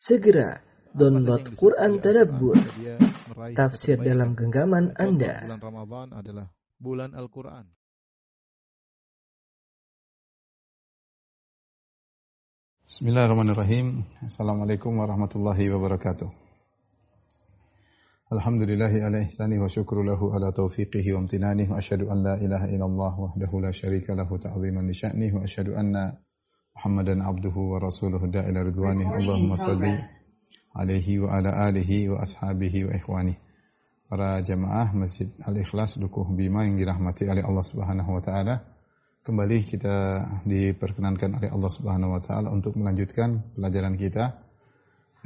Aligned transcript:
Segera 0.00 0.56
download 0.96 1.52
Quran 1.60 2.00
Tadabbur, 2.00 2.56
tafsir 3.52 4.00
dalam 4.00 4.32
genggaman 4.32 4.96
Anda. 4.96 5.44
bulan 5.44 5.60
Ramadan 5.60 6.08
adalah 6.16 6.46
bulan 6.80 7.12
Al-Quran. 7.12 7.68
Bismillahirrahmanirrahim. 12.88 14.00
Assalamualaikum 14.24 14.96
warahmatullahi 14.96 15.68
wabarakatuh. 15.68 16.32
Alhamdulillahi 18.32 19.04
ala 19.04 19.20
ihsani 19.20 19.60
wa 19.60 19.68
syukru 19.68 20.00
lahu 20.00 20.32
ala 20.32 20.48
taufiqihi 20.48 21.12
wa 21.12 21.28
amtinani 21.28 21.68
wa 21.68 21.76
asyhadu 21.76 22.08
an 22.08 22.24
la 22.24 22.34
ilaha 22.40 22.72
illallah 22.72 23.12
wahdahu 23.20 23.60
la 23.60 23.68
syarika 23.76 24.16
lahu 24.16 24.40
ta'ziman 24.40 24.88
li 24.88 24.96
sya'nih 24.96 25.28
wa 25.36 25.44
asyhadu 25.44 25.76
anna 25.76 26.16
Muhammadan 26.80 27.20
abduhu 27.20 27.76
wa 27.76 27.78
rasuluhu 27.78 28.32
da'ila 28.32 28.64
ridwanih. 28.64 29.04
Allahumma 29.04 29.60
salli 29.60 30.00
alaihi 30.72 31.20
wa 31.20 31.36
ala 31.36 31.68
alihi 31.68 32.08
wa 32.08 32.24
ashabihi 32.24 32.88
wa 32.88 32.96
ikhwani. 32.96 33.36
Para 34.08 34.40
jamaah 34.40 34.88
Masjid 34.96 35.28
Al-Ikhlas 35.44 36.00
Dukuh 36.00 36.24
Bima 36.32 36.64
yang 36.64 36.80
dirahmati 36.80 37.28
oleh 37.28 37.44
Allah 37.44 37.64
Subhanahu 37.68 38.16
wa 38.16 38.24
taala. 38.24 38.64
Kembali 39.20 39.60
kita 39.60 40.24
diperkenankan 40.48 41.44
oleh 41.44 41.52
Allah 41.52 41.68
Subhanahu 41.68 42.16
wa 42.16 42.22
taala 42.24 42.48
untuk 42.48 42.80
melanjutkan 42.80 43.52
pelajaran 43.52 44.00
kita 44.00 44.40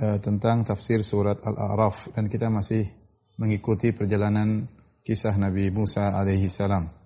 eh, 0.03 0.19
tentang 0.19 0.67
tafsir 0.67 1.07
surat 1.07 1.39
Al-A'raf 1.39 2.19
dan 2.19 2.27
kita 2.27 2.51
masih 2.51 2.91
mengikuti 3.39 3.95
perjalanan 3.95 4.67
kisah 5.07 5.39
Nabi 5.39 5.71
Musa 5.71 6.19
alaihi 6.19 6.51
salam. 6.51 7.04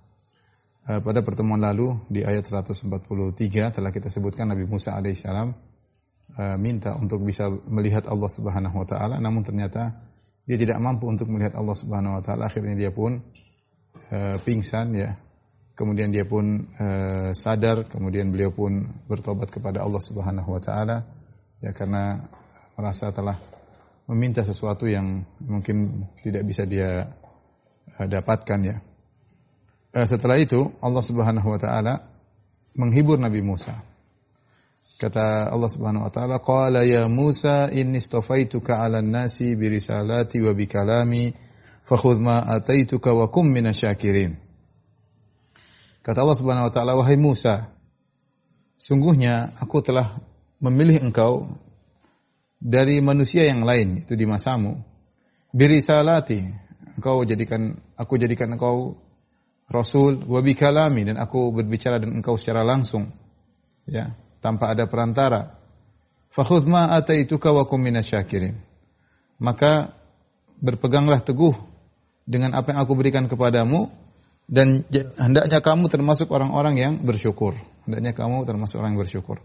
Eh, 0.88 1.05
pada 1.05 1.20
pertemuan 1.20 1.60
lalu 1.60 2.01
di 2.09 2.24
ayat 2.24 2.48
143 2.48 2.88
telah 3.77 3.92
kita 3.92 4.09
sebutkan 4.09 4.48
Nabi 4.48 4.65
Musa 4.65 4.97
alaihi 4.97 5.20
salam 5.20 5.52
eh, 6.33 6.56
minta 6.56 6.97
untuk 6.97 7.20
bisa 7.28 7.52
melihat 7.69 8.09
Allah 8.09 8.33
Subhanahu 8.33 8.73
wa 8.73 8.88
taala. 8.88 9.20
Namun 9.20 9.45
ternyata 9.45 10.01
dia 10.48 10.56
tidak 10.56 10.80
mampu 10.80 11.05
untuk 11.05 11.28
melihat 11.28 11.61
Allah 11.61 11.77
Subhanahu 11.77 12.16
wa 12.16 12.22
taala. 12.25 12.48
Akhirnya 12.48 12.72
dia 12.72 12.89
pun 12.89 13.20
eh, 14.09 14.41
pingsan 14.41 14.97
ya. 14.97 15.20
Kemudian 15.77 16.09
dia 16.09 16.25
pun 16.25 16.72
eh, 16.81 17.36
sadar, 17.36 17.84
kemudian 17.84 18.33
beliau 18.33 18.48
pun 18.56 18.89
bertobat 19.05 19.53
kepada 19.53 19.84
Allah 19.84 20.00
Subhanahu 20.00 20.56
wa 20.56 20.61
taala. 20.64 21.05
Ya 21.61 21.77
karena 21.77 22.33
merasa 22.81 23.12
telah 23.12 23.36
meminta 24.09 24.41
sesuatu 24.41 24.89
yang 24.89 25.20
mungkin 25.44 26.09
tidak 26.25 26.48
bisa 26.48 26.64
dia 26.64 27.12
eh, 27.92 28.09
dapatkan 28.09 28.61
ya. 28.64 28.88
Eh, 29.89 30.05
setelah 30.05 30.36
itu 30.36 30.69
Allah 30.84 31.00
Subhanahu 31.00 31.48
wa 31.48 31.56
taala 31.56 32.05
menghibur 32.77 33.17
Nabi 33.17 33.41
Musa. 33.41 33.81
Kata 35.00 35.48
Allah 35.48 35.70
Subhanahu 35.70 36.05
wa 36.05 36.12
taala, 36.12 36.36
"Qala 36.42 36.84
ya 36.84 37.08
Musa 37.08 37.72
inni 37.72 38.03
istafaituka 38.03 38.77
'alan 38.77 39.09
nasi 39.09 39.56
bi 39.56 39.72
risalati 39.72 40.42
wa 40.44 40.53
bi 40.53 40.69
kalami 40.69 41.33
fakhudh 41.89 42.20
ma 42.20 42.42
ataituka 42.44 43.16
wa 43.16 43.33
kum 43.33 43.48
minasyakirin." 43.48 44.36
Kata 46.05 46.19
Allah 46.20 46.36
Subhanahu 46.36 46.69
wa 46.69 46.72
taala, 46.75 46.92
"Wahai 46.98 47.16
Musa, 47.16 47.72
sungguhnya 48.77 49.56
aku 49.56 49.81
telah 49.81 50.20
memilih 50.61 51.00
engkau 51.00 51.48
dari 52.59 52.98
manusia 52.98 53.47
yang 53.47 53.62
lain 53.62 54.05
itu 54.05 54.19
di 54.19 54.27
masamu. 54.27 54.83
Birisalati, 55.55 56.42
engkau 56.98 57.22
jadikan 57.25 57.78
aku 57.94 58.19
jadikan 58.19 58.53
engkau 58.53 58.98
rasul 59.69 60.24
wa 60.24 60.41
bikalami 60.41 61.05
dan 61.12 61.16
aku 61.20 61.52
berbicara 61.52 62.00
dengan 62.00 62.24
engkau 62.24 62.41
secara 62.41 62.64
langsung. 62.64 63.12
Ya, 63.88 64.16
tanpa 64.41 64.72
ada 64.72 64.88
perantara. 64.88 65.56
Fakhudh 66.33 66.69
ma 66.69 66.92
ataituka 66.92 67.52
wa 67.52 67.64
kum 67.64 67.80
minasyakirin. 67.80 68.56
Maka 69.38 69.94
berpeganglah 70.58 71.22
teguh 71.22 71.55
dengan 72.28 72.52
apa 72.52 72.75
yang 72.75 72.80
aku 72.84 72.92
berikan 72.98 73.30
kepadamu 73.30 73.88
dan 74.48 74.84
hendaknya 75.16 75.60
kamu 75.60 75.93
termasuk 75.93 76.28
orang-orang 76.32 76.75
yang 76.81 76.93
bersyukur. 77.04 77.56
Hendaknya 77.84 78.12
kamu 78.16 78.44
termasuk 78.48 78.81
orang 78.81 78.97
yang 78.97 79.03
bersyukur. 79.04 79.41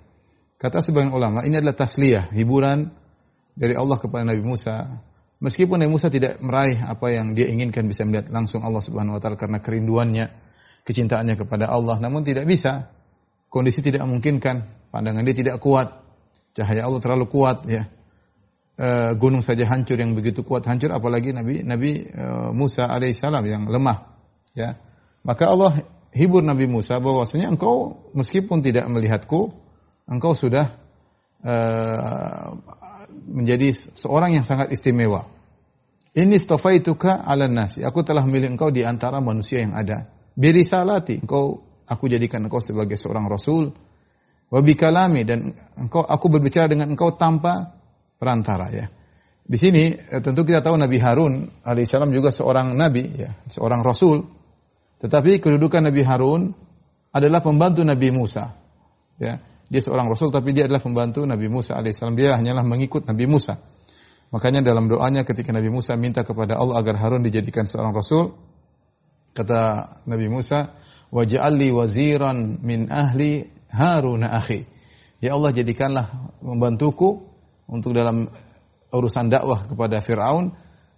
Kata 0.59 0.79
sebagian 0.79 1.11
ulama, 1.11 1.43
ini 1.43 1.59
adalah 1.59 1.75
tasliyah, 1.75 2.31
hiburan 2.31 2.87
dari 3.51 3.75
Allah 3.75 3.99
kepada 3.99 4.23
Nabi 4.23 4.43
Musa. 4.43 5.03
Meskipun 5.43 5.83
Nabi 5.83 5.91
Musa 5.91 6.07
tidak 6.07 6.39
meraih 6.39 6.79
apa 6.79 7.11
yang 7.11 7.35
dia 7.35 7.51
inginkan 7.51 7.83
bisa 7.83 8.07
melihat 8.07 8.31
langsung 8.31 8.63
Allah 8.63 8.79
Subhanahu 8.79 9.19
wa 9.19 9.21
taala 9.21 9.35
karena 9.35 9.59
kerinduannya, 9.59 10.31
kecintaannya 10.87 11.35
kepada 11.35 11.67
Allah, 11.67 11.99
namun 11.99 12.23
tidak 12.23 12.47
bisa. 12.47 12.87
Kondisi 13.51 13.83
tidak 13.83 14.07
memungkinkan, 14.07 14.87
pandangan 14.87 15.27
dia 15.27 15.35
tidak 15.35 15.59
kuat. 15.59 15.99
Cahaya 16.55 16.87
Allah 16.87 17.03
terlalu 17.03 17.27
kuat 17.27 17.67
ya. 17.67 17.91
E, 18.73 19.13
gunung 19.19 19.43
saja 19.43 19.67
hancur 19.67 19.99
yang 19.99 20.15
begitu 20.15 20.41
kuat 20.47 20.65
hancur 20.65 20.89
apalagi 20.89 21.35
Nabi 21.35 21.61
Nabi 21.61 22.07
e, 22.07 22.25
Musa 22.55 22.87
alaihissalam 22.87 23.43
yang 23.43 23.63
lemah 23.67 24.15
ya. 24.55 24.79
Maka 25.27 25.51
Allah 25.51 25.83
hibur 26.15 26.39
Nabi 26.39 26.71
Musa 26.71 27.03
bahwasanya 27.03 27.51
engkau 27.51 28.07
meskipun 28.15 28.63
tidak 28.63 28.87
melihatku, 28.87 29.51
engkau 30.07 30.33
sudah 30.37 30.77
uh, 31.43 32.55
menjadi 33.25 33.71
seorang 33.73 34.35
yang 34.35 34.45
sangat 34.45 34.69
istimewa. 34.69 35.27
Ini 36.13 36.37
stofaituka 36.37 37.25
ala 37.25 37.49
nasi. 37.49 37.81
Aku 37.81 38.05
telah 38.05 38.21
memilih 38.21 38.53
engkau 38.53 38.69
di 38.69 38.85
antara 38.85 39.17
manusia 39.17 39.65
yang 39.65 39.73
ada. 39.73 40.05
Birisalati. 40.37 41.25
Engkau, 41.25 41.65
aku 41.89 42.05
jadikan 42.05 42.45
engkau 42.45 42.61
sebagai 42.61 42.93
seorang 42.99 43.25
rasul. 43.25 43.73
Wabikalami. 44.53 45.25
Dan 45.25 45.57
engkau, 45.73 46.05
aku 46.05 46.29
berbicara 46.29 46.69
dengan 46.69 46.93
engkau 46.93 47.17
tanpa 47.17 47.73
perantara 48.21 48.69
ya. 48.69 48.85
Di 49.43 49.57
sini 49.59 49.91
eh, 49.91 50.21
tentu 50.23 50.47
kita 50.47 50.63
tahu 50.63 50.79
Nabi 50.79 50.97
Harun 51.03 51.51
alaihissalam 51.67 52.15
juga 52.15 52.31
seorang 52.31 52.79
nabi 52.79 53.11
ya, 53.11 53.35
seorang 53.51 53.83
rasul. 53.83 54.23
Tetapi 55.03 55.43
kedudukan 55.43 55.83
Nabi 55.83 55.99
Harun 56.07 56.55
adalah 57.11 57.43
pembantu 57.43 57.83
Nabi 57.83 58.07
Musa. 58.15 58.55
Ya, 59.19 59.43
dia 59.71 59.81
seorang 59.83 60.11
rasul 60.11 60.29
tapi 60.31 60.51
dia 60.51 60.67
adalah 60.67 60.83
pembantu 60.83 61.23
Nabi 61.23 61.47
Musa 61.47 61.79
alaihissalam. 61.79 62.15
Dia 62.19 62.35
hanyalah 62.39 62.63
mengikut 62.67 63.07
Nabi 63.07 63.25
Musa. 63.27 63.59
Makanya 64.33 64.65
dalam 64.65 64.89
doanya 64.89 65.21
ketika 65.23 65.53
Nabi 65.53 65.69
Musa 65.69 65.93
minta 65.93 66.25
kepada 66.25 66.57
Allah 66.57 66.81
agar 66.81 66.97
Harun 66.97 67.21
dijadikan 67.21 67.69
seorang 67.69 67.93
rasul, 67.93 68.33
kata 69.37 70.01
Nabi 70.09 70.25
Musa, 70.25 70.73
"Waj'alli 71.13 71.69
waziran 71.69 72.57
min 72.65 72.89
ahli 72.89 73.45
Harun 73.69 74.25
akhi." 74.25 74.65
Ya 75.21 75.37
Allah 75.37 75.53
jadikanlah 75.53 76.33
membantuku 76.41 77.29
untuk 77.69 77.93
dalam 77.93 78.27
urusan 78.89 79.29
dakwah 79.29 79.69
kepada 79.69 80.01
Firaun 80.01 80.53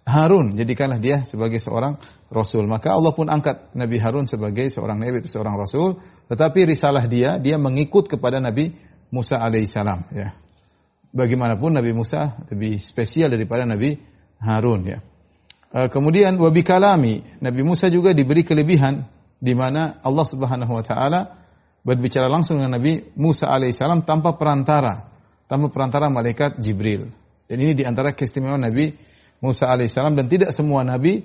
Harun 0.06 0.54
jadikanlah 0.54 1.02
dia 1.02 1.26
sebagai 1.26 1.58
seorang 1.58 1.98
rasul. 2.30 2.70
Maka 2.70 2.94
Allah 2.94 3.10
pun 3.10 3.26
angkat 3.26 3.74
Nabi 3.74 3.98
Harun 3.98 4.30
sebagai 4.30 4.70
seorang 4.70 5.02
nabi 5.02 5.18
atau 5.18 5.30
seorang 5.34 5.58
rasul, 5.58 5.98
tetapi 6.30 6.62
risalah 6.62 7.10
dia 7.10 7.42
dia 7.42 7.58
mengikut 7.58 8.06
kepada 8.06 8.38
Nabi 8.38 8.70
Musa 9.10 9.42
alaihissalam 9.42 10.06
ya. 10.14 10.30
Bagaimanapun 11.10 11.74
Nabi 11.74 11.90
Musa 11.90 12.38
lebih 12.54 12.78
spesial 12.78 13.34
daripada 13.34 13.66
Nabi 13.66 13.98
Harun 14.38 14.86
ya. 14.86 15.02
E, 15.74 15.90
kemudian 15.90 16.38
wabi 16.38 16.62
kalami 16.62 17.26
Nabi 17.42 17.66
Musa 17.66 17.90
juga 17.90 18.14
diberi 18.14 18.46
kelebihan 18.46 19.10
di 19.42 19.58
mana 19.58 19.98
Allah 20.06 20.22
Subhanahu 20.22 20.70
wa 20.70 20.86
taala 20.86 21.34
berbicara 21.82 22.30
langsung 22.30 22.62
dengan 22.62 22.78
Nabi 22.78 23.10
Musa 23.18 23.50
alaihissalam 23.50 24.06
tanpa 24.06 24.38
perantara, 24.38 25.10
tanpa 25.50 25.66
perantara 25.66 26.06
malaikat 26.14 26.62
Jibril. 26.62 27.10
Dan 27.50 27.58
ini 27.58 27.74
di 27.74 27.82
antara 27.82 28.14
keistimewaan 28.14 28.62
Nabi 28.62 28.94
Musa 29.40 29.68
alaihissalam 29.68 30.16
dan 30.16 30.26
tidak 30.32 30.50
semua 30.52 30.82
nabi 30.82 31.24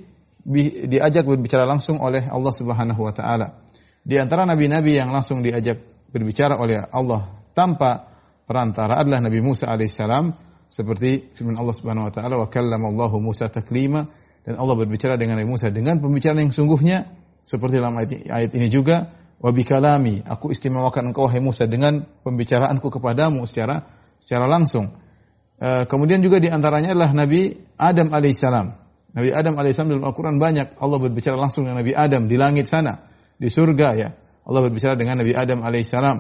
diajak 0.88 1.24
berbicara 1.24 1.70
langsung 1.70 2.02
oleh 2.02 2.26
Allah 2.26 2.54
Subhanahu 2.54 3.02
wa 3.06 3.14
taala. 3.14 3.62
Di 4.02 4.18
antara 4.18 4.50
nabi-nabi 4.50 4.98
yang 4.98 5.14
langsung 5.14 5.46
diajak 5.46 5.78
berbicara 6.10 6.58
oleh 6.58 6.82
Allah 6.90 7.30
tanpa 7.54 8.10
perantara 8.50 8.98
adalah 8.98 9.22
Nabi 9.22 9.40
Musa 9.40 9.70
alaihissalam 9.70 10.34
seperti 10.66 11.32
firman 11.38 11.56
Allah 11.62 11.76
Subhanahu 11.78 12.10
wa 12.10 12.14
taala 12.14 12.36
wa 12.42 12.48
kallama 12.50 12.90
Allahu 12.90 13.22
Musa 13.22 13.48
taklima 13.54 14.10
dan 14.42 14.58
Allah 14.58 14.76
berbicara 14.76 15.16
dengan 15.16 15.38
Nabi 15.38 15.50
Musa 15.54 15.70
dengan 15.70 16.02
pembicaraan 16.02 16.42
yang 16.42 16.56
sungguhnya 16.56 17.06
seperti 17.46 17.78
dalam 17.78 17.96
ayat, 18.02 18.26
ayat 18.26 18.52
ini 18.58 18.68
juga 18.74 19.14
wa 19.42 19.50
bikalami 19.54 20.26
aku 20.26 20.50
istimewakan 20.50 21.14
engkau 21.14 21.30
hai 21.30 21.42
Musa 21.42 21.70
dengan 21.70 22.02
pembicaraanku 22.26 22.90
kepadamu 22.90 23.46
secara 23.46 23.86
secara 24.18 24.50
langsung. 24.50 24.94
Uh, 25.62 25.86
kemudian 25.86 26.26
juga 26.26 26.42
di 26.42 26.50
antaranya 26.50 26.98
adalah 26.98 27.14
Nabi 27.14 27.54
Adam 27.78 28.10
alaihissalam. 28.10 28.68
Nabi 29.14 29.30
Adam 29.30 29.54
alaihissalam 29.62 29.94
dalam 29.94 30.10
Al-Quran 30.10 30.42
banyak 30.42 30.82
Allah 30.82 30.98
berbicara 30.98 31.38
langsung 31.38 31.70
dengan 31.70 31.86
Nabi 31.86 31.94
Adam 31.94 32.26
di 32.26 32.34
langit 32.34 32.66
sana, 32.66 33.06
di 33.38 33.46
surga 33.46 33.88
ya. 33.94 34.10
Allah 34.42 34.62
berbicara 34.66 34.98
dengan 34.98 35.22
Nabi 35.22 35.38
Adam 35.38 35.62
alaihissalam. 35.62 36.18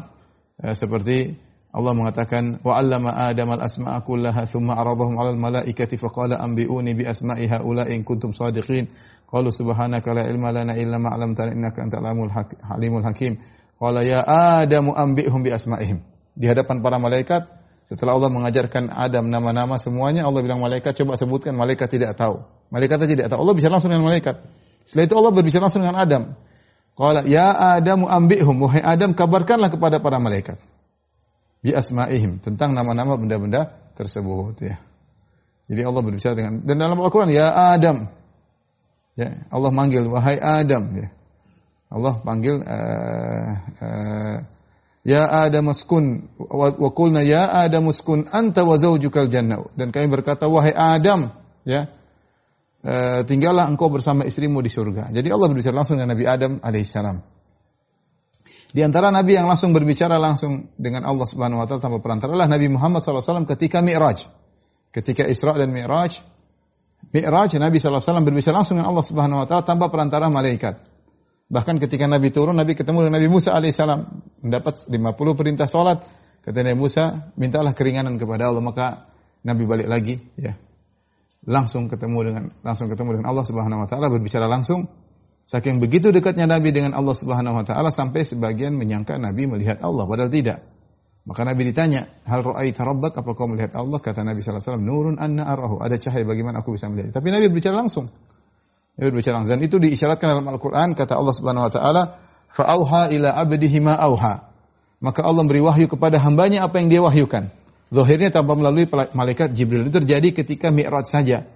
Uh, 0.62 0.78
seperti 0.78 1.42
Allah 1.74 1.98
mengatakan 1.98 2.62
wa 2.62 2.78
'allama 2.78 3.18
Adam 3.18 3.58
al-asma'a 3.58 4.06
kullaha 4.06 4.46
thumma 4.46 4.78
'aradahum 4.78 5.18
'alal 5.18 5.42
malaikati 5.42 5.98
faqala 5.98 6.38
anbi'uni 6.38 6.94
bi 6.94 7.10
asma'i 7.10 7.50
haula'i 7.50 7.98
in 7.98 8.06
kuntum 8.06 8.30
shadiqin. 8.30 8.94
Qalu 9.26 9.50
subhanaka 9.50 10.14
la 10.14 10.30
ilma 10.30 10.54
lana 10.54 10.78
illa 10.78 11.02
ma 11.02 11.18
'allamtana 11.18 11.58
innaka 11.58 11.82
antal 11.82 12.06
halimul 12.06 13.02
hakim. 13.10 13.42
Qala 13.82 14.06
ya 14.06 14.22
Adamu 14.62 14.94
anbi'hum 14.94 15.42
bi 15.42 15.50
asma'ihim. 15.50 16.04
Di 16.38 16.46
hadapan 16.46 16.86
para 16.86 17.02
malaikat 17.02 17.61
Setelah 17.92 18.16
Allah 18.16 18.32
mengajarkan 18.32 18.88
Adam 18.88 19.28
nama-nama 19.28 19.76
semuanya, 19.76 20.24
Allah 20.24 20.40
bilang 20.40 20.64
malaikat 20.64 20.96
coba 21.04 21.20
sebutkan, 21.20 21.52
malaikat 21.52 21.92
tidak 21.92 22.16
tahu. 22.16 22.40
Malaikat 22.72 23.04
tidak 23.04 23.28
tahu. 23.28 23.44
Allah 23.44 23.52
bicara 23.52 23.76
langsung 23.76 23.92
dengan 23.92 24.08
malaikat. 24.08 24.40
Setelah 24.88 25.04
itu 25.12 25.16
Allah 25.20 25.32
berbicara 25.36 25.68
langsung 25.68 25.84
dengan 25.84 26.00
Adam. 26.00 26.24
Qala 26.96 27.28
ya 27.28 27.52
Adamu 27.52 28.08
ambihum, 28.08 28.64
wahai 28.64 28.80
Adam 28.80 29.12
kabarkanlah 29.12 29.68
kepada 29.68 30.00
para 30.00 30.24
malaikat. 30.24 30.56
Bi 31.60 31.76
asma'ihim 31.76 32.40
tentang 32.40 32.72
nama-nama 32.72 33.20
benda-benda 33.20 33.76
tersebut 34.00 34.56
ya. 34.64 34.80
Jadi 35.68 35.82
Allah 35.84 36.00
berbicara 36.00 36.32
dengan 36.32 36.64
dan 36.64 36.76
dalam 36.80 36.96
Al-Qur'an 36.96 37.28
ya 37.28 37.76
Adam. 37.76 38.08
Ya, 39.20 39.44
Allah 39.52 39.72
manggil 39.76 40.08
wahai 40.08 40.40
Adam 40.40 40.96
ya. 40.96 41.12
Allah 41.92 42.24
panggil 42.24 42.64
uh, 42.64 43.52
uh, 43.84 44.38
Ya 45.02 45.26
Adam 45.26 45.74
uskun 45.74 46.30
wa 46.38 46.90
qulna 46.94 47.26
ya 47.26 47.50
Adam 47.50 47.90
uskun 47.90 48.30
anta 48.30 48.62
wa 48.62 48.78
zaujukal 48.78 49.34
jannah 49.34 49.66
dan 49.74 49.90
kami 49.90 50.06
berkata 50.14 50.46
wahai 50.46 50.78
Adam 50.78 51.34
ya 51.66 51.90
e, 52.86 53.26
tinggallah 53.26 53.66
engkau 53.66 53.90
bersama 53.90 54.30
istrimu 54.30 54.62
di 54.62 54.70
surga. 54.70 55.10
Jadi 55.10 55.34
Allah 55.34 55.50
berbicara 55.50 55.74
langsung 55.74 55.98
dengan 55.98 56.14
Nabi 56.14 56.26
Adam 56.30 56.62
alaihissalam. 56.62 57.18
Di 58.72 58.82
antara 58.86 59.12
nabi 59.12 59.36
yang 59.36 59.52
langsung 59.52 59.76
berbicara 59.76 60.16
langsung 60.16 60.72
dengan 60.80 61.04
Allah 61.04 61.28
Subhanahu 61.28 61.60
wa 61.60 61.66
taala 61.68 61.82
tanpa 61.84 62.00
perantara 62.00 62.32
adalah 62.32 62.48
Nabi 62.48 62.72
Muhammad 62.72 63.04
SAW 63.04 63.44
ketika 63.44 63.84
Mi'raj. 63.84 64.30
Ketika 64.96 65.28
Isra 65.28 65.58
dan 65.60 65.76
Mi'raj, 65.76 66.24
Mi'raj 67.12 67.52
Nabi 67.60 67.82
SAW 67.84 68.24
berbicara 68.24 68.64
langsung 68.64 68.80
dengan 68.80 68.94
Allah 68.94 69.04
Subhanahu 69.04 69.44
wa 69.44 69.46
taala 69.50 69.66
tanpa 69.66 69.92
perantara 69.92 70.32
malaikat. 70.32 70.91
Bahkan 71.52 71.84
ketika 71.84 72.08
Nabi 72.08 72.32
turun, 72.32 72.56
Nabi 72.56 72.80
ketemu 72.80 73.06
dengan 73.06 73.20
Nabi 73.20 73.28
Musa 73.28 73.52
alaihissalam, 73.52 74.08
mendapat 74.40 74.88
50 74.88 75.36
perintah 75.36 75.68
sholat. 75.68 76.00
Kata 76.48 76.64
Nabi 76.64 76.80
Musa, 76.80 77.36
mintalah 77.36 77.76
keringanan 77.76 78.16
kepada 78.16 78.48
Allah. 78.48 78.64
Maka 78.64 79.12
Nabi 79.44 79.68
balik 79.68 79.92
lagi, 79.92 80.16
ya, 80.40 80.56
langsung 81.44 81.92
ketemu 81.92 82.18
dengan 82.24 82.44
langsung 82.64 82.88
ketemu 82.88 83.20
dengan 83.20 83.28
Allah 83.36 83.44
Subhanahu 83.44 83.84
Wa 83.84 83.88
Taala 83.92 84.08
berbicara 84.08 84.48
langsung. 84.48 84.88
Saking 85.44 85.84
begitu 85.84 86.16
dekatnya 86.16 86.48
Nabi 86.48 86.72
dengan 86.72 86.96
Allah 86.96 87.20
Subhanahu 87.20 87.60
Wa 87.60 87.66
Taala 87.68 87.92
sampai 87.92 88.24
sebagian 88.24 88.72
menyangka 88.72 89.20
Nabi 89.20 89.52
melihat 89.52 89.84
Allah, 89.84 90.08
padahal 90.08 90.32
tidak. 90.32 90.64
Maka 91.22 91.46
Nabi 91.46 91.70
ditanya, 91.70 92.10
hal 92.26 92.42
ro'ai 92.42 92.74
rabbak? 92.74 93.14
Apa 93.14 93.38
kau 93.38 93.46
melihat 93.46 93.78
Allah? 93.78 94.02
Kata 94.02 94.26
Nabi 94.26 94.42
Wasallam, 94.42 94.82
nurun 94.82 95.22
anna 95.22 95.46
arahu. 95.46 95.78
Ada 95.78 96.02
cahaya 96.02 96.26
bagaimana 96.26 96.66
aku 96.66 96.74
bisa 96.74 96.90
melihat. 96.90 97.14
Tapi 97.14 97.30
Nabi 97.30 97.46
berbicara 97.54 97.78
langsung. 97.78 98.10
Berbicara 99.02 99.42
langsung. 99.42 99.58
Dan 99.58 99.66
itu 99.66 99.82
diisyaratkan 99.82 100.38
dalam 100.38 100.46
Al-Quran, 100.46 100.94
kata 100.94 101.18
Allah 101.18 101.34
Subhanahu 101.34 101.66
Wa 101.66 101.72
Taala, 101.74 102.04
fa'auha 102.54 103.10
ila 103.10 103.34
abdihi. 103.34 103.82
Maka 103.82 105.20
Allah 105.26 105.44
beri 105.50 105.66
wahyu 105.66 105.90
kepada 105.90 106.22
hambanya 106.22 106.70
apa 106.70 106.78
yang 106.78 106.94
dia 106.94 107.02
wahyukan. 107.02 107.50
Zahirnya 107.90 108.30
tanpa 108.30 108.54
melalui 108.54 108.86
malaikat 109.18 109.58
Jibril. 109.58 109.90
Itu 109.90 109.98
terjadi 110.06 110.30
ketika 110.32 110.70
Mi'raj 110.70 111.10
saja. 111.10 111.50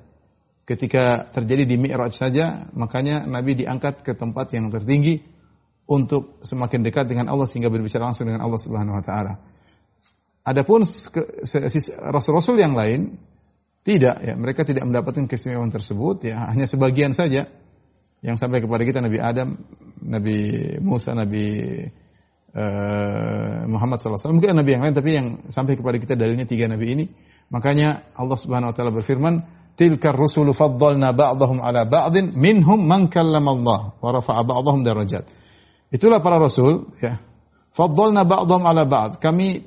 Ketika 0.66 1.30
terjadi 1.30 1.70
di 1.70 1.78
Mi'raj 1.78 2.10
saja, 2.10 2.66
makanya 2.74 3.30
Nabi 3.30 3.54
diangkat 3.54 4.02
ke 4.02 4.18
tempat 4.18 4.50
yang 4.58 4.74
tertinggi 4.74 5.22
untuk 5.86 6.42
semakin 6.42 6.82
dekat 6.82 7.06
dengan 7.06 7.30
Allah 7.30 7.46
sehingga 7.46 7.70
berbicara 7.70 8.10
langsung 8.10 8.26
dengan 8.26 8.42
Allah 8.42 8.58
Subhanahu 8.58 8.98
wa 8.98 9.04
taala. 9.06 9.38
Adapun 10.42 10.82
rasul-rasul 12.10 12.58
yang 12.58 12.74
lain 12.74 13.18
tidak 13.86 14.18
ya, 14.26 14.34
mereka 14.34 14.66
tidak 14.66 14.82
mendapatkan 14.90 15.30
keistimewaan 15.30 15.70
tersebut 15.70 16.26
ya, 16.26 16.50
hanya 16.50 16.66
sebagian 16.66 17.14
saja 17.14 17.46
yang 18.26 18.34
sampai 18.34 18.66
kepada 18.66 18.82
kita 18.82 19.06
Nabi 19.06 19.22
Adam, 19.22 19.62
Nabi 20.02 20.38
Musa, 20.82 21.14
Nabi 21.14 21.46
uh, 22.58 23.70
Muhammad 23.70 24.02
SAW, 24.02 24.34
mungkin 24.34 24.58
Nabi 24.58 24.74
yang 24.74 24.82
lain 24.82 24.96
tapi 24.98 25.10
yang 25.14 25.28
sampai 25.54 25.78
kepada 25.78 26.02
kita 26.02 26.18
dalilnya 26.18 26.50
tiga 26.50 26.66
Nabi 26.66 26.98
ini. 26.98 27.06
Makanya 27.54 28.18
Allah 28.18 28.34
Subhanahu 28.34 28.74
Wa 28.74 28.76
Taala 28.76 28.90
berfirman, 28.90 29.46
tilka 29.78 30.10
rusulu 30.10 30.58
faddalna 30.58 31.14
ba'dahum 31.14 31.62
ala 31.62 31.86
ba'din 31.86 32.34
minhum 32.34 32.82
man 32.82 33.06
kallama 33.06 33.54
Allah 33.54 33.80
wa 34.02 34.10
rafa'a 34.10 34.42
ba'dahum 34.42 34.82
darajat. 34.82 35.30
Itulah 35.94 36.26
para 36.26 36.42
rasul 36.42 36.90
ya. 36.98 37.22
Faddalna 37.70 38.26
ba'dahum 38.26 38.66
ala 38.66 38.90
ba'd. 38.90 39.22
Kami 39.22 39.62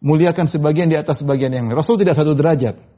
muliakan 0.00 0.48
sebagian 0.48 0.88
di 0.88 0.96
atas 0.96 1.20
sebagian 1.20 1.52
yang 1.52 1.68
lain. 1.68 1.76
Rasul 1.76 2.00
tidak 2.00 2.16
satu 2.16 2.32
derajat. 2.32 2.93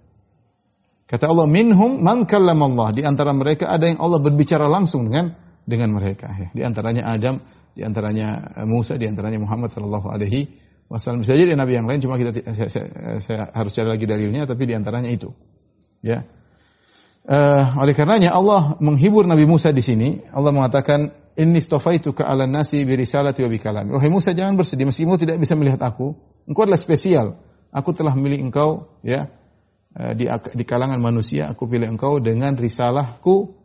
Kata 1.06 1.31
Allah, 1.31 1.47
minhum 1.47 2.03
man 2.03 2.26
Allah. 2.26 2.88
Di 2.91 3.03
antara 3.06 3.31
mereka 3.31 3.70
ada 3.70 3.87
yang 3.87 4.03
Allah 4.03 4.19
berbicara 4.19 4.67
langsung 4.67 5.06
dengan 5.06 5.38
dengan 5.62 5.94
mereka. 5.94 6.31
Ya. 6.35 6.49
Di 6.50 6.62
antaranya 6.67 7.06
Adam, 7.06 7.43
di 7.75 7.87
antaranya 7.87 8.58
Musa, 8.67 8.99
di 8.99 9.06
antaranya 9.06 9.38
Muhammad 9.38 9.70
sallallahu 9.70 10.11
alaihi 10.11 10.50
wasallam. 10.91 11.23
Bisa 11.23 11.38
jadi 11.38 11.55
nabi 11.55 11.79
yang 11.79 11.87
lain, 11.87 12.03
cuma 12.03 12.19
kita 12.19 12.35
saya, 12.50 12.69
saya, 12.70 12.87
saya 13.23 13.41
harus 13.55 13.70
cari 13.70 13.87
lagi 13.87 14.06
dalilnya, 14.06 14.50
tapi 14.50 14.67
di 14.67 14.75
antaranya 14.75 15.11
itu. 15.11 15.31
Ya. 16.03 16.26
Uh, 17.26 17.82
oleh 17.82 17.91
karenanya 17.91 18.31
Allah 18.31 18.79
menghibur 18.79 19.26
Nabi 19.26 19.50
Musa 19.50 19.75
di 19.75 19.82
sini. 19.82 20.23
Allah 20.31 20.55
mengatakan, 20.55 21.11
Inni 21.37 21.61
stofaituka 21.61 22.25
ala 22.25 22.49
nasi 22.49 22.81
birisalati 22.88 23.44
wa 23.44 23.50
bikalami. 23.53 23.93
Wahai 23.93 24.08
Musa 24.08 24.32
jangan 24.32 24.56
bersedih 24.56 24.88
meskipun 24.88 25.20
tidak 25.20 25.37
bisa 25.37 25.53
melihat 25.53 25.85
aku. 25.85 26.17
Engkau 26.49 26.64
adalah 26.64 26.81
spesial. 26.81 27.37
Aku 27.76 27.93
telah 27.93 28.17
memilih 28.17 28.49
engkau 28.49 28.88
ya 29.05 29.29
eh, 29.29 29.45
di, 29.96 30.28
di 30.28 30.64
kalangan 30.69 31.00
manusia. 31.00 31.48
Aku 31.48 31.64
pilih 31.64 31.88
engkau 31.88 32.20
dengan 32.20 32.52
risalahku 32.52 33.56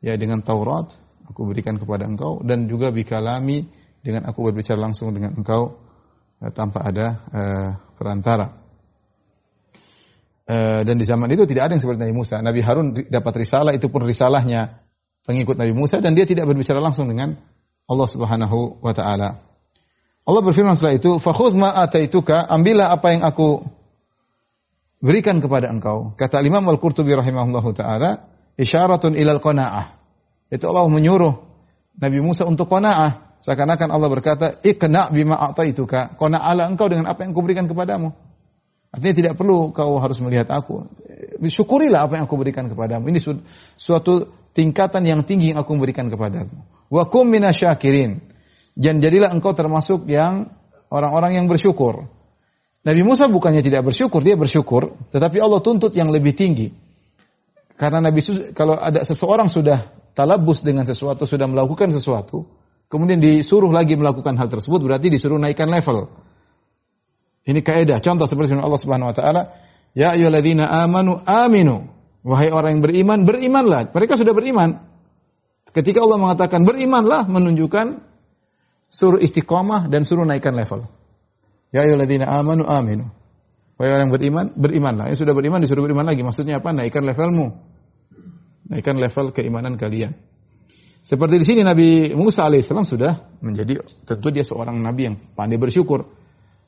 ya 0.00 0.16
dengan 0.16 0.40
Taurat. 0.40 0.94
Aku 1.26 1.44
berikan 1.50 1.76
kepada 1.76 2.06
engkau 2.06 2.40
dan 2.46 2.70
juga 2.70 2.94
bikalami 2.94 3.66
dengan 4.06 4.22
aku 4.30 4.46
berbicara 4.46 4.78
langsung 4.78 5.10
dengan 5.10 5.34
engkau 5.34 5.82
uh, 6.38 6.50
tanpa 6.54 6.86
ada 6.86 7.06
uh, 7.34 7.68
perantara. 7.98 8.54
Uh, 10.46 10.86
dan 10.86 10.94
di 10.94 11.02
zaman 11.02 11.26
itu 11.34 11.42
tidak 11.42 11.66
ada 11.66 11.72
yang 11.74 11.82
seperti 11.82 12.06
Nabi 12.06 12.14
Musa. 12.14 12.38
Nabi 12.38 12.62
Harun 12.62 12.94
dapat 13.10 13.34
risalah 13.42 13.74
itu 13.74 13.90
pun 13.90 14.06
risalahnya 14.06 14.78
pengikut 15.26 15.58
Nabi 15.58 15.74
Musa 15.74 15.98
dan 15.98 16.14
dia 16.14 16.22
tidak 16.22 16.46
berbicara 16.46 16.78
langsung 16.78 17.10
dengan 17.10 17.34
Allah 17.90 18.06
Subhanahu 18.06 18.78
wa 18.78 18.94
taala. 18.94 19.42
Allah 20.26 20.42
berfirman 20.42 20.78
setelah 20.78 20.94
itu, 20.94 21.18
"Fakhudh 21.18 21.58
ma 21.58 21.74
ataituka, 21.74 22.46
ambillah 22.46 22.94
apa 22.94 23.10
yang 23.10 23.26
aku 23.26 23.66
berikan 25.06 25.38
kepada 25.38 25.70
engkau." 25.70 26.18
Kata 26.18 26.42
Imam 26.42 26.66
Al-Qurtubi 26.66 27.14
rahimahullahu 27.14 27.70
taala, 27.78 28.26
isyaratun 28.58 29.14
ilal 29.14 29.38
qanaah. 29.38 29.94
Itu 30.50 30.66
Allah 30.66 30.90
menyuruh 30.90 31.34
Nabi 32.02 32.18
Musa 32.18 32.42
untuk 32.42 32.66
qanaah. 32.66 33.38
Seakan-akan 33.38 33.94
Allah 33.94 34.08
berkata, 34.10 34.46
"Iqna 34.66 35.14
bima 35.14 35.38
ataituka." 35.38 36.18
Qanaa'lah 36.18 36.66
engkau 36.66 36.90
dengan 36.90 37.06
apa 37.06 37.22
yang 37.22 37.30
aku 37.30 37.42
berikan 37.46 37.70
kepadamu. 37.70 38.10
Artinya 38.90 39.14
tidak 39.14 39.34
perlu 39.36 39.76
kau 39.76 40.00
harus 40.00 40.18
melihat 40.24 40.48
aku. 40.48 40.88
Syukurilah 41.44 42.08
apa 42.08 42.16
yang 42.16 42.24
aku 42.24 42.36
berikan 42.40 42.64
kepadamu. 42.72 43.12
Ini 43.12 43.20
suatu 43.76 44.32
tingkatan 44.56 45.04
yang 45.04 45.20
tinggi 45.20 45.52
yang 45.52 45.60
aku 45.60 45.76
berikan 45.76 46.08
kepadamu. 46.08 46.64
Wa 46.88 47.04
kum 47.12 47.28
minasyakirin. 47.28 48.24
Dan 48.72 49.04
jadilah 49.04 49.32
engkau 49.36 49.52
termasuk 49.52 50.08
yang 50.08 50.48
orang-orang 50.88 51.36
yang 51.36 51.44
bersyukur. 51.44 52.08
Nabi 52.86 53.02
Musa 53.02 53.26
bukannya 53.26 53.66
tidak 53.66 53.82
bersyukur, 53.90 54.22
dia 54.22 54.38
bersyukur, 54.38 54.94
tetapi 55.10 55.42
Allah 55.42 55.58
tuntut 55.58 55.90
yang 55.98 56.14
lebih 56.14 56.38
tinggi. 56.38 56.70
Karena 57.74 57.98
Nabi 57.98 58.22
kalau 58.54 58.78
ada 58.78 59.02
seseorang 59.02 59.50
sudah 59.50 59.90
talabus 60.14 60.62
dengan 60.62 60.86
sesuatu, 60.86 61.26
sudah 61.26 61.50
melakukan 61.50 61.90
sesuatu, 61.90 62.46
kemudian 62.86 63.18
disuruh 63.18 63.74
lagi 63.74 63.98
melakukan 63.98 64.38
hal 64.38 64.46
tersebut, 64.46 64.86
berarti 64.86 65.10
disuruh 65.10 65.34
naikkan 65.34 65.66
level. 65.66 66.06
Ini 67.42 67.58
kaidah. 67.58 67.98
Contoh 67.98 68.30
seperti 68.30 68.54
Allah 68.54 68.78
Subhanahu 68.78 69.10
wa 69.10 69.16
taala, 69.18 69.42
"Ya 69.90 70.14
ayyuhalladzina 70.14 70.70
amanu 70.86 71.18
aminu." 71.26 71.90
Wahai 72.26 72.50
orang 72.50 72.78
yang 72.78 72.82
beriman, 72.82 73.18
berimanlah. 73.22 73.94
Mereka 73.94 74.18
sudah 74.18 74.34
beriman. 74.34 74.82
Ketika 75.70 76.02
Allah 76.02 76.18
mengatakan 76.18 76.66
berimanlah, 76.66 77.30
menunjukkan 77.30 78.02
suruh 78.90 79.22
istiqomah 79.22 79.86
dan 79.86 80.02
suruh 80.02 80.26
naikkan 80.26 80.58
level. 80.58 80.90
Ya 81.76 81.84
ayyuhalladzina 81.84 82.24
amanu 82.24 82.64
aminu. 82.64 83.12
Wahai 83.76 83.92
orang 83.92 84.08
beriman, 84.08 84.46
berimanlah. 84.56 85.12
Yang 85.12 85.28
sudah 85.28 85.36
beriman 85.36 85.60
disuruh 85.60 85.84
beriman 85.84 86.08
lagi. 86.08 86.24
Maksudnya 86.24 86.64
apa? 86.64 86.72
Naikkan 86.72 87.04
levelmu. 87.04 87.52
Naikkan 88.72 88.96
level 88.96 89.36
keimanan 89.36 89.76
kalian. 89.76 90.16
Seperti 91.04 91.36
di 91.38 91.44
sini 91.44 91.60
Nabi 91.60 92.16
Musa 92.16 92.48
alaihissalam 92.48 92.88
sudah 92.88 93.38
menjadi 93.44 93.78
tentu 94.08 94.32
dia 94.32 94.42
seorang 94.42 94.80
nabi 94.80 95.12
yang 95.12 95.16
pandai 95.36 95.60
bersyukur. 95.60 96.08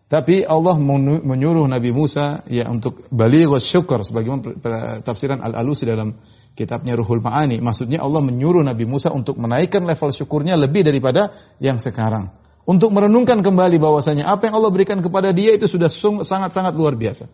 Tapi 0.08 0.46
Allah 0.46 0.78
menyuruh 1.20 1.68
Nabi 1.68 1.92
Musa 1.92 2.40
ya 2.48 2.64
untuk 2.70 3.04
balighus 3.12 3.66
syukur 3.66 4.00
sebagaimana 4.00 5.04
tafsiran 5.04 5.44
Al-Alusi 5.44 5.84
dalam 5.84 6.16
kitabnya 6.56 6.96
Ruhul 6.96 7.20
Ma'ani. 7.20 7.60
Maksudnya 7.60 8.00
Allah 8.00 8.24
menyuruh 8.24 8.64
Nabi 8.64 8.88
Musa 8.88 9.12
untuk 9.12 9.36
menaikkan 9.36 9.84
level 9.84 10.14
syukurnya 10.14 10.56
lebih 10.56 10.86
daripada 10.86 11.34
yang 11.60 11.76
sekarang. 11.76 12.32
Untuk 12.68 12.92
merenungkan 12.92 13.40
kembali 13.40 13.80
bahwasanya 13.80 14.28
apa 14.28 14.52
yang 14.52 14.60
Allah 14.60 14.68
berikan 14.68 15.00
kepada 15.00 15.32
dia 15.32 15.56
itu 15.56 15.64
sudah 15.64 15.88
sangat-sangat 16.20 16.76
luar 16.76 17.00
biasa. 17.00 17.32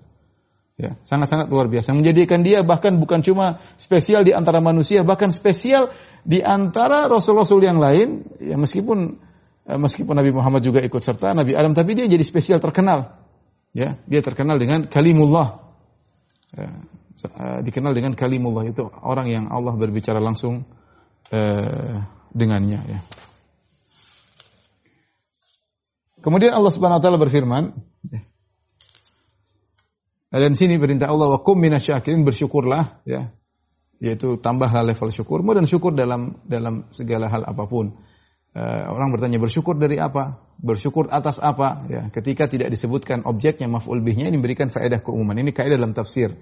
Ya, 0.79 0.95
sangat-sangat 1.03 1.51
luar 1.51 1.67
biasa. 1.67 1.91
Menjadikan 1.91 2.47
dia 2.47 2.63
bahkan 2.63 2.95
bukan 3.03 3.19
cuma 3.27 3.59
spesial 3.75 4.23
di 4.23 4.31
antara 4.31 4.63
manusia, 4.63 5.03
bahkan 5.03 5.35
spesial 5.35 5.91
di 6.23 6.39
antara 6.39 7.11
rasul-rasul 7.11 7.67
yang 7.67 7.83
lain. 7.83 8.23
Ya, 8.39 8.55
meskipun 8.55 9.19
Eh, 9.65 9.81
meskipun 9.81 10.13
Nabi 10.13 10.29
Muhammad 10.29 10.61
juga 10.61 10.85
ikut 10.85 11.01
serta 11.01 11.33
Nabi 11.33 11.57
Adam 11.57 11.73
tapi 11.73 11.97
dia 11.97 12.05
jadi 12.05 12.21
spesial 12.21 12.61
terkenal 12.61 13.17
Ya, 13.75 13.99
dia 14.07 14.23
terkenal 14.23 14.63
dengan 14.63 14.87
kalimullah. 14.87 15.59
Ya, 16.55 16.79
uh, 17.27 17.59
dikenal 17.67 17.91
dengan 17.91 18.15
kalimullah 18.15 18.71
itu 18.71 18.87
orang 19.03 19.27
yang 19.27 19.45
Allah 19.51 19.75
berbicara 19.75 20.23
langsung 20.23 20.63
uh, 21.35 22.07
dengannya 22.31 22.81
ya. 22.87 22.99
Kemudian 26.25 26.57
Allah 26.57 26.73
Subhanahu 26.73 26.99
wa 26.99 27.05
taala 27.05 27.21
berfirman. 27.21 27.77
Dan 30.33 30.57
sini 30.57 30.81
perintah 30.81 31.13
Allah 31.13 31.31
wa 31.31 31.39
kum 31.45 31.61
minasyakirin 31.61 32.25
bersyukurlah 32.25 33.05
ya. 33.05 33.29
Yaitu 34.01 34.41
tambahlah 34.41 34.83
level 34.83 35.13
syukurmu 35.13 35.53
dan 35.53 35.69
syukur 35.69 35.93
dalam 35.93 36.41
dalam 36.49 36.89
segala 36.89 37.29
hal 37.29 37.45
apa 37.45 37.69
pun. 37.69 37.93
Uh, 38.55 38.83
orang 38.89 39.13
bertanya 39.13 39.37
bersyukur 39.37 39.77
dari 39.77 40.01
apa? 40.01 40.41
Bersyukur 40.59 41.13
atas 41.13 41.39
apa? 41.45 41.85
Ya, 41.93 42.09
ketika 42.09 42.49
tidak 42.49 42.73
disebutkan 42.73 43.27
objeknya 43.29 43.69
maf'ul 43.69 44.01
bihnya 44.01 44.33
ini 44.33 44.41
memberikan 44.41 44.73
faedah 44.73 45.05
keumuman. 45.05 45.37
Ini 45.39 45.53
kaidah 45.53 45.77
dalam 45.77 45.93
tafsir. 45.93 46.35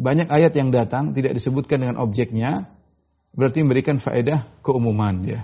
Banyak 0.00 0.30
ayat 0.32 0.54
yang 0.56 0.70
datang 0.72 1.12
tidak 1.12 1.36
disebutkan 1.36 1.82
dengan 1.82 1.96
objeknya 2.00 2.70
berarti 3.34 3.66
memberikan 3.66 3.98
faedah 3.98 4.46
keumuman 4.62 5.24
ya. 5.26 5.40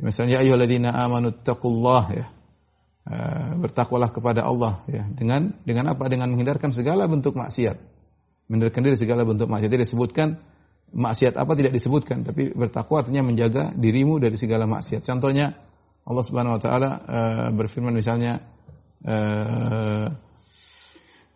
Misalnya 0.00 0.40
ayyuhalladzina 0.40 0.90
amanu 0.90 1.30
taqullah 1.30 2.04
ya. 2.12 2.26
Uh, 3.00 3.56
bertakwalah 3.64 4.12
kepada 4.12 4.44
Allah 4.44 4.84
ya 4.84 5.08
dengan 5.08 5.56
dengan 5.64 5.88
apa 5.88 6.04
dengan 6.06 6.28
menghindarkan 6.30 6.68
segala 6.68 7.08
bentuk 7.08 7.32
maksiat 7.32 7.80
menghindarkan 8.46 8.80
diri 8.84 8.96
segala 9.00 9.24
bentuk 9.24 9.48
maksiat 9.48 9.72
tidak 9.72 9.88
disebutkan 9.88 10.36
maksiat 10.94 11.38
apa 11.38 11.52
tidak 11.54 11.72
disebutkan, 11.74 12.26
tapi 12.26 12.50
bertakwa 12.50 13.02
artinya 13.02 13.22
menjaga 13.22 13.70
dirimu 13.74 14.18
dari 14.18 14.34
segala 14.34 14.66
maksiat. 14.66 15.06
Contohnya 15.06 15.54
Allah 16.02 16.24
Subhanahu 16.26 16.58
wa 16.58 16.60
taala 16.60 16.90
uh, 16.90 17.48
berfirman 17.54 17.94
misalnya 17.94 18.42
uh, 19.06 20.08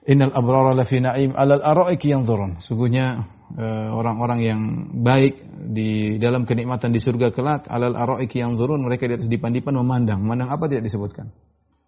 Innal 0.04 0.36
abrara 0.36 0.76
lafi 0.76 1.00
na'im 1.00 1.32
'alal 1.32 1.64
araiki 1.64 2.12
yanzurun. 2.12 2.60
Sungguhnya 2.60 3.24
uh, 3.24 3.43
orang-orang 3.58 4.40
yang 4.42 4.60
baik 5.06 5.38
di 5.70 6.18
dalam 6.18 6.42
kenikmatan 6.42 6.90
di 6.90 6.98
surga 6.98 7.30
kelak 7.30 7.70
'alal 7.70 7.94
araiki 7.94 8.42
yanzurun, 8.42 8.82
mereka 8.82 9.06
di 9.06 9.14
atas 9.14 9.30
dipan-dipan 9.30 9.74
memandang. 9.78 10.18
Memandang 10.18 10.50
apa 10.50 10.66
tidak 10.66 10.90
disebutkan. 10.90 11.30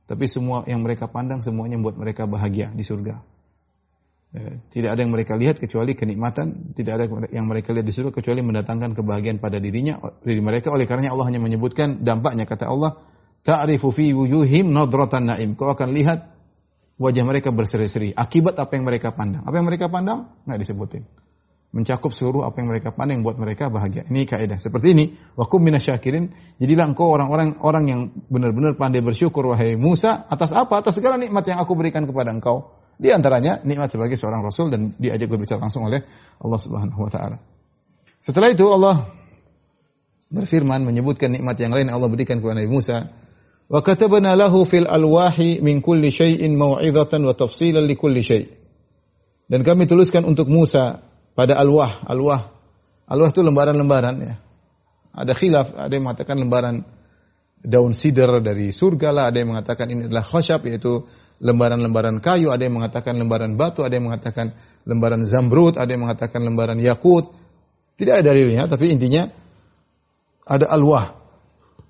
Tapi 0.07 0.31
semua 0.31 0.63
yang 0.71 0.87
mereka 0.87 1.11
pandang 1.11 1.43
semuanya 1.43 1.75
membuat 1.83 1.99
mereka 1.99 2.31
bahagia 2.31 2.71
di 2.71 2.87
surga. 2.87 3.19
Ya, 4.37 4.59
tidak 4.71 4.91
ada 4.95 5.01
yang 5.03 5.11
mereka 5.11 5.35
lihat 5.35 5.59
kecuali 5.59 5.99
kenikmatan, 5.99 6.77
tidak 6.79 6.93
ada 6.99 7.05
yang 7.35 7.47
mereka 7.51 7.75
lihat 7.75 7.87
di 7.87 7.95
surga 7.95 8.15
kecuali 8.15 8.43
mendatangkan 8.43 8.95
kebahagiaan 8.95 9.43
pada 9.43 9.59
dirinya, 9.59 9.99
diri 10.23 10.39
mereka. 10.39 10.71
Oleh 10.71 10.87
karenanya 10.87 11.11
Allah 11.11 11.27
hanya 11.27 11.43
menyebutkan 11.43 12.07
dampaknya 12.07 12.47
kata 12.47 12.71
Allah, 12.71 13.03
ta'rifu 13.43 13.91
fi 13.91 14.15
wujuhim 14.15 14.71
nadratan 14.71 15.27
naim. 15.27 15.59
Kau 15.59 15.67
akan 15.75 15.91
lihat 15.91 16.31
wajah 17.03 17.25
mereka 17.27 17.51
berseri-seri 17.51 18.15
akibat 18.15 18.55
apa 18.63 18.79
yang 18.79 18.87
mereka 18.87 19.11
pandang. 19.11 19.43
Apa 19.43 19.59
yang 19.59 19.67
mereka 19.67 19.91
pandang? 19.91 20.31
Enggak 20.47 20.59
disebutin. 20.63 21.26
Mencakup 21.77 22.17
seluruh 22.17 22.49
apa 22.49 22.57
yang 22.65 22.73
mereka 22.73 22.89
pandang 22.97 23.21
buat 23.21 23.37
mereka 23.37 23.69
bahagia. 23.69 24.09
Ini 24.09 24.25
kaidah. 24.25 24.57
Seperti 24.57 24.97
ini, 24.97 25.13
wakum 25.37 25.61
minasyakirin. 25.61 26.33
Jadilah 26.57 26.89
engkau 26.89 27.13
orang-orang 27.13 27.61
orang 27.61 27.85
yang 27.85 28.01
benar-benar 28.33 28.81
pandai 28.81 29.05
bersyukur 29.05 29.45
wahai 29.45 29.77
Musa 29.77 30.25
atas 30.33 30.57
apa? 30.57 30.81
Atas 30.81 30.97
segala 30.97 31.21
nikmat 31.21 31.45
yang 31.45 31.61
aku 31.61 31.77
berikan 31.77 32.09
kepada 32.09 32.33
engkau 32.33 32.73
di 32.97 33.13
antaranya 33.13 33.61
nikmat 33.61 33.93
sebagai 33.93 34.17
seorang 34.17 34.41
rasul 34.41 34.73
dan 34.73 34.97
diajak 34.97 35.29
berbicara 35.29 35.61
langsung 35.61 35.85
oleh 35.85 36.01
Allah 36.41 36.61
Subhanahu 36.61 36.97
wa 36.97 37.11
taala. 37.13 37.37
Setelah 38.25 38.49
itu 38.49 38.65
Allah 38.73 39.05
berfirman 40.33 40.83
menyebutkan 40.83 41.31
nikmat 41.31 41.61
yang 41.61 41.77
lain 41.77 41.93
yang 41.93 42.01
Allah 42.01 42.11
berikan 42.11 42.41
kepada 42.41 42.57
Nabi 42.57 42.73
Musa. 42.73 43.13
Wa 43.69 43.85
katabna 43.85 44.33
lahu 44.33 44.65
fil 44.65 44.89
alwahi 44.89 45.61
min 45.61 45.85
kulli 45.85 46.09
syai'in 46.09 46.57
mau'izatan 46.57 47.21
wa 47.27 47.37
tafsilan 47.37 47.85
li 47.85 47.95
kulli 47.99 48.25
syai'. 48.25 48.49
Dan 49.47 49.63
kami 49.63 49.87
tuliskan 49.87 50.25
untuk 50.25 50.51
Musa 50.51 51.05
pada 51.37 51.61
alwah, 51.61 52.01
alwah. 52.09 52.57
Alwah 53.07 53.29
itu 53.31 53.45
lembaran-lembaran 53.45 54.15
ya. 54.19 54.35
Ada 55.13 55.33
khilaf, 55.37 55.77
ada 55.77 55.93
yang 55.93 56.09
mengatakan 56.09 56.37
lembaran 56.41 56.83
daun 57.63 57.93
sidr 57.93 58.41
dari 58.41 58.73
surga 58.73 59.09
lah, 59.13 59.25
ada 59.31 59.39
yang 59.45 59.53
mengatakan 59.53 59.87
ini 59.93 60.09
adalah 60.09 60.25
khosyab 60.25 60.65
yaitu 60.67 61.05
lembaran-lembaran 61.39 62.19
kayu, 62.25 62.49
ada 62.49 62.65
yang 62.65 62.81
mengatakan 62.81 63.17
lembaran 63.21 63.55
batu, 63.61 63.85
ada 63.85 63.95
yang 63.97 64.09
mengatakan 64.09 64.57
lembaran 64.89 65.23
zamrud, 65.29 65.77
ada 65.77 65.89
yang 65.93 66.09
mengatakan 66.09 66.41
lembaran 66.41 66.81
yakut. 66.81 67.31
Tidak 67.97 68.13
ada 68.13 68.33
dalilnya, 68.33 68.69
tapi 68.69 68.93
intinya 68.93 69.25
ada 70.45 70.69
alwah. 70.69 71.17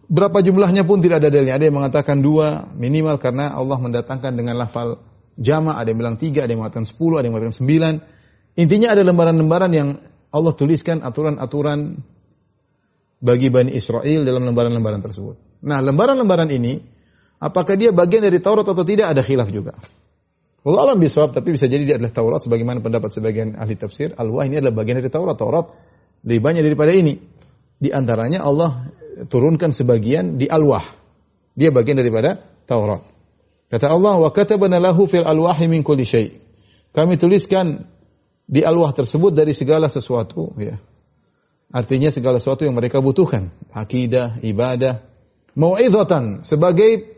Berapa 0.06 0.38
jumlahnya 0.38 0.86
pun 0.86 1.02
tidak 1.02 1.18
ada 1.18 1.34
dalilnya. 1.34 1.58
Ada 1.58 1.66
yang 1.66 1.76
mengatakan 1.82 2.22
dua 2.22 2.70
minimal 2.78 3.18
karena 3.18 3.50
Allah 3.50 3.74
mendatangkan 3.82 4.38
dengan 4.38 4.54
lafal 4.54 5.02
jama, 5.34 5.74
ada 5.74 5.90
yang 5.90 5.98
bilang 5.98 6.14
tiga, 6.14 6.46
ada 6.46 6.54
yang 6.54 6.62
mengatakan 6.62 6.86
sepuluh, 6.86 7.18
ada 7.18 7.26
yang 7.26 7.34
mengatakan 7.34 7.58
sembilan. 7.58 7.94
Intinya 8.56 8.96
ada 8.96 9.04
lembaran-lembaran 9.04 9.72
yang 9.72 9.88
Allah 10.32 10.52
tuliskan 10.56 11.04
aturan-aturan 11.04 12.00
bagi 13.20 13.48
Bani 13.52 13.72
Israel 13.76 14.24
dalam 14.24 14.48
lembaran-lembaran 14.48 15.00
tersebut. 15.04 15.60
Nah, 15.64 15.80
lembaran-lembaran 15.84 16.48
ini 16.52 16.96
Apakah 17.36 17.76
dia 17.76 17.92
bagian 17.92 18.24
dari 18.24 18.40
Taurat 18.40 18.64
atau 18.64 18.84
tidak 18.84 19.12
ada 19.12 19.20
khilaf 19.20 19.52
juga. 19.52 19.76
Allah 20.66 20.82
alam 20.82 20.98
bisawab, 20.98 21.30
tapi 21.30 21.54
bisa 21.54 21.70
jadi 21.70 21.84
dia 21.84 21.94
adalah 22.00 22.10
Taurat 22.10 22.40
sebagaimana 22.42 22.82
pendapat 22.82 23.12
sebagian 23.12 23.54
ahli 23.54 23.76
tafsir. 23.78 24.16
Al-Wah 24.16 24.48
ini 24.48 24.58
adalah 24.58 24.74
bagian 24.74 24.98
dari 24.98 25.12
Taurat. 25.12 25.36
Taurat 25.36 25.66
lebih 26.26 26.42
banyak 26.42 26.62
daripada 26.64 26.90
ini. 26.96 27.20
Di 27.76 27.92
antaranya 27.92 28.42
Allah 28.42 28.88
turunkan 29.28 29.70
sebagian 29.70 30.40
di 30.40 30.48
Al-Wah. 30.48 30.82
Dia 31.54 31.70
bagian 31.70 32.00
daripada 32.00 32.40
Taurat. 32.66 33.04
Kata 33.68 33.92
Allah, 33.92 34.16
"Wa 34.18 34.30
katabana 34.32 34.80
lahu 34.80 35.06
fil 35.06 35.22
alwahi 35.22 35.68
min 35.70 35.84
kulli 35.84 36.08
syai." 36.08 36.34
Kami 36.90 37.20
tuliskan 37.20 37.84
di 38.46 38.62
alwah 38.62 38.94
tersebut 38.94 39.34
dari 39.34 39.52
segala 39.52 39.90
sesuatu, 39.90 40.54
ya. 40.56 40.78
Artinya 41.66 42.14
segala 42.14 42.38
sesuatu 42.38 42.62
yang 42.62 42.78
mereka 42.78 43.02
butuhkan, 43.02 43.50
akidah, 43.74 44.38
ibadah, 44.38 45.02
mau'izatan 45.58 46.46
sebagai 46.46 47.16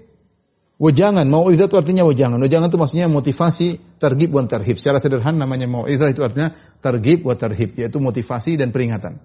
Wajangan, 0.79 1.27
mau'izah 1.27 1.67
itu 1.67 1.75
artinya 1.75 2.07
wajangan. 2.07 2.39
Wajangan 2.39 2.71
itu 2.71 2.79
maksudnya 2.79 3.11
motivasi, 3.11 3.99
targib 3.99 4.31
wa 4.31 4.47
tarhib. 4.47 4.79
Secara 4.79 5.03
sederhana 5.03 5.43
namanya 5.43 5.67
mau'izah 5.67 6.15
itu 6.15 6.23
artinya 6.23 6.55
targib 6.79 7.27
wa 7.27 7.35
tarhib, 7.35 7.75
yaitu 7.75 7.99
motivasi 7.99 8.55
dan 8.55 8.71
peringatan. 8.71 9.19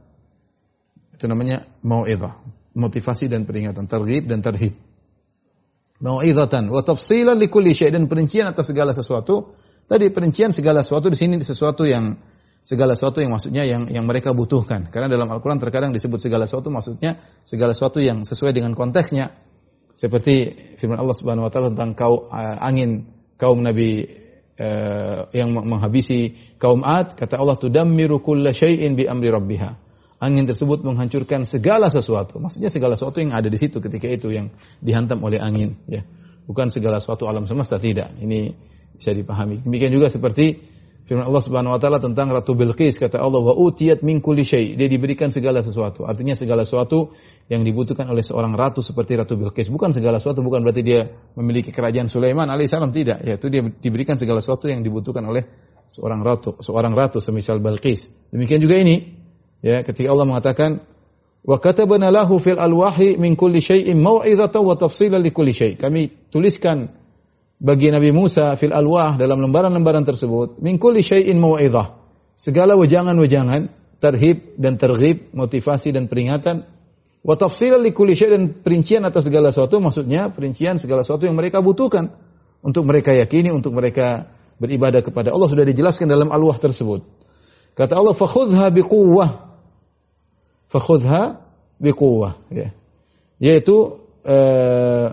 Itu 1.13 1.29
namanya 1.29 1.61
mau'izah. 1.85 2.41
Motivasi 2.73 3.29
dan 3.29 3.45
peringatan, 3.45 3.85
targib 3.85 4.25
dan 4.25 4.41
tarhib. 4.41 4.73
Mau'izatan 6.01 6.73
wa 6.73 6.81
tafsilan 6.81 7.37
li 7.37 7.53
kulli 7.53 7.77
syai' 7.77 7.93
dan 7.93 8.09
perincian 8.09 8.49
atas 8.49 8.73
segala 8.73 8.97
sesuatu. 8.97 9.53
Tadi 9.83 10.09
perincian 10.09 10.55
segala 10.55 10.81
sesuatu 10.81 11.11
di 11.11 11.17
sini 11.19 11.35
sesuatu 11.43 11.83
yang 11.83 12.15
segala 12.63 12.95
sesuatu 12.95 13.19
yang 13.19 13.35
maksudnya 13.35 13.67
yang 13.67 13.91
yang 13.91 14.07
mereka 14.07 14.31
butuhkan. 14.31 14.87
Karena 14.87 15.11
dalam 15.11 15.27
Al-Qur'an 15.27 15.59
terkadang 15.59 15.91
disebut 15.91 16.23
segala 16.23 16.47
sesuatu 16.47 16.71
maksudnya 16.71 17.19
segala 17.43 17.75
sesuatu 17.75 17.99
yang 17.99 18.23
sesuai 18.23 18.55
dengan 18.55 18.71
konteksnya 18.71 19.35
seperti 19.93 20.55
firman 20.79 20.97
Allah 20.97 21.15
Subhanahu 21.15 21.45
wa 21.45 21.51
taala 21.51 21.75
tentang 21.75 21.93
kau 21.93 22.31
uh, 22.31 22.57
angin 22.63 23.11
kaum 23.35 23.59
Nabi 23.59 24.07
uh, 24.57 25.27
yang 25.35 25.51
menghabisi 25.53 26.55
kaum 26.57 26.81
Ad, 26.81 27.19
kata 27.19 27.35
Allah 27.37 27.59
tudammiru 27.59 28.23
kulla 28.23 28.55
syai'in 28.55 28.95
bi 28.95 29.05
amri 29.05 29.29
rabbiha. 29.29 29.83
Angin 30.23 30.47
tersebut 30.47 30.87
menghancurkan 30.87 31.43
segala 31.43 31.91
sesuatu. 31.91 32.39
Maksudnya 32.39 32.71
segala 32.71 32.95
sesuatu 32.95 33.19
yang 33.19 33.35
ada 33.35 33.51
di 33.51 33.59
situ 33.59 33.83
ketika 33.83 34.07
itu 34.07 34.31
yang 34.31 34.55
dihantam 34.79 35.19
oleh 35.19 35.35
angin, 35.35 35.75
ya. 35.83 36.07
Bukan 36.47 36.71
segala 36.71 37.03
sesuatu 37.03 37.27
alam 37.27 37.43
semesta 37.43 37.75
tidak. 37.75 38.15
Ini 38.23 38.55
bisa 38.95 39.11
dipahami. 39.11 39.61
Demikian 39.65 39.91
juga 39.93 40.09
seperti 40.09 40.73
Firman 41.03 41.27
Allah 41.27 41.43
Subhanahu 41.43 41.75
wa 41.75 41.79
taala 41.83 41.99
tentang 41.99 42.31
Ratu 42.31 42.55
Bilqis 42.55 42.95
kata 42.95 43.19
Allah 43.19 43.43
wa 43.43 43.51
utiyat 43.51 44.07
min 44.07 44.23
kulli 44.23 44.47
syai. 44.47 44.79
Dia 44.79 44.87
diberikan 44.87 45.35
segala 45.35 45.59
sesuatu. 45.59 46.07
Artinya 46.07 46.31
segala 46.31 46.63
sesuatu 46.63 47.11
yang 47.51 47.67
dibutuhkan 47.67 48.07
oleh 48.07 48.23
seorang 48.23 48.55
ratu 48.55 48.79
seperti 48.79 49.19
Ratu 49.19 49.35
Bilqis. 49.35 49.67
Bukan 49.67 49.91
segala 49.91 50.23
sesuatu 50.23 50.39
bukan 50.39 50.63
berarti 50.63 50.79
dia 50.79 51.11
memiliki 51.35 51.75
kerajaan 51.75 52.07
Sulaiman 52.07 52.47
alaihissalam 52.47 52.95
tidak. 52.95 53.19
Yaitu 53.19 53.51
dia 53.51 53.67
diberikan 53.67 54.15
segala 54.15 54.39
sesuatu 54.39 54.71
yang 54.71 54.79
dibutuhkan 54.79 55.27
oleh 55.27 55.43
seorang 55.91 56.23
ratu, 56.23 56.55
seorang 56.63 56.95
ratu 56.95 57.19
semisal 57.19 57.59
Bilqis. 57.59 58.07
Demikian 58.31 58.63
juga 58.63 58.79
ini 58.79 59.19
ya 59.59 59.83
ketika 59.83 60.07
Allah 60.07 60.23
mengatakan 60.23 60.87
wa 61.43 61.59
katabana 61.59 62.15
lahu 62.15 62.39
fil 62.39 62.55
alwahi 62.55 63.19
min 63.19 63.35
kulli 63.35 63.59
syai'in 63.59 63.99
mau'izatan 63.99 64.63
wa 64.63 64.79
tafsilan 64.79 65.19
li 65.19 65.35
kulli 65.35 65.51
syai. 65.51 65.75
Kami 65.75 66.31
tuliskan 66.31 67.02
bagi 67.63 67.87
Nabi 67.87 68.11
Musa 68.11 68.59
fil 68.59 68.75
alwah 68.75 69.15
dalam 69.15 69.39
lembaran-lembaran 69.39 70.03
tersebut 70.03 70.59
min 70.59 70.75
kulli 70.75 70.99
syai'in 70.99 71.39
mau'izah. 71.39 71.95
Segala 72.35 72.75
wejangan-wejangan, 72.75 73.71
terhib 74.03 74.59
dan 74.59 74.75
terghib, 74.75 75.31
motivasi 75.31 75.95
dan 75.95 76.11
peringatan. 76.11 76.67
Wa 77.23 77.39
tafsilan 77.39 77.79
li 77.79 77.95
syai' 77.95 78.35
dan 78.35 78.51
perincian 78.59 79.07
atas 79.07 79.31
segala 79.31 79.55
sesuatu 79.55 79.79
maksudnya 79.79 80.27
perincian 80.35 80.75
segala 80.75 81.07
sesuatu 81.07 81.23
yang 81.23 81.39
mereka 81.39 81.63
butuhkan 81.63 82.11
untuk 82.59 82.83
mereka 82.83 83.15
yakini, 83.15 83.47
untuk 83.47 83.71
mereka 83.71 84.27
beribadah 84.59 84.99
kepada 84.99 85.31
Allah 85.31 85.47
sudah 85.47 85.63
dijelaskan 85.63 86.11
dalam 86.11 86.35
alwah 86.35 86.59
tersebut. 86.59 87.07
Kata 87.79 87.95
Allah 87.95 88.11
fakhudha 88.11 88.67
biquwwah. 88.75 89.55
Fakhudha 90.67 91.39
biquwwah 91.79 92.43
ya. 92.51 92.75
Yaitu 93.39 94.03
uh, 94.27 95.07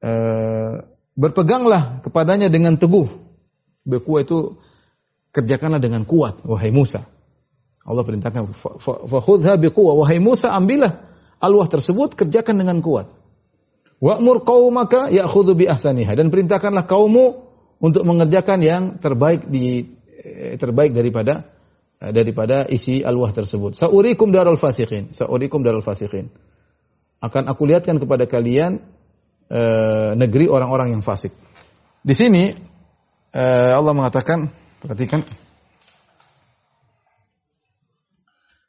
eh, 0.00 0.84
berpeganglah 1.16 2.00
kepadanya 2.04 2.48
dengan 2.48 2.76
teguh. 2.76 3.08
Bekuah 3.84 4.20
itu 4.24 4.60
kerjakanlah 5.32 5.80
dengan 5.80 6.04
kuat, 6.04 6.42
wahai 6.44 6.72
Musa. 6.72 7.04
Allah 7.80 8.04
perintahkan, 8.04 8.52
"Fakhudha 9.08 9.56
biquwwah." 9.56 9.96
Wahai 10.04 10.20
Musa, 10.20 10.52
ambillah 10.52 11.00
alwah 11.40 11.66
tersebut, 11.66 12.14
kerjakan 12.14 12.60
dengan 12.60 12.84
kuat. 12.84 13.08
Wa'mur 14.00 14.44
qaumaka 14.44 15.12
ya'khudhu 15.12 15.56
bi 15.56 15.64
ahsaniha 15.68 16.16
dan 16.16 16.32
perintahkanlah 16.32 16.88
kaummu 16.88 17.24
untuk 17.80 18.04
mengerjakan 18.04 18.60
yang 18.64 18.82
terbaik 18.96 19.48
di 19.48 19.96
eh, 20.24 20.56
terbaik 20.56 20.96
daripada 20.96 21.44
eh, 22.00 22.12
daripada 22.12 22.64
isi 22.68 23.04
alwah 23.04 23.32
tersebut. 23.32 23.76
Sa'urikum 23.76 24.32
darul 24.32 24.56
fasiqin. 24.56 25.12
Sa'urikum 25.12 25.60
darul 25.60 25.84
fasiqin. 25.84 26.32
Akan 27.20 27.44
aku 27.48 27.68
lihatkan 27.68 28.00
kepada 28.00 28.24
kalian 28.24 28.80
e, 29.50 29.60
negeri 30.14 30.46
orang-orang 30.46 30.94
yang 30.94 31.02
fasik. 31.02 31.34
Di 32.00 32.14
sini 32.14 32.54
e, 33.34 33.44
Allah 33.74 33.92
mengatakan, 33.92 34.46
perhatikan 34.78 35.26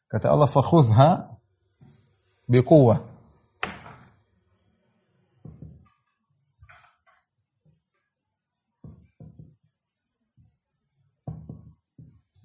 kata 0.09 0.27
Allah 0.27 0.49
fakhudha 0.49 1.37
biquwwah. 2.49 3.07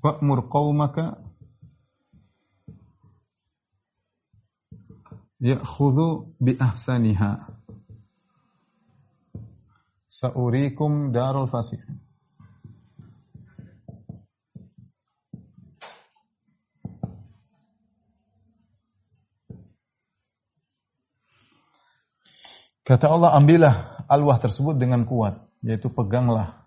Wa'mur 0.07 0.47
qaumaka 0.47 1.19
ya'khudhu 5.43 6.39
bi 6.39 6.55
ahsaniha. 6.55 7.56
Sa'urikum 10.17 11.13
darul 11.13 11.45
fasikin. 11.45 12.01
Kata 22.81 23.13
Allah, 23.13 23.37
ambillah 23.37 24.09
alwah 24.09 24.41
tersebut 24.41 24.81
dengan 24.81 25.05
kuat, 25.05 25.37
yaitu 25.61 25.93
peganglah. 25.93 26.65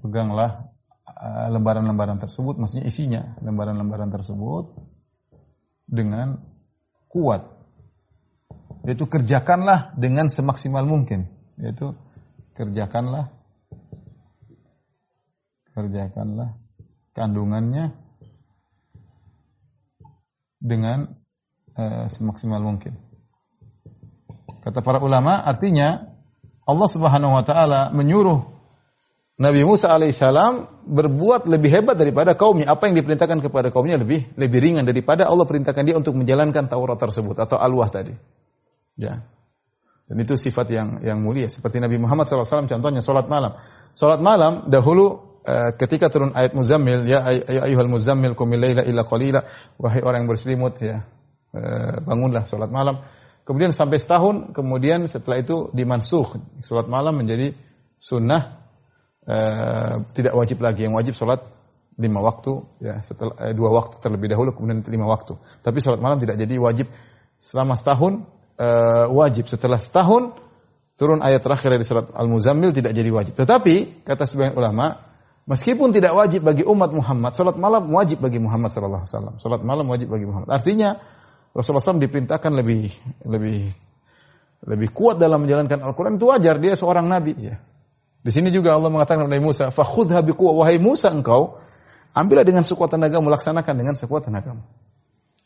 Peganglah 0.00 0.72
uh, 1.04 1.52
lembaran-lembaran 1.52 2.16
tersebut, 2.16 2.56
maksudnya 2.56 2.88
isinya, 2.88 3.36
lembaran-lembaran 3.44 4.08
tersebut 4.08 4.72
dengan 5.84 6.40
kuat. 7.12 7.44
Yaitu 8.88 9.04
kerjakanlah 9.04 9.92
dengan 10.00 10.32
semaksimal 10.32 10.88
mungkin. 10.88 11.41
Yaitu 11.60 11.92
kerjakanlah 12.56 13.32
kerjakanlah 15.72 16.52
kandungannya 17.16 17.96
dengan 20.60 21.16
uh, 21.74 22.06
semaksimal 22.06 22.60
mungkin. 22.62 22.94
Kata 24.62 24.78
para 24.78 25.02
ulama, 25.02 25.42
artinya 25.42 26.06
Allah 26.62 26.88
Subhanahu 26.88 27.34
wa 27.34 27.42
taala 27.42 27.90
menyuruh 27.90 28.46
Nabi 29.42 29.66
Musa 29.66 29.90
alaihissalam 29.90 30.86
berbuat 30.86 31.50
lebih 31.50 31.82
hebat 31.82 31.98
daripada 31.98 32.38
kaumnya. 32.38 32.70
Apa 32.70 32.86
yang 32.86 32.94
diperintahkan 32.94 33.42
kepada 33.42 33.74
kaumnya 33.74 33.98
lebih 33.98 34.30
lebih 34.38 34.58
ringan 34.62 34.86
daripada 34.86 35.26
Allah 35.26 35.48
perintahkan 35.48 35.82
dia 35.82 35.98
untuk 35.98 36.14
menjalankan 36.14 36.70
Taurat 36.70 37.00
tersebut 37.00 37.34
atau 37.42 37.58
alwah 37.58 37.90
tadi. 37.90 38.14
Ya. 38.94 39.26
Dan 40.12 40.20
itu 40.20 40.36
sifat 40.36 40.68
yang 40.68 41.00
yang 41.00 41.24
mulia. 41.24 41.48
Seperti 41.48 41.80
Nabi 41.80 41.96
Muhammad 41.96 42.28
SAW 42.28 42.68
contohnya 42.68 43.00
sholat 43.00 43.32
malam. 43.32 43.56
Sholat 43.96 44.20
malam 44.20 44.68
dahulu 44.68 45.40
uh, 45.48 45.72
ketika 45.80 46.12
turun 46.12 46.36
ayat 46.36 46.52
Muzammil 46.52 47.08
ya 47.08 47.24
ayuhal 47.64 47.88
Muzammil 47.88 48.36
kumil 48.36 48.60
laila 48.60 48.84
illa 48.84 49.08
qalila 49.08 49.40
wahai 49.80 50.04
orang 50.04 50.24
yang 50.24 50.30
berselimut 50.30 50.76
ya 50.84 51.00
uh, 51.56 52.04
bangunlah 52.04 52.44
sholat 52.44 52.68
malam 52.68 53.00
Kemudian 53.42 53.74
sampai 53.74 53.98
setahun, 53.98 54.54
kemudian 54.54 55.02
setelah 55.10 55.42
itu 55.42 55.66
dimansuh. 55.74 56.38
Sholat 56.62 56.86
malam 56.86 57.18
menjadi 57.18 57.58
sunnah, 57.98 58.62
uh, 59.26 60.06
tidak 60.14 60.38
wajib 60.38 60.62
lagi. 60.62 60.86
Yang 60.86 60.94
wajib 60.94 61.14
sholat 61.18 61.42
lima 61.98 62.22
waktu, 62.22 62.62
ya 62.78 63.02
setelah 63.02 63.50
dua 63.50 63.74
waktu 63.74 63.98
terlebih 63.98 64.30
dahulu, 64.30 64.54
kemudian 64.54 64.86
lima 64.86 65.10
waktu. 65.10 65.34
Tapi 65.58 65.82
sholat 65.82 65.98
malam 65.98 66.22
tidak 66.22 66.38
jadi 66.38 66.54
wajib 66.54 66.86
selama 67.42 67.74
setahun 67.74 68.22
uh, 68.58 69.06
wajib. 69.12 69.48
Setelah 69.48 69.78
setahun 69.78 70.34
turun 71.00 71.20
ayat 71.24 71.40
terakhir 71.40 71.74
dari 71.74 71.84
surat 71.84 72.10
Al-Muzammil 72.12 72.70
tidak 72.76 72.92
jadi 72.92 73.10
wajib. 73.12 73.34
Tetapi 73.36 74.04
kata 74.06 74.24
sebagian 74.28 74.54
ulama, 74.54 75.00
meskipun 75.48 75.90
tidak 75.90 76.12
wajib 76.14 76.44
bagi 76.46 76.62
umat 76.62 76.90
Muhammad, 76.92 77.32
sholat 77.34 77.56
malam 77.56 77.88
wajib 77.90 78.22
bagi 78.22 78.38
Muhammad 78.38 78.70
sallallahu 78.70 79.02
alaihi 79.02 79.14
wasallam. 79.14 79.34
Sholat 79.40 79.60
malam 79.64 79.86
wajib 79.88 80.12
bagi 80.12 80.26
Muhammad. 80.28 80.50
Artinya 80.52 81.00
Rasulullah 81.52 81.84
SAW 81.84 82.00
diperintahkan 82.00 82.52
lebih 82.56 82.88
lebih 83.28 83.68
lebih 84.62 84.88
kuat 84.94 85.20
dalam 85.20 85.44
menjalankan 85.44 85.84
Al-Quran 85.84 86.16
itu 86.16 86.26
wajar 86.30 86.56
dia 86.56 86.72
seorang 86.78 87.04
nabi 87.10 87.36
ya. 87.36 87.60
Di 88.22 88.30
sini 88.30 88.54
juga 88.54 88.78
Allah 88.78 88.88
mengatakan 88.88 89.26
kepada 89.26 89.42
Musa, 89.42 89.64
"Fakhudha 89.74 90.22
biquwwah 90.22 90.62
wahai 90.62 90.78
Musa 90.78 91.10
engkau 91.10 91.58
ambillah 92.14 92.46
dengan 92.46 92.62
sekuat 92.62 92.94
tenagamu, 92.94 93.26
laksanakan 93.26 93.74
dengan 93.74 93.94
sekuat 93.98 94.30
tenagamu." 94.30 94.62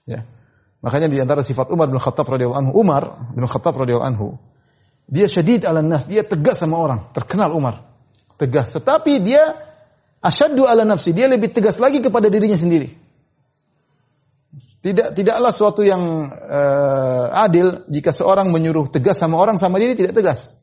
Ya. 0.05 0.29
Makanya 0.85 1.09
di 1.09 1.19
antara 1.19 1.41
sifat 1.41 1.73
Umar 1.73 1.89
bin 1.89 1.97
Khattab 1.97 2.29
radhiyallahu 2.29 2.61
anhu, 2.61 2.73
Umar 2.77 3.33
bin 3.33 3.49
Khattab 3.49 3.75
radhiyallahu 3.77 4.09
anhu, 4.13 4.27
dia 5.07 5.31
syadid 5.31 5.65
ala 5.65 5.81
nas, 5.81 6.05
dia 6.05 6.27
tegas 6.27 6.61
sama 6.61 6.77
orang, 6.77 7.11
terkenal 7.15 7.55
Umar. 7.55 7.87
Tegas, 8.37 8.75
tetapi 8.77 9.25
dia 9.25 9.57
asyaddu 10.21 10.69
ala 10.69 10.85
nafsi, 10.85 11.17
dia 11.17 11.25
lebih 11.31 11.55
tegas 11.55 11.81
lagi 11.81 12.05
kepada 12.05 12.29
dirinya 12.29 12.59
sendiri. 12.59 12.93
Tidak 14.87 15.19
tidaklah 15.19 15.51
suatu 15.51 15.83
yang 15.83 16.31
uh, 16.31 17.27
adil 17.33 17.89
jika 17.91 18.15
seorang 18.15 18.55
menyuruh 18.55 18.87
tegas 18.87 19.19
sama 19.19 19.35
orang 19.41 19.59
sama 19.59 19.83
diri 19.83 19.99
tidak 19.99 20.15
tegas. 20.15 20.55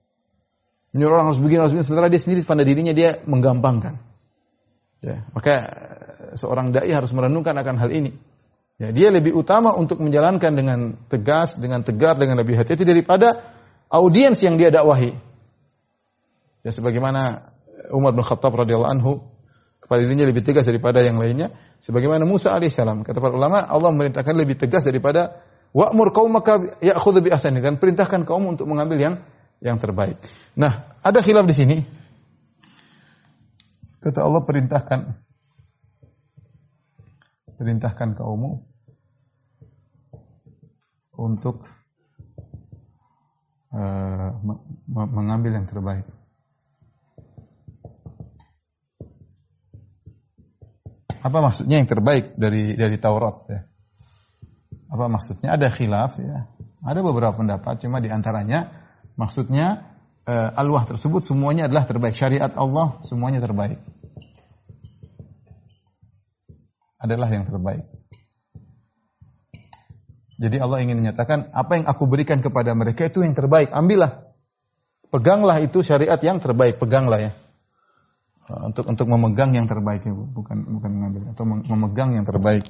Menyuruh 0.95 1.19
orang 1.19 1.28
harus 1.34 1.41
begini 1.41 1.60
harus 1.60 1.73
begini 1.73 1.88
sementara 1.89 2.08
dia 2.08 2.21
sendiri 2.21 2.45
pada 2.45 2.63
dirinya 2.63 2.93
dia 2.95 3.19
menggampangkan. 3.26 3.99
Ya, 5.04 5.28
maka 5.36 5.54
eh, 5.60 6.39
seorang 6.39 6.71
dai 6.71 6.88
harus 6.93 7.12
merenungkan 7.12 7.52
akan 7.58 7.76
hal 7.76 7.91
ini. 7.91 8.15
Ya, 8.84 8.91
dia 8.91 9.15
lebih 9.15 9.32
utama 9.32 9.72
untuk 9.72 10.04
menjalankan 10.04 10.52
dengan 10.52 11.00
tegas, 11.08 11.56
dengan 11.56 11.88
tegar, 11.88 12.19
dengan 12.19 12.36
lebih 12.36 12.60
hati-hati 12.60 12.84
daripada 12.84 13.39
audiens 13.88 14.36
yang 14.43 14.60
dia 14.60 14.76
dakwahi. 14.76 15.15
Ya 16.67 16.72
sebagaimana 16.76 17.48
Umar 17.96 18.12
bin 18.12 18.28
Khattab 18.28 18.52
radhiyallahu 18.52 18.91
anhu 18.91 19.24
kepada 19.80 20.04
dirinya 20.04 20.28
lebih 20.28 20.43
tegas 20.43 20.67
daripada 20.67 21.00
yang 21.00 21.15
lainnya. 21.15 21.56
Sebagaimana 21.80 22.28
Musa 22.28 22.52
alaihissalam. 22.52 23.08
Kata 23.08 23.24
para 23.24 23.32
ulama, 23.32 23.63
Allah 23.63 23.88
memerintahkan 23.96 24.36
lebih 24.36 24.60
tegas 24.60 24.84
daripada 24.84 25.39
wa'mur 25.72 26.12
qaumaka 26.12 26.84
ya'khudhu 26.84 27.24
bi 27.24 27.32
ahsani 27.32 27.63
dan 27.63 27.80
perintahkan 27.80 28.28
kaum 28.28 28.52
untuk 28.52 28.67
mengambil 28.67 29.00
yang 29.00 29.15
yang 29.63 29.80
terbaik. 29.80 30.19
Nah, 30.60 31.00
ada 31.00 31.24
khilaf 31.24 31.48
di 31.48 31.56
sini. 31.56 31.78
Kata 34.04 34.28
Allah 34.28 34.43
perintahkan 34.43 35.00
perintahkan 37.56 38.19
kaummu 38.19 38.73
untuk 41.17 41.65
uh, 43.73 44.30
mengambil 44.89 45.58
yang 45.62 45.67
terbaik. 45.69 46.06
Apa 51.23 51.39
maksudnya 51.39 51.80
yang 51.80 51.88
terbaik 51.88 52.36
dari 52.36 52.76
dari 52.76 52.99
Taurat 52.99 53.47
ya? 53.47 53.62
Apa 54.91 55.08
maksudnya? 55.08 55.56
Ada 55.56 55.71
khilaf 55.71 56.19
ya. 56.19 56.52
Ada 56.84 56.99
beberapa 56.99 57.39
pendapat, 57.39 57.80
cuma 57.80 58.04
di 58.04 58.12
antaranya 58.12 58.67
maksudnya 59.15 59.95
uh, 60.28 60.52
alwah 60.60 60.84
tersebut 60.84 61.23
semuanya 61.23 61.71
adalah 61.71 61.88
terbaik. 61.88 62.19
Syariat 62.19 62.52
Allah 62.60 62.99
semuanya 63.08 63.39
terbaik. 63.39 63.80
Adalah 66.99 67.32
yang 67.32 67.47
terbaik. 67.47 67.88
Jadi 70.43 70.60
Allah 70.60 70.84
ingin 70.84 70.99
menyatakan 70.99 71.47
apa 71.56 71.79
yang 71.79 71.86
aku 71.88 72.03
berikan 72.03 72.43
kepada 72.43 72.75
mereka 72.75 73.08
itu 73.08 73.23
yang 73.23 73.32
terbaik. 73.32 73.71
Ambillah. 73.71 74.27
Peganglah 75.08 75.63
itu 75.63 75.79
syariat 75.79 76.19
yang 76.19 76.43
terbaik. 76.43 76.84
Peganglah 76.84 77.23
ya. 77.23 77.32
Eh, 78.43 78.62
untuk 78.67 78.84
untuk 78.91 79.08
memegang 79.08 79.56
yang 79.56 79.71
terbaik 79.71 80.03
ibu 80.03 80.27
bukan 80.27 80.67
bukan 80.67 80.91
mengambil 80.91 81.32
atau 81.32 81.47
memegang 81.47 82.12
yang 82.12 82.27
terbaik 82.27 82.67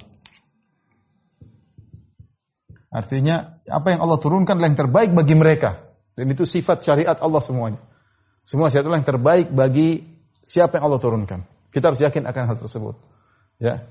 artinya 2.93 3.57
apa 3.65 3.97
yang 3.97 4.05
Allah 4.05 4.21
turunkan 4.21 4.53
adalah 4.61 4.69
yang 4.69 4.77
terbaik 4.85 5.17
bagi 5.17 5.33
mereka 5.33 5.81
dan 6.13 6.29
itu 6.29 6.45
sifat 6.45 6.85
syariat 6.85 7.17
Allah 7.17 7.41
semuanya 7.41 7.81
semua 8.45 8.69
syariat 8.69 8.93
Allah 8.93 9.01
yang 9.01 9.09
terbaik 9.17 9.47
bagi 9.49 10.05
siapa 10.45 10.77
yang 10.77 10.93
Allah 10.93 11.01
turunkan 11.01 11.41
kita 11.73 11.89
harus 11.89 12.05
yakin 12.05 12.21
akan 12.29 12.53
hal 12.53 12.57
tersebut 12.61 12.93
ya, 13.57 13.81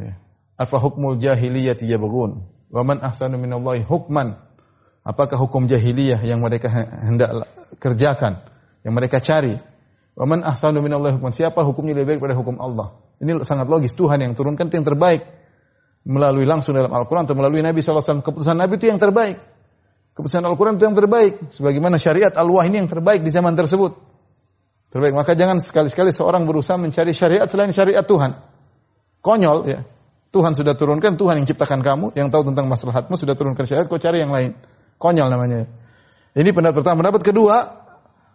ya. 0.00 0.16
afa 0.56 0.80
hukmul 0.80 1.20
jahiliyati 1.20 1.84
yabghun 1.92 2.40
wa 2.74 2.82
man 2.82 2.98
ahsanu 2.98 3.38
minallahi 3.38 3.86
hukman 3.86 4.34
Apakah 5.04 5.36
hukum 5.36 5.68
jahiliyah 5.68 6.24
yang 6.24 6.40
mereka 6.40 6.72
hendak 7.04 7.44
kerjakan, 7.76 8.40
yang 8.80 8.96
mereka 8.96 9.20
cari? 9.20 9.52
Wa 10.16 10.24
man 10.24 10.40
ahsanu 10.40 10.80
minallahi 10.80 11.20
hukman? 11.20 11.28
Siapa 11.28 11.60
hukumnya 11.60 11.92
lebih 12.00 12.16
baik 12.16 12.20
pada 12.24 12.34
hukum 12.40 12.56
Allah? 12.56 12.96
Ini 13.20 13.44
sangat 13.44 13.68
logis. 13.68 13.92
Tuhan 13.92 14.24
yang 14.24 14.32
turunkan 14.32 14.72
itu 14.72 14.80
yang 14.80 14.88
terbaik. 14.88 15.20
Melalui 16.08 16.48
langsung 16.48 16.72
dalam 16.72 16.88
Al-Quran 16.88 17.28
atau 17.28 17.36
melalui 17.36 17.60
Nabi 17.60 17.84
SAW. 17.84 18.24
Keputusan 18.24 18.56
Nabi 18.56 18.80
itu 18.80 18.88
yang 18.88 18.96
terbaik. 18.96 19.36
Keputusan 20.16 20.40
Al-Quran 20.40 20.80
itu 20.80 20.88
yang 20.88 20.96
terbaik. 20.96 21.52
Sebagaimana 21.52 22.00
syariat 22.00 22.32
Allah 22.32 22.64
ini 22.64 22.80
yang 22.80 22.88
terbaik 22.88 23.20
di 23.20 23.28
zaman 23.28 23.52
tersebut. 23.60 23.92
Terbaik. 24.88 25.12
Maka 25.12 25.36
jangan 25.36 25.60
sekali-sekali 25.60 26.16
seorang 26.16 26.48
berusaha 26.48 26.80
mencari 26.80 27.12
syariat 27.12 27.44
selain 27.44 27.76
syariat 27.76 28.04
Tuhan. 28.08 28.40
Konyol 29.20 29.58
ya. 29.68 29.80
Tuhan 30.34 30.58
sudah 30.58 30.74
turunkan, 30.74 31.14
Tuhan 31.14 31.38
yang 31.38 31.46
ciptakan 31.46 31.78
kamu, 31.78 32.18
yang 32.18 32.34
tahu 32.34 32.50
tentang 32.50 32.66
maslahatmu, 32.66 33.14
sudah 33.14 33.38
turunkan 33.38 33.62
syariat, 33.62 33.86
kau 33.86 34.02
cari 34.02 34.18
yang 34.18 34.34
lain. 34.34 34.58
Konyol 34.98 35.30
namanya. 35.30 35.70
Ini 36.34 36.50
pendapat 36.50 36.82
pertama. 36.82 37.06
Pendapat 37.06 37.22
kedua, 37.22 37.56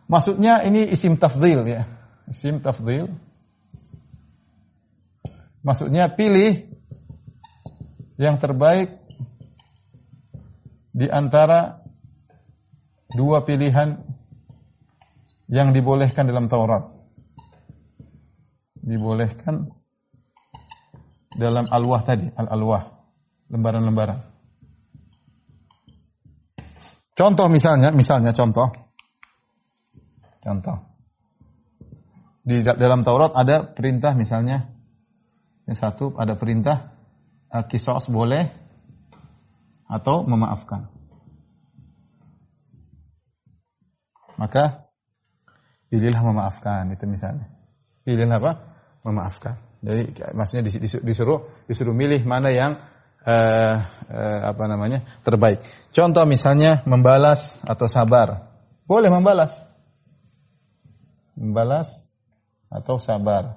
maksudnya 0.08 0.64
ini 0.64 0.88
isim 0.88 1.20
tafdil 1.20 1.68
ya. 1.68 1.84
Isim 2.32 2.64
tafdil. 2.64 3.12
Maksudnya 5.60 6.08
pilih 6.16 6.72
yang 8.16 8.40
terbaik 8.40 8.96
di 10.96 11.12
antara 11.12 11.84
dua 13.12 13.44
pilihan 13.44 14.00
yang 15.52 15.76
dibolehkan 15.76 16.32
dalam 16.32 16.48
Taurat. 16.48 16.96
Dibolehkan 18.80 19.79
dalam 21.40 21.72
alwah 21.72 22.04
tadi, 22.04 22.28
al-alwah, 22.36 23.08
lembaran-lembaran. 23.48 24.20
Contoh 27.16 27.48
misalnya, 27.52 27.92
misalnya 27.92 28.32
contoh. 28.32 28.72
Contoh. 30.40 30.78
Di 32.44 32.64
dalam 32.64 33.04
Taurat 33.04 33.36
ada 33.36 33.68
perintah 33.68 34.16
misalnya 34.16 34.72
yang 35.70 35.78
satu 35.78 36.18
ada 36.18 36.34
perintah 36.34 36.96
uh, 37.52 37.62
kisos 37.68 38.10
boleh 38.10 38.50
atau 39.86 40.26
memaafkan. 40.26 40.90
Maka 44.40 44.88
pilihlah 45.92 46.24
memaafkan 46.24 46.90
itu 46.96 47.06
misalnya. 47.06 47.52
Pilihlah 48.08 48.40
apa? 48.40 48.52
Memaafkan. 49.04 49.69
Jadi 49.80 50.12
maksudnya 50.36 50.64
disuruh 51.04 51.48
disuruh 51.64 51.96
milih 51.96 52.28
mana 52.28 52.52
yang 52.52 52.76
uh, 53.24 53.76
uh, 54.12 54.40
apa 54.52 54.64
namanya 54.68 55.08
terbaik. 55.24 55.64
Contoh 55.96 56.28
misalnya 56.28 56.84
membalas 56.84 57.64
atau 57.64 57.88
sabar. 57.88 58.52
Boleh 58.84 59.08
membalas. 59.08 59.64
Membalas 61.40 62.10
atau 62.68 63.00
sabar. 63.00 63.56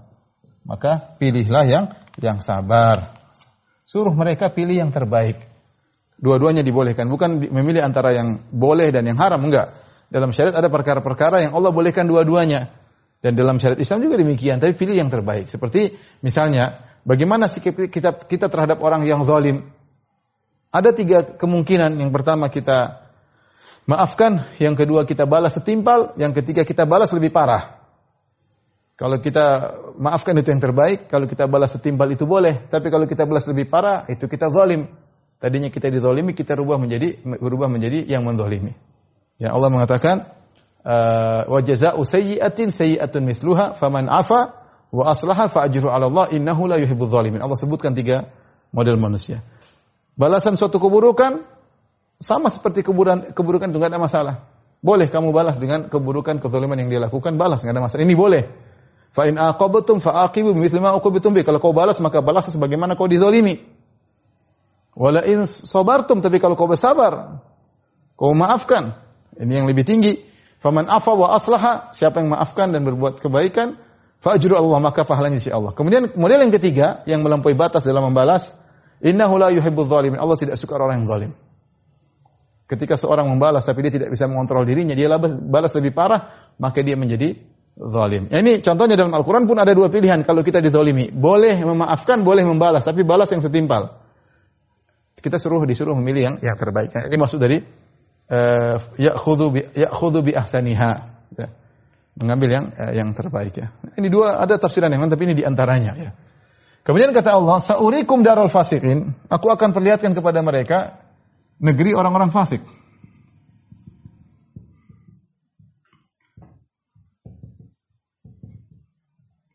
Maka 0.62 1.18
pilihlah 1.18 1.66
yang 1.66 1.84
yang 2.22 2.38
sabar. 2.38 3.18
Suruh 3.82 4.14
mereka 4.14 4.48
pilih 4.48 4.78
yang 4.78 4.94
terbaik. 4.94 5.36
Dua-duanya 6.22 6.62
dibolehkan, 6.62 7.10
bukan 7.10 7.42
memilih 7.50 7.82
antara 7.82 8.14
yang 8.14 8.46
boleh 8.54 8.94
dan 8.94 9.10
yang 9.10 9.18
haram, 9.18 9.42
enggak. 9.42 9.74
Dalam 10.06 10.30
syariat 10.30 10.54
ada 10.54 10.70
perkara-perkara 10.70 11.42
yang 11.42 11.52
Allah 11.58 11.74
bolehkan 11.74 12.06
dua-duanya. 12.06 12.70
Dan 13.22 13.38
dalam 13.38 13.62
syariat 13.62 13.78
Islam 13.78 14.02
juga 14.02 14.18
demikian, 14.18 14.58
tapi 14.58 14.74
pilih 14.74 14.98
yang 14.98 15.06
terbaik. 15.06 15.46
Seperti 15.46 15.94
misalnya, 16.26 16.82
bagaimana 17.06 17.46
sikap 17.46 17.78
kita, 17.86 18.18
kita 18.18 18.50
terhadap 18.50 18.82
orang 18.82 19.06
yang 19.06 19.22
zalim? 19.22 19.70
Ada 20.74 20.90
tiga 20.90 21.22
kemungkinan. 21.38 22.02
Yang 22.02 22.10
pertama 22.10 22.50
kita 22.50 23.06
maafkan, 23.86 24.42
yang 24.58 24.74
kedua 24.74 25.06
kita 25.06 25.22
balas 25.22 25.54
setimpal, 25.54 26.18
yang 26.18 26.34
ketiga 26.34 26.66
kita 26.66 26.82
balas 26.82 27.14
lebih 27.14 27.30
parah. 27.30 27.78
Kalau 28.98 29.22
kita 29.22 29.78
maafkan 30.02 30.34
itu 30.42 30.50
yang 30.50 30.58
terbaik, 30.58 31.06
kalau 31.06 31.30
kita 31.30 31.46
balas 31.46 31.78
setimpal 31.78 32.10
itu 32.10 32.26
boleh, 32.26 32.66
tapi 32.74 32.90
kalau 32.90 33.06
kita 33.06 33.22
balas 33.22 33.46
lebih 33.46 33.70
parah 33.70 34.02
itu 34.10 34.26
kita 34.26 34.50
zalim. 34.50 34.90
Tadinya 35.42 35.70
kita 35.74 35.90
dizalimi, 35.90 36.38
kita 36.38 36.54
rubah 36.54 36.78
menjadi 36.78 37.18
berubah 37.22 37.66
menjadi 37.66 38.06
yang 38.06 38.22
menzalimi. 38.22 38.78
Ya 39.42 39.50
Allah 39.50 39.74
mengatakan 39.74 40.30
eh, 40.82 41.42
wa 41.46 41.58
jazaa'u 41.62 42.02
sayyi'atin 42.02 42.70
sayyi'atun 42.70 43.22
misluha 43.22 43.74
faman 43.78 44.10
afa 44.10 44.54
wa 44.92 45.08
aslaha 45.08 45.48
fa 45.48 45.64
ajru 45.66 45.88
'ala 45.88 46.06
Allah 46.10 46.26
innahu 46.34 46.68
la 46.68 46.76
yuhibbudz 46.78 47.14
zalimin. 47.14 47.40
Allah 47.40 47.56
sebutkan 47.56 47.94
tiga 47.94 48.28
model 48.74 48.98
manusia. 48.98 49.40
Balasan 50.18 50.60
suatu 50.60 50.76
keburukan 50.76 51.40
sama 52.20 52.52
seperti 52.52 52.84
keburukan 52.86 53.34
keburukan 53.34 53.72
itu 53.72 53.78
enggak 53.80 53.92
ada 53.96 54.02
masalah. 54.02 54.34
Boleh 54.82 55.06
kamu 55.06 55.30
balas 55.30 55.62
dengan 55.62 55.86
keburukan 55.86 56.42
kezaliman 56.42 56.74
yang 56.74 56.90
dia 56.90 56.98
lakukan, 56.98 57.38
balas 57.38 57.62
enggak 57.62 57.78
ada 57.78 57.82
masalah. 57.86 58.02
Ini 58.02 58.14
boleh. 58.18 58.42
Fa 59.12 59.28
in 59.28 59.36
aqabtum 59.36 60.00
fa 60.00 60.24
aqibu 60.24 60.56
bimithli 60.56 60.80
ma 60.80 60.96
uqibtum 60.96 61.36
bi. 61.36 61.44
Kalau 61.44 61.60
kau 61.60 61.76
balas 61.76 62.00
maka 62.00 62.24
balas 62.24 62.48
sebagaimana 62.48 62.96
kau 62.96 63.06
dizalimi. 63.06 63.60
Wala 64.92 65.24
in 65.24 65.48
sabartum 65.48 66.20
tapi 66.20 66.36
kalau 66.36 66.56
kau 66.56 66.68
bersabar, 66.68 67.40
kau 68.16 68.32
maafkan. 68.36 68.96
Ini 69.36 69.64
yang 69.64 69.66
lebih 69.68 69.88
tinggi. 69.88 70.31
Faman 70.62 70.86
afa 70.86 71.10
wa 71.18 71.34
aslaha, 71.34 71.90
siapa 71.90 72.22
yang 72.22 72.30
maafkan 72.30 72.70
dan 72.70 72.86
berbuat 72.86 73.18
kebaikan, 73.18 73.74
fa 74.22 74.38
Allah 74.38 74.78
maka 74.78 75.02
pahalanya 75.02 75.42
si 75.42 75.50
Allah. 75.50 75.74
Kemudian 75.74 76.14
model 76.14 76.38
yang 76.46 76.54
ketiga 76.54 77.02
yang 77.10 77.26
melampaui 77.26 77.58
batas 77.58 77.82
dalam 77.82 78.06
membalas, 78.06 78.54
innahu 79.02 79.42
la 79.42 79.50
yuhibbudz 79.50 79.90
zalimin. 79.90 80.22
Allah 80.22 80.38
tidak 80.38 80.54
suka 80.54 80.78
orang 80.78 81.02
yang 81.02 81.10
zalim. 81.10 81.32
Ketika 82.70 82.94
seorang 82.94 83.26
membalas 83.26 83.66
tapi 83.66 83.82
dia 83.90 83.90
tidak 83.90 84.14
bisa 84.14 84.30
mengontrol 84.30 84.62
dirinya, 84.62 84.94
dia 84.94 85.10
balas 85.18 85.74
lebih 85.74 85.90
parah, 85.98 86.30
maka 86.62 86.78
dia 86.86 86.94
menjadi 86.94 87.42
zalim. 87.74 88.30
Ya, 88.30 88.38
ini 88.38 88.62
contohnya 88.62 88.94
dalam 88.94 89.10
Al-Quran 89.18 89.50
pun 89.50 89.58
ada 89.58 89.74
dua 89.74 89.90
pilihan 89.90 90.22
kalau 90.22 90.46
kita 90.46 90.62
dizalimi. 90.62 91.10
Boleh 91.10 91.58
memaafkan, 91.58 92.22
boleh 92.22 92.46
membalas, 92.46 92.86
tapi 92.86 93.02
balas 93.02 93.34
yang 93.34 93.42
setimpal. 93.42 93.98
Kita 95.18 95.42
suruh 95.42 95.66
disuruh 95.66 95.98
memilih 95.98 96.22
yang 96.22 96.36
yang 96.38 96.54
terbaik. 96.54 96.94
Ini 96.94 97.18
maksud 97.18 97.42
dari 97.42 97.81
uh, 98.30 98.76
ya'khudhu 99.00 99.46
bi 99.54 99.60
ya'khudhu 99.74 100.20
bi 100.22 100.32
ahsaniha. 100.36 100.90
Ya. 101.38 101.48
Mengambil 102.18 102.48
yang 102.52 102.64
uh, 102.76 102.92
yang 102.92 103.08
terbaik 103.16 103.56
ya. 103.56 103.72
Ini 103.96 104.06
dua 104.12 104.38
ada 104.38 104.60
tafsiran 104.60 104.92
yang 104.92 105.06
lain 105.06 105.12
tapi 105.12 105.24
ini 105.26 105.34
di 105.38 105.44
antaranya 105.46 105.92
ya. 105.96 106.10
Kemudian 106.82 107.14
kata 107.14 107.38
Allah, 107.38 107.62
"Sa'urikum 107.62 108.26
darul 108.26 108.50
fasikin." 108.50 109.14
Aku 109.30 109.48
akan 109.48 109.70
perlihatkan 109.70 110.18
kepada 110.18 110.42
mereka 110.42 110.98
negeri 111.62 111.94
orang-orang 111.94 112.34
fasik. 112.34 112.58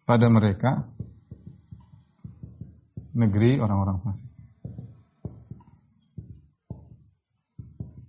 pada 0.07 0.31
mereka 0.31 0.87
negeri 3.11 3.59
orang-orang 3.59 3.99
fasik. 4.07 4.31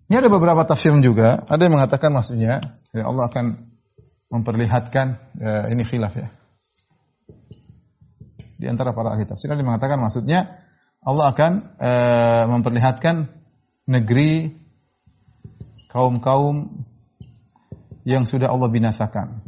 Ini 0.09 0.25
ada 0.25 0.33
beberapa 0.33 0.65
tafsir 0.65 0.97
juga. 1.05 1.45
Ada 1.45 1.69
yang 1.69 1.77
mengatakan 1.77 2.09
maksudnya 2.17 2.65
ya 2.97 3.05
Allah 3.05 3.29
akan 3.29 3.45
memperlihatkan 4.33 5.07
ya, 5.37 5.69
ini 5.69 5.85
khilaf 5.85 6.17
ya. 6.17 6.29
Di 8.57 8.67
antara 8.67 8.97
para 8.97 9.13
ahli 9.13 9.29
tafsir 9.29 9.53
ada 9.53 9.61
yang 9.61 9.69
mengatakan 9.69 10.01
maksudnya 10.01 10.65
Allah 11.05 11.31
akan 11.31 11.53
e, 11.79 11.91
memperlihatkan 12.51 13.31
negeri 13.87 14.51
kaum-kaum 15.93 16.83
yang 18.03 18.25
sudah 18.25 18.51
Allah 18.51 18.67
binasakan 18.73 19.45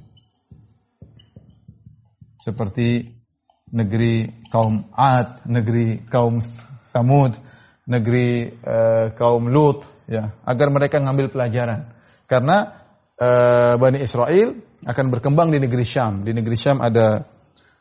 seperti 2.40 3.16
negeri 3.72 4.44
kaum 4.48 4.88
Ad, 4.92 5.44
negeri 5.48 6.04
kaum 6.08 6.40
Samud, 6.90 7.36
negeri 7.90 8.46
uh, 8.62 9.10
kaum 9.18 9.50
Lut 9.50 9.82
ya, 10.06 10.30
agar 10.46 10.70
mereka 10.70 11.02
ngambil 11.02 11.34
pelajaran. 11.34 11.90
Karena 12.30 12.86
uh, 13.18 13.74
Bani 13.74 13.98
Israel 13.98 14.54
akan 14.86 15.06
berkembang 15.10 15.50
di 15.50 15.58
negeri 15.58 15.82
Syam. 15.82 16.22
Di 16.22 16.30
negeri 16.30 16.54
Syam 16.54 16.78
ada 16.78 17.26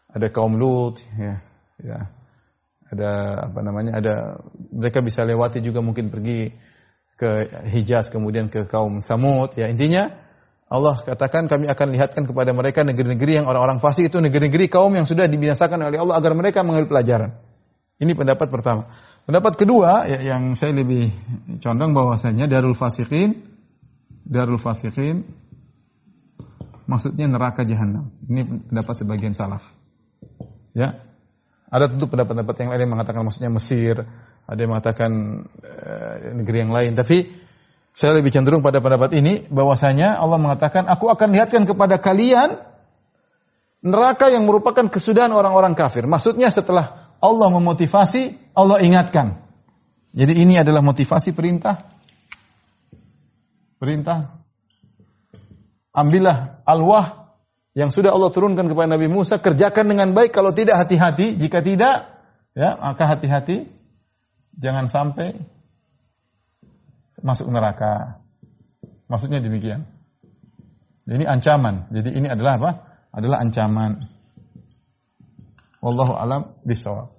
ada 0.10 0.28
kaum 0.34 0.58
Lut 0.58 0.98
ya, 1.14 1.46
ya. 1.78 2.00
Ada 2.90 3.12
apa 3.54 3.60
namanya? 3.62 4.02
Ada 4.02 4.42
mereka 4.74 5.06
bisa 5.06 5.22
lewati 5.22 5.62
juga 5.62 5.86
mungkin 5.86 6.10
pergi 6.10 6.50
ke 7.20 7.30
Hijaz 7.70 8.10
kemudian 8.10 8.50
ke 8.50 8.66
kaum 8.66 9.06
Samud 9.06 9.54
ya. 9.54 9.70
Intinya 9.70 10.10
Allah 10.72 11.02
katakan 11.04 11.46
kami 11.52 11.68
akan 11.68 11.88
lihatkan 11.94 12.24
kepada 12.26 12.56
mereka 12.56 12.82
negeri-negeri 12.88 13.44
yang 13.44 13.46
orang-orang 13.46 13.84
fasik 13.84 14.08
itu 14.08 14.18
negeri-negeri 14.24 14.72
kaum 14.72 14.96
yang 14.96 15.06
sudah 15.06 15.30
dibinasakan 15.30 15.82
oleh 15.86 16.00
Allah 16.00 16.16
agar 16.18 16.32
mereka 16.34 16.66
mengambil 16.66 16.98
pelajaran. 16.98 17.36
Ini 18.00 18.16
pendapat 18.16 18.48
pertama. 18.48 18.88
Pendapat 19.30 19.62
kedua 19.62 20.10
ya, 20.10 20.34
yang 20.34 20.58
saya 20.58 20.74
lebih 20.74 21.14
condong 21.62 21.94
bahwasanya 21.94 22.50
darul 22.50 22.74
fasikin 22.74 23.46
darul 24.26 24.58
fasikin 24.58 25.22
maksudnya 26.90 27.30
neraka 27.30 27.62
jahanam. 27.62 28.10
Ini 28.26 28.66
pendapat 28.74 29.06
sebagian 29.06 29.38
salaf. 29.38 29.62
Ya. 30.74 31.06
Ada 31.70 31.94
tentu 31.94 32.10
pendapat-pendapat 32.10 32.56
yang 32.58 32.70
lain 32.74 32.82
yang 32.90 32.94
mengatakan 32.98 33.22
maksudnya 33.22 33.54
Mesir, 33.54 34.02
ada 34.50 34.58
yang 34.58 34.74
mengatakan 34.74 35.12
e, 35.62 35.94
negeri 36.34 36.58
yang 36.66 36.74
lain, 36.74 36.98
tapi 36.98 37.30
Saya 37.90 38.18
lebih 38.18 38.34
cenderung 38.34 38.62
pada 38.62 38.82
pendapat 38.82 39.14
ini 39.18 39.46
bahwasanya 39.50 40.18
Allah 40.22 40.38
mengatakan, 40.38 40.86
"Aku 40.90 41.10
akan 41.10 41.34
lihatkan 41.34 41.66
kepada 41.66 41.98
kalian 41.98 42.58
neraka 43.82 44.30
yang 44.30 44.46
merupakan 44.46 44.90
kesudahan 44.90 45.34
orang-orang 45.34 45.74
kafir." 45.74 46.06
Maksudnya 46.06 46.54
setelah 46.54 47.09
Allah 47.20 47.48
memotivasi, 47.52 48.56
Allah 48.56 48.80
ingatkan. 48.84 49.40
Jadi 50.16 50.42
ini 50.42 50.58
adalah 50.58 50.82
motivasi 50.82 51.36
perintah. 51.36 51.86
Perintah. 53.80 54.40
Ambillah 55.94 56.64
alwah 56.64 57.36
yang 57.78 57.94
sudah 57.94 58.12
Allah 58.12 58.32
turunkan 58.34 58.68
kepada 58.68 58.98
Nabi 58.98 59.08
Musa, 59.08 59.40
kerjakan 59.40 59.88
dengan 59.88 60.12
baik, 60.12 60.34
kalau 60.34 60.52
tidak 60.52 60.82
hati-hati, 60.84 61.38
jika 61.38 61.64
tidak, 61.64 62.12
ya, 62.58 62.76
maka 62.76 63.04
hati-hati 63.08 63.70
jangan 64.58 64.92
sampai 64.92 65.38
masuk 67.24 67.48
neraka. 67.52 68.20
Maksudnya 69.08 69.40
demikian. 69.40 69.88
Ini 71.10 71.26
ancaman. 71.26 71.90
Jadi 71.90 72.10
ini 72.14 72.28
adalah 72.30 72.62
apa? 72.62 72.72
Adalah 73.10 73.42
ancaman. 73.42 74.06
Wallahu 75.80 76.12
alam 76.12 76.60
bisawab. 76.68 77.16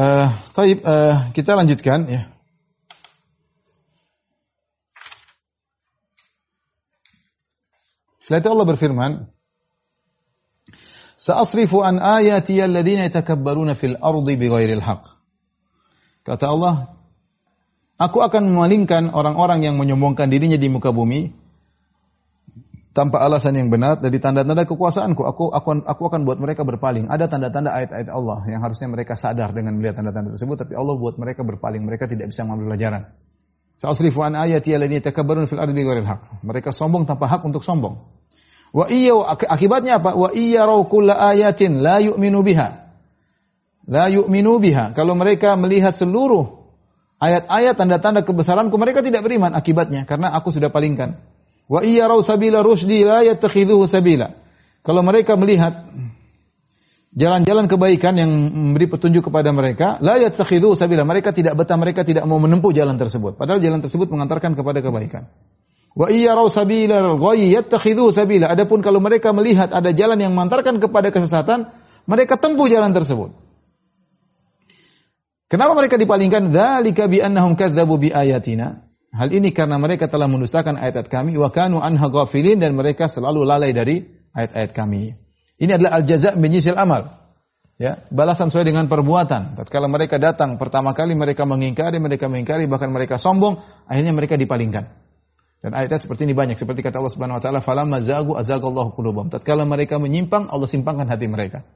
Uh, 0.00 0.32
taib, 0.56 0.80
uh, 0.80 1.28
kita 1.36 1.52
lanjutkan 1.56 2.08
ya. 2.08 2.32
Setelah 8.20 8.40
itu 8.40 8.50
Allah 8.54 8.68
berfirman, 8.68 9.12
Sa'asrifu 11.20 11.84
an 11.84 12.00
ayati 12.00 12.64
alladhina 12.64 13.04
yatakabbaruna 13.12 13.76
fil 13.76 14.00
ardi 14.00 14.40
bighairil 14.40 14.80
haqq. 14.80 15.04
Kata 16.24 16.48
Allah, 16.48 16.96
aku 18.00 18.24
akan 18.24 18.48
memalingkan 18.48 19.12
orang-orang 19.12 19.68
yang 19.68 19.76
menyombongkan 19.76 20.32
dirinya 20.32 20.56
di 20.56 20.72
muka 20.72 20.88
bumi 20.88 21.36
tanpa 22.96 23.22
alasan 23.22 23.54
yang 23.54 23.68
benar 23.68 24.00
dari 24.00 24.18
tanda-tanda 24.18 24.64
kekuasaanku. 24.64 25.22
Aku, 25.22 25.52
aku, 25.52 25.68
aku 25.84 26.02
akan 26.08 26.24
buat 26.24 26.40
mereka 26.40 26.64
berpaling. 26.64 27.06
Ada 27.06 27.28
tanda-tanda 27.28 27.70
ayat-ayat 27.76 28.08
Allah 28.08 28.42
yang 28.48 28.64
harusnya 28.64 28.88
mereka 28.88 29.14
sadar 29.14 29.52
dengan 29.52 29.76
melihat 29.78 30.00
tanda-tanda 30.00 30.34
tersebut, 30.34 30.56
tapi 30.66 30.74
Allah 30.74 30.96
buat 30.96 31.20
mereka 31.20 31.44
berpaling. 31.44 31.84
Mereka 31.84 32.08
tidak 32.10 32.32
bisa 32.32 32.42
mengambil 32.48 32.74
pelajaran. 32.74 33.02
Sa'asrifu 33.80 34.20
an 34.20 34.36
ayati 34.36 34.76
alladhina 34.76 35.00
yatakabbaruna 35.00 35.46
fil 35.48 35.60
ardi 35.62 35.72
bighairil 35.72 36.08
haqq. 36.08 36.44
Mereka 36.44 36.74
sombong 36.74 37.08
tanpa 37.08 37.30
hak 37.30 37.46
untuk 37.46 37.64
sombong. 37.64 38.00
Wa 38.70 38.86
iya 38.92 39.16
akibatnya 39.48 39.98
apa? 39.98 40.14
Wa 40.14 40.30
iya 40.36 40.68
kulla 40.84 41.16
ayatin 41.32 41.80
la 41.80 41.98
yu'minu 42.02 42.44
biha. 42.44 42.68
La 43.88 44.12
yu'minu 44.12 44.60
biha. 44.60 44.92
Kalau 44.92 45.16
mereka 45.16 45.56
melihat 45.56 45.96
seluruh 45.96 46.59
ayat-ayat 47.20 47.76
tanda-tanda 47.76 48.24
kebesaranku 48.24 48.74
mereka 48.80 49.04
tidak 49.04 49.22
beriman 49.22 49.52
akibatnya 49.52 50.08
karena 50.08 50.32
aku 50.32 50.50
sudah 50.50 50.72
palingkan. 50.72 51.20
Wa 51.70 51.86
iya 51.86 52.10
sabila 52.24 52.66
rusdi 52.66 53.06
la 53.06 53.22
yattakhidhuhu 53.22 53.86
sabila. 53.86 54.34
Kalau 54.82 55.04
mereka 55.06 55.38
melihat 55.38 55.86
jalan-jalan 57.14 57.70
kebaikan 57.70 58.16
yang 58.18 58.32
memberi 58.32 58.90
petunjuk 58.90 59.30
kepada 59.30 59.54
mereka, 59.54 60.00
la 60.02 60.18
yattakhidhuhu 60.18 60.74
sabila. 60.74 61.06
Mereka 61.06 61.30
tidak 61.30 61.54
betah, 61.54 61.78
mereka 61.78 62.02
tidak 62.02 62.26
mau 62.26 62.42
menempuh 62.42 62.74
jalan 62.74 62.98
tersebut. 62.98 63.38
Padahal 63.38 63.62
jalan 63.62 63.78
tersebut 63.84 64.10
mengantarkan 64.10 64.58
kepada 64.58 64.82
kebaikan. 64.82 65.30
Wa 65.94 66.10
iyyaraw 66.10 66.46
sabilal 66.50 67.18
ghayyi 67.22 67.54
yattakhidhu 67.54 68.10
sabila. 68.10 68.50
Adapun 68.50 68.82
kalau 68.82 68.98
mereka 68.98 69.30
melihat 69.30 69.70
ada 69.70 69.94
jalan 69.94 70.18
yang 70.18 70.34
mengantarkan 70.34 70.78
kepada 70.82 71.14
kesesatan, 71.14 71.70
mereka 72.08 72.34
tempuh 72.34 72.66
jalan 72.66 72.90
tersebut. 72.90 73.30
Kenapa 75.50 75.74
mereka 75.74 75.98
dipalingkan? 75.98 76.54
Dzalika 76.54 77.10
bi 77.10 77.18
annahum 77.18 77.58
kadzdzabu 77.58 77.98
bi 77.98 78.14
ayatina. 78.14 78.86
Hal 79.10 79.34
ini 79.34 79.50
karena 79.50 79.82
mereka 79.82 80.06
telah 80.06 80.30
mendustakan 80.30 80.78
ayat-ayat 80.78 81.10
kami 81.10 81.34
wa 81.34 81.50
kanu 81.50 81.82
anha 81.82 82.06
ghafilin 82.06 82.62
dan 82.62 82.78
mereka 82.78 83.10
selalu 83.10 83.42
lalai 83.42 83.74
dari 83.74 84.06
ayat-ayat 84.30 84.70
kami. 84.70 85.18
Ini 85.58 85.74
adalah 85.74 85.98
al-jaza' 85.98 86.38
menyisil 86.38 86.78
amal. 86.78 87.18
Ya, 87.82 88.06
balasan 88.14 88.54
sesuai 88.54 88.70
dengan 88.70 88.86
perbuatan. 88.86 89.58
Tatkala 89.58 89.90
mereka 89.90 90.22
datang 90.22 90.54
pertama 90.60 90.94
kali 90.94 91.18
mereka 91.18 91.42
mengingkari, 91.42 91.98
mereka 91.98 92.30
mengingkari 92.30 92.70
bahkan 92.70 92.94
mereka 92.94 93.18
sombong, 93.18 93.58
akhirnya 93.90 94.14
mereka 94.14 94.38
dipalingkan. 94.38 94.86
Dan 95.60 95.74
ayat-ayat 95.74 96.06
seperti 96.06 96.30
ini 96.30 96.36
banyak 96.36 96.54
seperti 96.54 96.86
kata 96.86 97.02
Allah 97.02 97.10
Subhanahu 97.10 97.40
wa 97.40 97.42
taala 97.42 97.58
falamma 97.58 97.98
zagu 97.98 98.38
azagallahu 98.38 98.94
qulubahum. 98.94 99.34
Tatkala 99.34 99.66
mereka 99.66 99.98
menyimpang 99.98 100.46
Allah 100.46 100.70
simpangkan 100.70 101.10
hati 101.10 101.26
mereka. 101.26 101.66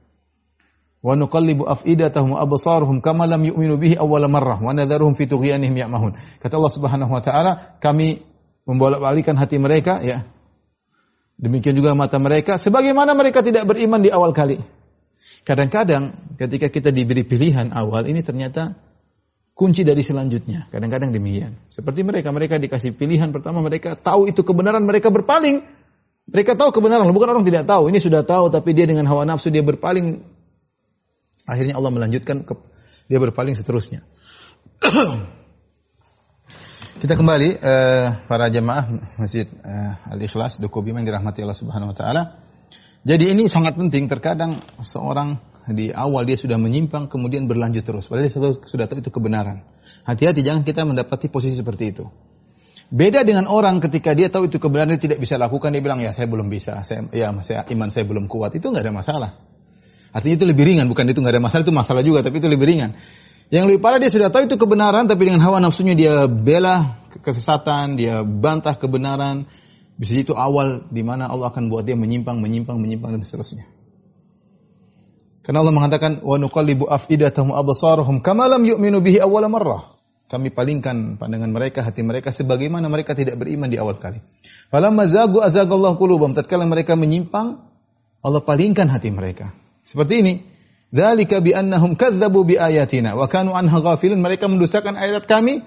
Wa 1.05 1.13
nuqallibu 1.13 1.69
afidatahum 1.69 2.33
absaruhum 2.33 2.97
kama 2.97 3.29
lam 3.29 3.45
yu'minu 3.45 3.77
bihi 3.77 3.93
awwala 3.93 4.25
marrah 4.25 4.57
wa 4.57 4.73
nadharuhum 4.73 5.13
fi 5.13 5.29
tughyanihim 5.29 5.77
ya'mahun. 5.77 6.17
Kata 6.41 6.57
Allah 6.57 6.73
Subhanahu 6.73 7.13
wa 7.13 7.21
taala, 7.21 7.77
kami 7.77 8.25
membolak-balikan 8.65 9.37
hati 9.37 9.61
mereka 9.61 10.01
ya. 10.01 10.25
Demikian 11.37 11.77
juga 11.77 11.93
mata 11.93 12.17
mereka 12.17 12.57
sebagaimana 12.57 13.13
mereka 13.13 13.45
tidak 13.45 13.69
beriman 13.69 14.01
di 14.01 14.09
awal 14.09 14.33
kali. 14.33 14.57
Kadang-kadang 15.45 16.17
ketika 16.41 16.73
kita 16.73 16.89
diberi 16.89 17.21
pilihan 17.21 17.69
awal 17.69 18.09
ini 18.09 18.25
ternyata 18.25 18.73
kunci 19.53 19.85
dari 19.85 20.01
selanjutnya. 20.01 20.73
Kadang-kadang 20.73 21.13
demikian. 21.13 21.53
Seperti 21.69 22.01
mereka, 22.01 22.33
mereka 22.33 22.57
dikasih 22.57 22.97
pilihan 22.97 23.29
pertama, 23.29 23.61
mereka 23.61 23.93
tahu 23.93 24.25
itu 24.25 24.41
kebenaran, 24.41 24.81
mereka 24.81 25.13
berpaling. 25.13 25.61
Mereka 26.25 26.57
tahu 26.57 26.73
kebenaran, 26.73 27.05
bukan 27.13 27.29
orang 27.29 27.45
tidak 27.45 27.69
tahu. 27.69 27.93
Ini 27.93 28.01
sudah 28.01 28.25
tahu, 28.25 28.49
tapi 28.49 28.73
dia 28.73 28.89
dengan 28.89 29.05
hawa 29.05 29.29
nafsu 29.29 29.53
dia 29.53 29.61
berpaling. 29.61 30.34
Akhirnya 31.45 31.77
Allah 31.77 31.93
melanjutkan, 31.93 32.41
ke, 32.41 32.53
dia 33.05 33.21
berpaling 33.21 33.53
seterusnya. 33.53 34.01
Kita 36.95 37.13
kembali 37.13 37.61
uh, 37.61 38.07
para 38.25 38.49
jemaah 38.49 38.87
Masjid 39.21 39.45
uh, 39.61 40.09
Al-Ikhlas 40.09 40.57
Dukubi 40.57 40.89
yang 40.89 41.05
dirahmati 41.05 41.45
Allah 41.45 41.53
Subhanahu 41.53 41.93
wa 41.93 41.97
taala. 41.97 42.41
Jadi 43.05 43.29
ini 43.29 43.45
sangat 43.45 43.77
penting 43.77 44.09
terkadang 44.09 44.65
seorang 44.81 45.37
di 45.69 45.93
awal 45.93 46.25
dia 46.25 46.37
sudah 46.37 46.57
menyimpang 46.57 47.05
kemudian 47.05 47.45
berlanjut 47.45 47.85
terus. 47.85 48.09
Padahal 48.09 48.25
dia 48.25 48.33
sudah 48.65 48.85
tahu 48.89 49.05
itu 49.05 49.13
kebenaran. 49.13 49.61
Hati-hati 50.07 50.41
jangan 50.41 50.65
kita 50.65 50.81
mendapati 50.81 51.29
posisi 51.29 51.61
seperti 51.61 51.93
itu. 51.93 52.09
Beda 52.89 53.21
dengan 53.21 53.49
orang 53.49 53.81
ketika 53.81 54.13
dia 54.17 54.29
tahu 54.29 54.49
itu 54.49 54.57
kebenaran 54.57 54.97
dia 54.97 55.01
tidak 55.09 55.21
bisa 55.21 55.37
lakukan 55.37 55.73
dia 55.73 55.81
bilang 55.81 56.01
ya 56.01 56.13
saya 56.13 56.29
belum 56.29 56.49
bisa, 56.49 56.81
saya 56.81 57.09
ya 57.13 57.33
saya 57.45 57.65
iman 57.69 57.89
saya 57.93 58.05
belum 58.09 58.25
kuat. 58.25 58.57
Itu 58.57 58.73
nggak 58.73 58.81
ada 58.81 58.93
masalah. 58.93 59.31
Artinya 60.15 60.39
itu 60.39 60.47
lebih 60.47 60.63
ringan, 60.63 60.87
bukan 60.87 61.11
itu 61.11 61.19
nggak 61.19 61.35
ada 61.35 61.43
masalah 61.43 61.63
itu 61.67 61.75
masalah 61.75 62.01
juga, 62.07 62.23
tapi 62.23 62.39
itu 62.39 62.47
lebih 62.47 62.63
ringan. 62.71 62.95
Yang 63.51 63.63
lebih 63.67 63.79
parah 63.83 63.99
dia 63.99 64.07
sudah 64.07 64.31
tahu 64.31 64.47
itu 64.47 64.55
kebenaran 64.55 65.05
tapi 65.05 65.27
dengan 65.27 65.43
hawa 65.43 65.59
nafsunya 65.59 65.93
dia 65.93 66.25
bela 66.31 67.03
kesesatan, 67.19 67.99
dia 67.99 68.23
bantah 68.23 68.79
kebenaran. 68.79 69.43
Bisa 69.95 70.15
itu 70.15 70.31
awal 70.35 70.87
di 70.87 71.03
mana 71.03 71.27
Allah 71.27 71.51
akan 71.51 71.71
buat 71.71 71.83
dia 71.83 71.95
menyimpang, 71.99 72.39
menyimpang, 72.39 72.79
menyimpang 72.79 73.15
dan 73.15 73.21
seterusnya. 73.27 73.67
Karena 75.45 75.61
Allah 75.61 75.75
mengatakan 75.75 76.25
wa 76.25 76.41
nuqallibu 76.41 76.89
afidatahum 76.89 77.53
absarahum 77.53 78.23
kama 78.23 78.49
lam 78.49 78.65
yu'minu 78.65 79.03
bihi 79.03 79.19
awwala 79.19 79.51
marrah. 79.51 79.93
Kami 80.25 80.49
palingkan 80.49 81.21
pandangan 81.21 81.53
mereka, 81.53 81.85
hati 81.85 82.01
mereka 82.01 82.33
sebagaimana 82.33 82.89
mereka 82.89 83.13
tidak 83.13 83.37
beriman 83.37 83.69
di 83.69 83.77
awal 83.77 84.01
kali. 84.01 84.25
Falamma 84.73 85.05
zagu 85.05 85.45
azagallahu 85.45 86.01
qulubahum. 86.01 86.33
Tatkala 86.33 86.65
mereka 86.65 86.97
menyimpang, 86.97 87.61
Allah 88.25 88.41
palingkan 88.41 88.89
hati 88.89 89.13
mereka. 89.13 89.53
Seperti 89.85 90.25
ini. 90.25 90.33
Dzalika 90.89 91.39
bi 91.45 91.53
annahum 91.53 91.93
kadzdzabu 91.93 92.41
bi 92.43 92.55
ayatina 92.57 93.13
wa 93.13 93.29
kanu 93.29 93.53
anha. 93.53 93.77
Mereka 94.01 94.49
mendustakan 94.49 94.97
ayat 94.97 95.29
kami 95.29 95.61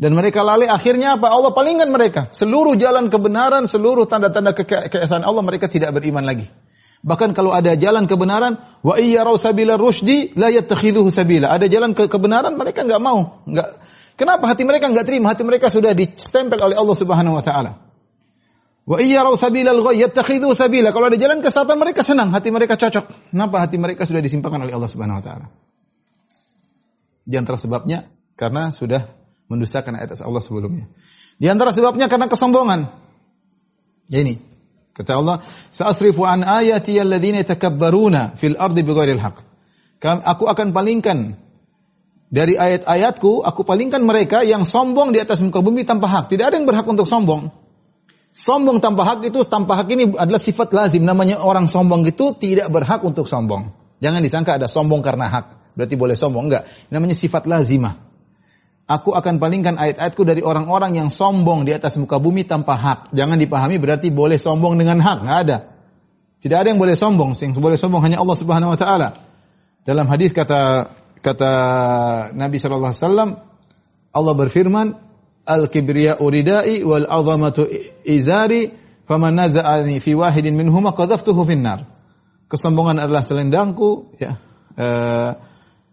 dan 0.00 0.16
mereka 0.16 0.40
lalai 0.40 0.64
akhirnya 0.64 1.20
apa? 1.20 1.28
Allah 1.28 1.52
palingkan 1.52 1.92
mereka. 1.92 2.32
Seluruh 2.32 2.72
jalan 2.78 3.12
kebenaran, 3.12 3.68
seluruh 3.68 4.08
tanda-tanda 4.08 4.56
keesaan 4.56 5.26
Allah 5.26 5.44
mereka 5.44 5.68
tidak 5.68 5.92
beriman 5.92 6.24
lagi. 6.24 6.48
Bahkan 7.00 7.32
kalau 7.32 7.52
ada 7.52 7.76
jalan 7.76 8.04
kebenaran, 8.04 8.60
wa 8.84 8.94
iyyarau 8.96 9.40
sabila 9.40 9.80
rusdi 9.80 10.36
la 10.36 10.52
yattakhidhuhu 10.52 11.08
sabila. 11.08 11.48
Ada 11.48 11.68
jalan 11.68 11.96
ke 11.96 12.08
kebenaran 12.08 12.56
mereka 12.60 12.84
enggak 12.84 13.00
mau, 13.00 13.44
enggak. 13.48 13.80
Kenapa 14.20 14.52
hati 14.52 14.68
mereka 14.68 14.92
enggak 14.92 15.08
terima? 15.08 15.32
Hati 15.32 15.40
mereka 15.44 15.72
sudah 15.72 15.96
distempel 15.96 16.60
oleh 16.60 16.76
Allah 16.76 16.96
Subhanahu 16.96 17.40
wa 17.40 17.44
taala. 17.44 17.89
Wa 18.90 18.98
iyyarau 18.98 19.38
sabila 19.38 19.70
al-ghayy 19.70 20.02
yattakhidhuhu 20.02 20.50
sabila. 20.50 20.90
Kalau 20.90 21.06
ada 21.06 21.14
jalan 21.14 21.38
kesesatan 21.38 21.78
mereka 21.78 22.02
senang, 22.02 22.34
hati 22.34 22.50
mereka 22.50 22.74
cocok. 22.74 23.30
Kenapa 23.30 23.62
hati 23.62 23.78
mereka 23.78 24.02
sudah 24.02 24.18
disimpangkan 24.18 24.66
oleh 24.66 24.74
Allah 24.74 24.90
Subhanahu 24.90 25.22
wa 25.22 25.24
taala? 25.24 25.46
Di 27.22 27.38
antara 27.38 27.54
sebabnya 27.54 28.10
karena 28.34 28.74
sudah 28.74 29.06
mendustakan 29.46 29.94
ayat 29.94 30.18
Allah 30.26 30.42
sebelumnya. 30.42 30.90
Di 31.38 31.46
antara 31.46 31.70
sebabnya 31.70 32.10
karena 32.10 32.26
kesombongan. 32.26 32.90
Ya 34.10 34.26
ini, 34.26 34.42
Kata 34.90 35.22
Allah, 35.22 35.38
"Sa'asrifu 35.70 36.26
an 36.26 36.42
ayati 36.42 36.98
alladziina 36.98 37.46
yatakabbaruna 37.46 38.34
fil 38.34 38.58
ardi 38.58 38.82
bighairil 38.82 39.22
haqq." 39.22 39.38
Aku 40.02 40.50
akan 40.50 40.74
palingkan 40.74 41.38
dari 42.26 42.58
ayat-ayatku, 42.58 43.46
aku 43.46 43.62
palingkan 43.62 44.02
mereka 44.02 44.42
yang 44.42 44.66
sombong 44.66 45.14
di 45.14 45.22
atas 45.22 45.46
muka 45.46 45.62
bumi 45.62 45.86
tanpa 45.86 46.10
hak. 46.10 46.34
Tidak 46.34 46.42
ada 46.42 46.58
yang 46.58 46.66
berhak 46.66 46.90
untuk 46.90 47.06
sombong. 47.06 47.54
Sombong 48.30 48.78
tanpa 48.78 49.02
hak 49.02 49.26
itu 49.26 49.42
tanpa 49.42 49.74
hak 49.82 49.90
ini 49.90 50.14
adalah 50.14 50.38
sifat 50.38 50.70
lazim. 50.70 51.02
Namanya 51.02 51.42
orang 51.42 51.66
sombong 51.66 52.06
itu 52.06 52.30
tidak 52.38 52.70
berhak 52.70 53.02
untuk 53.02 53.26
sombong. 53.26 53.74
Jangan 53.98 54.22
disangka 54.22 54.54
ada 54.54 54.70
sombong 54.70 55.02
karena 55.02 55.26
hak. 55.26 55.74
Berarti 55.74 55.94
boleh 55.98 56.14
sombong. 56.14 56.46
Enggak. 56.46 56.70
Namanya 56.94 57.18
sifat 57.18 57.50
lazimah. 57.50 57.98
Aku 58.90 59.14
akan 59.14 59.38
palingkan 59.38 59.78
ayat-ayatku 59.78 60.26
dari 60.26 60.42
orang-orang 60.42 60.98
yang 60.98 61.14
sombong 61.14 61.62
di 61.62 61.74
atas 61.74 61.94
muka 61.98 62.18
bumi 62.18 62.46
tanpa 62.46 62.74
hak. 62.74 63.14
Jangan 63.14 63.38
dipahami 63.38 63.78
berarti 63.78 64.14
boleh 64.14 64.38
sombong 64.38 64.78
dengan 64.78 65.02
hak. 65.02 65.18
Enggak 65.26 65.38
ada. 65.46 65.58
Tidak 66.38 66.56
ada 66.56 66.68
yang 66.70 66.78
boleh 66.78 66.94
sombong. 66.94 67.34
Yang 67.34 67.58
boleh 67.58 67.78
sombong 67.78 68.02
hanya 68.06 68.22
Allah 68.22 68.36
Subhanahu 68.38 68.70
wa 68.70 68.78
taala. 68.78 69.08
Dalam 69.82 70.06
hadis 70.06 70.30
kata 70.30 70.90
kata 71.18 71.52
Nabi 72.32 72.56
sallallahu 72.62 72.94
alaihi 72.94 73.04
wasallam 73.04 73.30
Allah 74.10 74.34
berfirman, 74.34 74.86
"Al-kibriya 75.50 76.22
uridai 76.22 76.86
wal 76.86 77.10
azamatu 77.10 77.66
izari, 78.06 78.70
faman 79.02 79.34
naza'ani 79.34 79.98
fi 79.98 80.14
wahidin 80.14 80.54
minhuma 80.54 80.94
qadhaftuhu 80.94 81.42
finnar." 81.42 81.90
Kesombongan 82.46 83.02
adalah 83.02 83.22
selendangku, 83.26 84.14
ya. 84.18 84.38
E, 84.74 84.86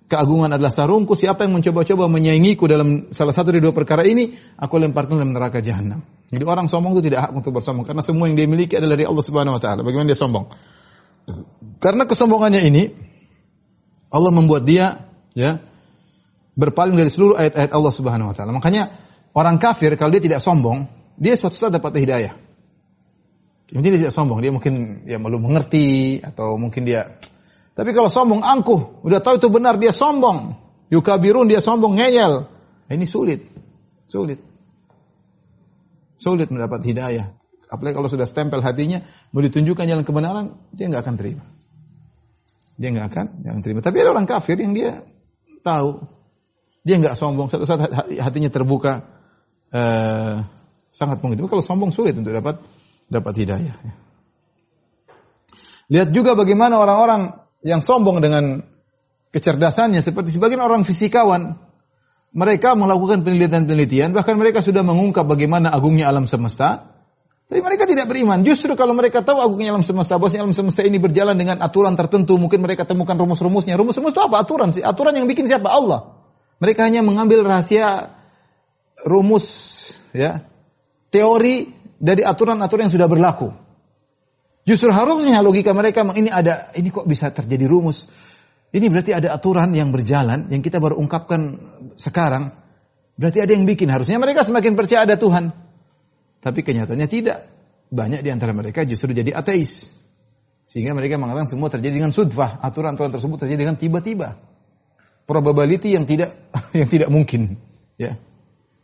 keagungan 0.09 0.53
adalah 0.57 0.73
sarungku. 0.73 1.13
Siapa 1.13 1.45
yang 1.45 1.57
mencoba-coba 1.57 2.09
menyaingiku 2.09 2.65
dalam 2.65 3.13
salah 3.13 3.33
satu 3.33 3.53
dari 3.53 3.61
dua 3.61 3.73
perkara 3.73 4.01
ini, 4.05 4.33
aku 4.57 4.81
lemparkan 4.81 5.21
dalam 5.21 5.37
neraka 5.37 5.61
jahanam. 5.61 6.01
Jadi 6.27 6.43
orang 6.43 6.67
sombong 6.67 6.99
itu 6.99 7.07
tidak 7.07 7.29
hak 7.29 7.31
untuk 7.39 7.55
bersombong 7.55 7.87
karena 7.87 8.03
semua 8.03 8.27
yang 8.27 8.35
dia 8.35 8.47
miliki 8.51 8.75
adalah 8.75 8.99
dari 8.99 9.07
Allah 9.07 9.23
Subhanahu 9.23 9.55
wa 9.55 9.61
taala. 9.63 9.79
Bagaimana 9.79 10.11
dia 10.11 10.19
sombong? 10.19 10.51
Karena 11.79 12.03
kesombongannya 12.03 12.61
ini 12.67 12.83
Allah 14.11 14.31
membuat 14.35 14.67
dia 14.67 15.07
ya 15.31 15.63
berpaling 16.59 16.99
dari 16.99 17.07
seluruh 17.07 17.39
ayat-ayat 17.39 17.71
Allah 17.71 17.93
Subhanahu 17.95 18.27
wa 18.31 18.35
taala. 18.35 18.51
Makanya 18.51 18.91
orang 19.37 19.61
kafir 19.61 19.93
kalau 19.93 20.17
dia 20.17 20.23
tidak 20.25 20.41
sombong, 20.41 20.89
dia 21.21 21.37
suatu 21.37 21.53
saat 21.53 21.77
dapat 21.77 21.93
hidayah. 22.01 22.33
Mungkin 23.69 23.89
dia 23.93 24.01
tidak 24.09 24.15
sombong, 24.17 24.41
dia 24.41 24.49
mungkin 24.49 25.05
ya 25.05 25.21
belum 25.21 25.45
mengerti 25.45 26.17
atau 26.25 26.57
mungkin 26.57 26.87
dia 26.87 27.21
tapi 27.77 27.93
kalau 27.93 28.09
sombong 28.09 28.41
angkuh, 28.41 29.05
udah 29.05 29.21
tahu 29.21 29.37
itu 29.37 29.53
benar 29.53 29.77
dia 29.77 29.93
sombong. 29.93 30.57
Yukabirun 30.89 31.45
dia 31.45 31.61
sombong 31.61 32.01
ngeyel. 32.01 32.49
Nah, 32.89 32.93
ini 32.97 33.05
sulit. 33.05 33.45
Sulit. 34.09 34.41
Sulit 36.17 36.49
mendapat 36.49 36.81
hidayah. 36.81 37.37
Apalagi 37.69 37.93
kalau 37.93 38.09
sudah 38.09 38.25
stempel 38.25 38.65
hatinya, 38.65 39.05
mau 39.29 39.45
ditunjukkan 39.45 39.85
jalan 39.85 40.01
kebenaran, 40.01 40.57
dia 40.73 40.89
nggak 40.89 41.05
akan 41.05 41.15
terima. 41.21 41.45
Dia 42.81 42.89
nggak 42.97 43.07
akan, 43.13 43.25
jangan 43.45 43.61
terima. 43.61 43.79
Tapi 43.85 43.95
ada 44.01 44.09
orang 44.09 44.25
kafir 44.25 44.57
yang 44.57 44.73
dia 44.73 45.05
tahu 45.61 46.01
dia 46.81 46.97
nggak 46.97 47.13
sombong, 47.13 47.51
satu 47.51 47.67
saat 47.67 47.93
hatinya 47.93 48.49
terbuka, 48.49 49.16
eh, 49.73 50.35
sangat 50.91 51.17
mungkin. 51.21 51.43
Kalau 51.45 51.63
sombong 51.63 51.91
sulit 51.91 52.15
untuk 52.15 52.33
dapat 52.33 52.59
dapat 53.07 53.33
hidayah. 53.39 53.75
Lihat 55.87 56.11
juga 56.11 56.35
bagaimana 56.35 56.75
orang-orang 56.75 57.39
yang 57.63 57.79
sombong 57.79 58.19
dengan 58.19 58.67
kecerdasannya, 59.31 60.03
seperti 60.03 60.35
sebagian 60.35 60.59
orang 60.59 60.83
fisikawan, 60.83 61.55
mereka 62.35 62.75
melakukan 62.75 63.23
penelitian-penelitian, 63.23 64.11
bahkan 64.11 64.35
mereka 64.35 64.59
sudah 64.59 64.83
mengungkap 64.83 65.23
bagaimana 65.23 65.71
agungnya 65.71 66.11
alam 66.11 66.27
semesta, 66.27 66.97
tapi 67.47 67.63
mereka 67.63 67.87
tidak 67.87 68.11
beriman. 68.11 68.43
Justru 68.43 68.75
kalau 68.75 68.91
mereka 68.91 69.23
tahu 69.23 69.39
agungnya 69.39 69.71
alam 69.71 69.87
semesta, 69.87 70.19
bahwasanya 70.19 70.43
alam 70.43 70.55
semesta 70.55 70.83
ini 70.83 70.99
berjalan 70.99 71.39
dengan 71.39 71.63
aturan 71.63 71.95
tertentu, 71.95 72.35
mungkin 72.35 72.59
mereka 72.59 72.83
temukan 72.83 73.15
rumus-rumusnya. 73.15 73.79
Rumus-rumus 73.79 74.11
itu 74.11 74.19
apa? 74.19 74.43
Aturan 74.43 74.75
sih. 74.75 74.83
Aturan 74.83 75.15
yang 75.15 75.31
bikin 75.31 75.47
siapa? 75.47 75.71
Allah. 75.71 76.19
Mereka 76.59 76.83
hanya 76.83 76.99
mengambil 76.99 77.47
rahasia 77.47 78.11
rumus 79.05 79.45
ya 80.15 80.41
teori 81.13 81.69
dari 81.97 82.21
aturan-aturan 82.21 82.89
yang 82.89 82.93
sudah 82.93 83.09
berlaku. 83.09 83.49
Justru 84.67 84.91
harusnya 84.91 85.39
logika 85.39 85.71
mereka 85.71 86.03
ini 86.13 86.27
ada 86.27 86.69
ini 86.75 86.91
kok 86.91 87.07
bisa 87.07 87.31
terjadi 87.31 87.65
rumus. 87.65 88.05
Ini 88.67 88.83
berarti 88.91 89.15
ada 89.15 89.31
aturan 89.31 89.71
yang 89.71 89.95
berjalan 89.95 90.51
yang 90.51 90.59
kita 90.59 90.83
baru 90.83 90.99
ungkapkan 90.99 91.55
sekarang. 91.95 92.51
Berarti 93.15 93.39
ada 93.39 93.55
yang 93.55 93.63
bikin. 93.63 93.87
Harusnya 93.87 94.19
mereka 94.19 94.43
semakin 94.43 94.75
percaya 94.75 95.07
ada 95.07 95.15
Tuhan. 95.15 95.55
Tapi 96.43 96.59
kenyataannya 96.61 97.07
tidak. 97.07 97.39
Banyak 97.87 98.19
di 98.19 98.29
antara 98.29 98.51
mereka 98.51 98.83
justru 98.83 99.15
jadi 99.15 99.31
ateis. 99.31 99.95
Sehingga 100.67 100.91
mereka 100.91 101.15
mengatakan 101.15 101.47
semua 101.47 101.71
terjadi 101.71 102.03
dengan 102.03 102.11
sudfah. 102.11 102.59
Aturan-aturan 102.59 103.15
tersebut 103.15 103.47
terjadi 103.47 103.63
dengan 103.63 103.79
tiba-tiba 103.79 104.35
probability 105.23 105.95
yang 105.95 106.03
tidak 106.03 106.35
yang 106.77 106.91
tidak 106.91 107.07
mungkin. 107.07 107.55
Ya. 107.95 108.19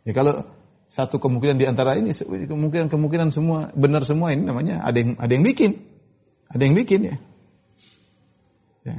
Ya 0.04 0.12
kalau 0.12 0.44
satu 0.86 1.16
kemungkinan 1.16 1.56
di 1.56 1.66
antara 1.66 1.96
ini 1.96 2.12
kemungkinan 2.46 2.92
kemungkinan 2.92 3.32
semua 3.32 3.72
benar 3.72 4.04
semua 4.04 4.36
ini 4.36 4.44
namanya 4.44 4.84
ada 4.84 5.00
yang 5.00 5.16
ada 5.16 5.32
yang 5.32 5.44
bikin. 5.44 5.80
Ada 6.52 6.62
yang 6.62 6.76
bikin 6.76 7.00
ya. 7.08 7.16
ya. 8.84 8.96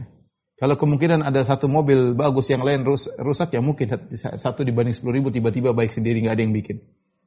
Kalau 0.57 0.75
kemungkinan 0.81 1.21
ada 1.21 1.45
satu 1.45 1.69
mobil 1.69 2.17
bagus 2.17 2.49
yang 2.49 2.65
lain 2.65 2.83
rus, 2.83 3.07
rusak 3.21 3.53
ya 3.53 3.61
mungkin 3.61 3.91
satu 4.15 4.65
dibanding 4.65 4.97
sepuluh 4.97 5.21
ribu 5.21 5.29
tiba-tiba 5.29 5.71
baik 5.71 5.93
sendiri 5.93 6.25
nggak 6.25 6.35
ada 6.35 6.43
yang 6.43 6.55
bikin. 6.57 6.81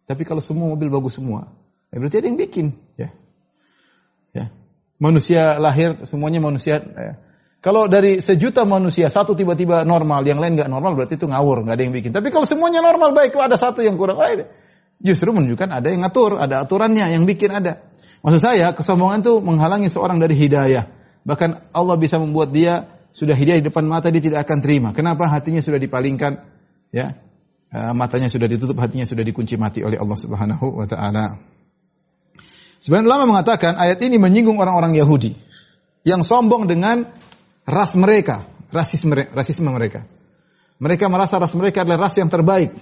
Tapi 0.09 0.27
kalau 0.27 0.41
semua 0.41 0.73
mobil 0.73 0.89
bagus 0.89 1.21
semua, 1.21 1.53
ya 1.93 2.01
berarti 2.01 2.25
ada 2.25 2.27
yang 2.29 2.41
bikin. 2.41 2.67
Ya. 2.99 3.15
Ya. 4.35 4.51
Manusia 4.99 5.61
lahir 5.63 6.03
semuanya 6.03 6.43
manusia 6.43 6.83
ya 6.83 7.28
kalau 7.59 7.91
dari 7.91 8.23
sejuta 8.23 8.63
manusia 8.63 9.11
satu 9.11 9.35
tiba-tiba 9.35 9.83
normal, 9.83 10.23
yang 10.23 10.39
lain 10.39 10.55
nggak 10.55 10.71
normal 10.71 10.95
berarti 10.95 11.19
itu 11.19 11.27
ngawur, 11.27 11.67
nggak 11.67 11.75
ada 11.75 11.83
yang 11.83 11.95
bikin. 11.95 12.11
Tapi 12.15 12.31
kalau 12.31 12.47
semuanya 12.47 12.79
normal 12.79 13.11
baik, 13.19 13.35
ada 13.35 13.59
satu 13.59 13.83
yang 13.83 13.99
kurang 13.99 14.23
baik, 14.23 14.47
justru 15.03 15.35
menunjukkan 15.35 15.67
ada 15.67 15.91
yang 15.91 16.07
ngatur, 16.07 16.39
ada 16.39 16.63
aturannya, 16.63 17.11
yang 17.11 17.27
bikin 17.27 17.51
ada. 17.51 17.83
Maksud 18.23 18.39
saya 18.39 18.71
kesombongan 18.75 19.27
itu 19.27 19.35
menghalangi 19.43 19.91
seorang 19.91 20.23
dari 20.23 20.39
hidayah. 20.39 20.87
Bahkan 21.27 21.75
Allah 21.75 21.97
bisa 21.99 22.23
membuat 22.23 22.55
dia 22.55 22.87
sudah 23.11 23.35
hidayah 23.35 23.59
di 23.59 23.67
depan 23.67 23.83
mata 23.91 24.07
dia 24.15 24.23
tidak 24.23 24.47
akan 24.47 24.59
terima. 24.63 24.89
Kenapa? 24.95 25.27
Hatinya 25.27 25.59
sudah 25.59 25.83
dipalingkan, 25.83 26.39
ya, 26.95 27.19
eh, 27.75 27.93
matanya 27.95 28.31
sudah 28.31 28.47
ditutup, 28.47 28.79
hatinya 28.79 29.03
sudah 29.03 29.27
dikunci 29.27 29.59
mati 29.59 29.83
oleh 29.83 29.99
Allah 29.99 30.15
Subhanahu 30.15 30.79
wa 30.79 30.87
taala. 30.87 31.43
Sebenarnya 32.79 33.11
ulama 33.11 33.35
mengatakan 33.35 33.75
ayat 33.75 33.99
ini 34.07 34.23
menyinggung 34.23 34.63
orang-orang 34.63 34.95
Yahudi 34.95 35.35
yang 36.07 36.23
sombong 36.23 36.71
dengan 36.71 37.11
ras 37.69 37.93
mereka, 38.01 38.49
rasisme, 38.73 39.29
rasisme 39.37 39.69
mereka. 39.69 40.09
Mereka 40.81 41.13
merasa 41.13 41.37
ras 41.37 41.53
mereka 41.53 41.85
adalah 41.85 42.09
ras 42.09 42.17
yang 42.17 42.33
terbaik. 42.33 42.73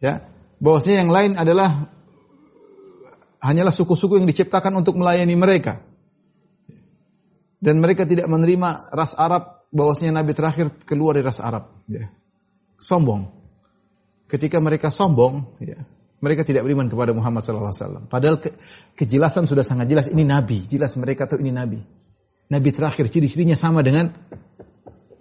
Ya, 0.00 0.24
bahwasanya 0.56 1.04
yang 1.04 1.12
lain 1.12 1.32
adalah 1.36 1.92
hanyalah 3.44 3.74
suku-suku 3.76 4.16
yang 4.16 4.24
diciptakan 4.24 4.80
untuk 4.80 4.96
melayani 4.96 5.36
mereka. 5.36 5.84
Dan 7.60 7.84
mereka 7.84 8.08
tidak 8.08 8.24
menerima 8.24 8.88
ras 8.88 9.12
Arab 9.12 9.68
bahwasanya 9.68 10.24
nabi 10.24 10.32
terakhir 10.32 10.72
keluar 10.88 11.12
dari 11.12 11.28
ras 11.28 11.44
Arab, 11.44 11.68
ya. 11.84 12.08
Sombong. 12.80 13.28
Ketika 14.24 14.56
mereka 14.64 14.88
sombong, 14.88 15.60
ya, 15.60 15.84
mereka 16.24 16.48
tidak 16.48 16.64
beriman 16.64 16.88
kepada 16.88 17.12
Muhammad 17.12 17.44
SAW. 17.44 18.08
Padahal 18.08 18.40
ke, 18.40 18.56
kejelasan 18.96 19.44
sudah 19.44 19.66
sangat 19.66 19.92
jelas 19.92 20.08
ini 20.08 20.24
nabi, 20.24 20.64
jelas 20.64 20.96
mereka 20.96 21.28
tahu 21.28 21.44
ini 21.44 21.52
nabi. 21.52 21.84
Nabi 22.50 22.74
terakhir 22.74 23.06
ciri-cirinya 23.06 23.54
sama 23.54 23.86
dengan 23.86 24.10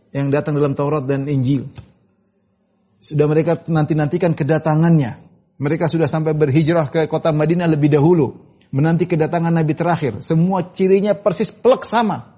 yang 0.09 0.33
datang 0.33 0.57
dalam 0.57 0.73
Taurat 0.73 1.05
dan 1.05 1.29
Injil. 1.29 1.69
Sudah 2.97 3.29
mereka 3.29 3.61
nanti-nantikan 3.69 4.33
kedatangannya. 4.33 5.21
Mereka 5.61 5.85
sudah 5.87 6.09
sampai 6.09 6.33
berhijrah 6.33 6.89
ke 6.89 7.05
kota 7.05 7.29
Madinah 7.29 7.69
lebih 7.69 7.93
dahulu. 7.93 8.41
Menanti 8.73 9.05
kedatangan 9.05 9.53
Nabi 9.53 9.77
terakhir. 9.77 10.25
Semua 10.25 10.65
cirinya 10.73 11.13
persis 11.13 11.53
plek 11.53 11.85
sama. 11.85 12.33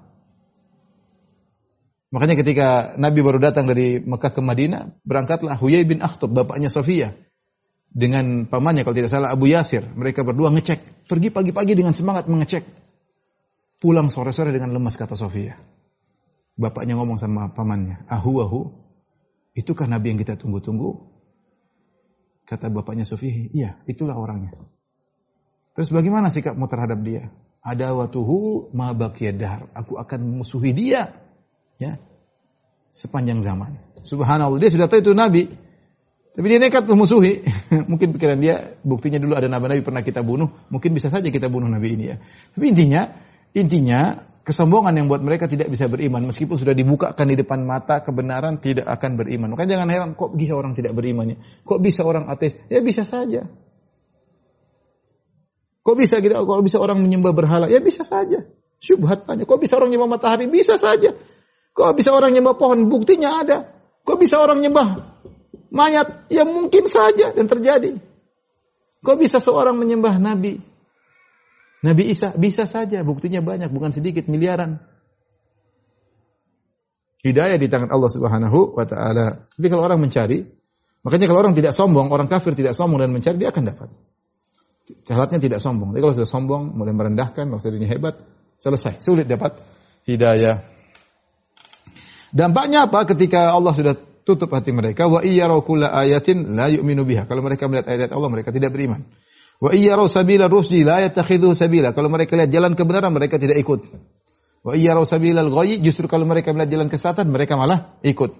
Makanya 2.12 2.36
ketika 2.44 2.68
Nabi 3.00 3.24
baru 3.24 3.40
datang 3.40 3.72
dari 3.72 4.04
Mekah 4.04 4.36
ke 4.36 4.42
Madinah, 4.44 5.00
berangkatlah 5.08 5.56
Huyai 5.56 5.88
bin 5.88 6.04
Akhtab, 6.04 6.36
bapaknya 6.36 6.68
Sofia. 6.68 7.16
Dengan 7.92 8.48
pamannya, 8.48 8.84
kalau 8.84 8.96
tidak 8.96 9.12
salah 9.12 9.32
Abu 9.32 9.48
Yasir. 9.48 9.84
Mereka 9.84 10.24
berdua 10.28 10.52
ngecek. 10.52 11.08
Pergi 11.08 11.32
pagi-pagi 11.32 11.76
dengan 11.76 11.96
semangat 11.96 12.28
mengecek. 12.28 12.64
Pulang 13.82 14.14
sore-sore 14.14 14.54
dengan 14.54 14.78
lemas 14.78 14.94
kata 14.94 15.18
Sofia. 15.18 15.58
Bapaknya 16.54 16.94
ngomong 16.94 17.18
sama 17.18 17.50
pamannya, 17.50 18.06
ahu 18.06 18.32
ahu, 18.46 18.62
itukah 19.58 19.90
Nabi 19.90 20.14
yang 20.14 20.20
kita 20.22 20.38
tunggu-tunggu? 20.38 21.10
Kata 22.46 22.70
bapaknya 22.70 23.10
Sofia, 23.10 23.50
iya 23.50 23.82
itulah 23.90 24.14
orangnya. 24.14 24.54
Terus 25.74 25.90
bagaimana 25.90 26.30
sikapmu 26.30 26.70
terhadap 26.70 27.02
dia? 27.02 27.34
Ada 27.62 27.94
watuhu 27.94 28.70
ma 28.74 28.92
dahar. 28.94 29.70
Aku 29.78 29.98
akan 29.98 30.20
memusuhi 30.20 30.74
dia. 30.74 31.14
Ya. 31.78 32.02
Sepanjang 32.92 33.40
zaman. 33.40 33.80
Subhanallah. 34.04 34.58
Dia 34.60 34.74
sudah 34.74 34.90
tahu 34.90 35.00
itu 35.00 35.14
Nabi. 35.14 35.48
Tapi 36.32 36.46
dia 36.48 36.60
nekat 36.60 36.90
memusuhi. 36.90 37.46
mungkin 37.92 38.18
pikiran 38.18 38.40
dia, 38.42 38.76
buktinya 38.82 39.20
dulu 39.22 39.36
ada 39.38 39.48
nabi-nabi 39.52 39.84
pernah 39.86 40.02
kita 40.04 40.26
bunuh. 40.26 40.52
Mungkin 40.74 40.92
bisa 40.96 41.08
saja 41.12 41.28
kita 41.28 41.48
bunuh 41.48 41.68
Nabi 41.70 41.88
ini 41.96 42.06
ya. 42.12 42.18
Tapi 42.56 42.66
intinya, 42.72 43.08
Intinya, 43.52 44.16
kesombongan 44.48 44.96
yang 44.96 45.08
buat 45.12 45.22
mereka 45.22 45.46
tidak 45.46 45.68
bisa 45.68 45.92
beriman. 45.92 46.28
Meskipun 46.28 46.56
sudah 46.56 46.72
dibukakan 46.72 47.26
di 47.30 47.36
depan 47.36 47.64
mata, 47.68 48.02
kebenaran 48.02 48.58
tidak 48.58 48.88
akan 48.88 49.20
beriman. 49.20 49.54
Makanya 49.54 49.80
jangan 49.80 49.90
heran, 49.92 50.10
kok 50.16 50.32
bisa 50.34 50.56
orang 50.56 50.74
tidak 50.74 50.96
berimannya? 50.96 51.40
Kok 51.68 51.80
bisa 51.84 52.02
orang 52.08 52.32
ateis? 52.32 52.56
Ya 52.72 52.80
bisa 52.80 53.04
saja. 53.04 53.46
Kok 55.82 55.96
bisa 55.98 56.22
gitu? 56.22 56.34
Kok 56.38 56.62
bisa 56.64 56.78
orang 56.78 57.02
menyembah 57.02 57.34
berhala? 57.34 57.66
Ya 57.68 57.82
bisa 57.82 58.06
saja. 58.06 58.46
Syubhat 58.82 59.30
banyak. 59.30 59.46
Kok 59.46 59.62
bisa 59.62 59.78
orang 59.78 59.94
nyembah 59.94 60.10
matahari? 60.18 60.50
Bisa 60.50 60.78
saja. 60.78 61.14
Kok 61.74 61.94
bisa 61.98 62.14
orang 62.14 62.34
nyembah 62.34 62.58
pohon? 62.58 62.90
Buktinya 62.90 63.42
ada. 63.42 63.70
Kok 64.06 64.18
bisa 64.18 64.42
orang 64.42 64.62
nyembah 64.62 65.18
mayat? 65.70 66.28
Ya 66.34 66.46
mungkin 66.46 66.86
saja 66.90 67.34
dan 67.34 67.46
terjadi. 67.46 67.98
Kok 69.02 69.18
bisa 69.18 69.42
seorang 69.42 69.78
menyembah 69.78 70.22
nabi? 70.22 70.62
Nabi 71.82 72.14
Isa 72.14 72.34
bisa 72.38 72.70
saja, 72.70 73.02
buktinya 73.02 73.42
banyak, 73.42 73.74
bukan 73.74 73.90
sedikit, 73.90 74.30
miliaran. 74.30 74.78
Hidayah 77.22 77.58
di 77.58 77.70
tangan 77.70 77.90
Allah 77.90 78.10
Subhanahu 78.10 78.78
wa 78.78 78.86
taala. 78.86 79.50
Tapi 79.50 79.68
kalau 79.70 79.86
orang 79.86 80.02
mencari, 80.02 80.46
makanya 81.06 81.26
kalau 81.30 81.42
orang 81.42 81.54
tidak 81.58 81.74
sombong, 81.74 82.10
orang 82.14 82.30
kafir 82.30 82.54
tidak 82.54 82.74
sombong 82.74 83.02
dan 83.02 83.14
mencari 83.14 83.38
dia 83.38 83.50
akan 83.50 83.64
dapat. 83.66 83.90
Syaratnya 85.06 85.42
tidak 85.42 85.60
sombong. 85.62 85.94
Tapi 85.94 86.02
kalau 86.02 86.14
sudah 86.18 86.30
sombong, 86.30 86.74
mulai 86.74 86.94
merendahkan, 86.94 87.46
maksudnya 87.50 87.90
hebat, 87.90 88.22
selesai, 88.62 89.02
sulit 89.02 89.26
dapat 89.26 89.58
hidayah. 90.06 90.62
Dampaknya 92.32 92.90
apa 92.90 93.06
ketika 93.10 93.54
Allah 93.54 93.74
sudah 93.74 93.94
tutup 94.24 94.54
hati 94.54 94.70
mereka? 94.74 95.10
Wa 95.10 95.22
kulla 95.62 95.94
ayatin 95.94 96.54
la 96.58 96.70
yu'minu 96.70 97.06
biha. 97.06 97.26
Kalau 97.26 97.42
mereka 97.42 97.66
melihat 97.70 97.90
ayat-ayat 97.90 98.14
Allah, 98.14 98.30
mereka 98.30 98.50
tidak 98.54 98.74
beriman. 98.74 99.06
Wa 99.62 99.78
iyyaraw 99.78 100.10
sabila 100.10 100.50
rusdi 100.50 100.82
la 100.82 101.06
yattakhidhu 101.06 101.54
sabila. 101.54 101.94
Kalau 101.94 102.10
mereka 102.10 102.34
lihat 102.34 102.50
jalan 102.50 102.74
kebenaran, 102.74 103.14
mereka 103.14 103.38
tidak 103.38 103.62
ikut. 103.62 103.86
Wa 104.66 104.74
iyyaraw 104.74 105.06
sabila 105.06 105.46
al-ghayy, 105.46 105.78
justru 105.86 106.10
kalau 106.10 106.26
mereka 106.26 106.50
melihat 106.50 106.82
jalan 106.82 106.90
kesesatan, 106.90 107.30
mereka 107.30 107.54
malah 107.54 107.94
ikut. 108.02 108.34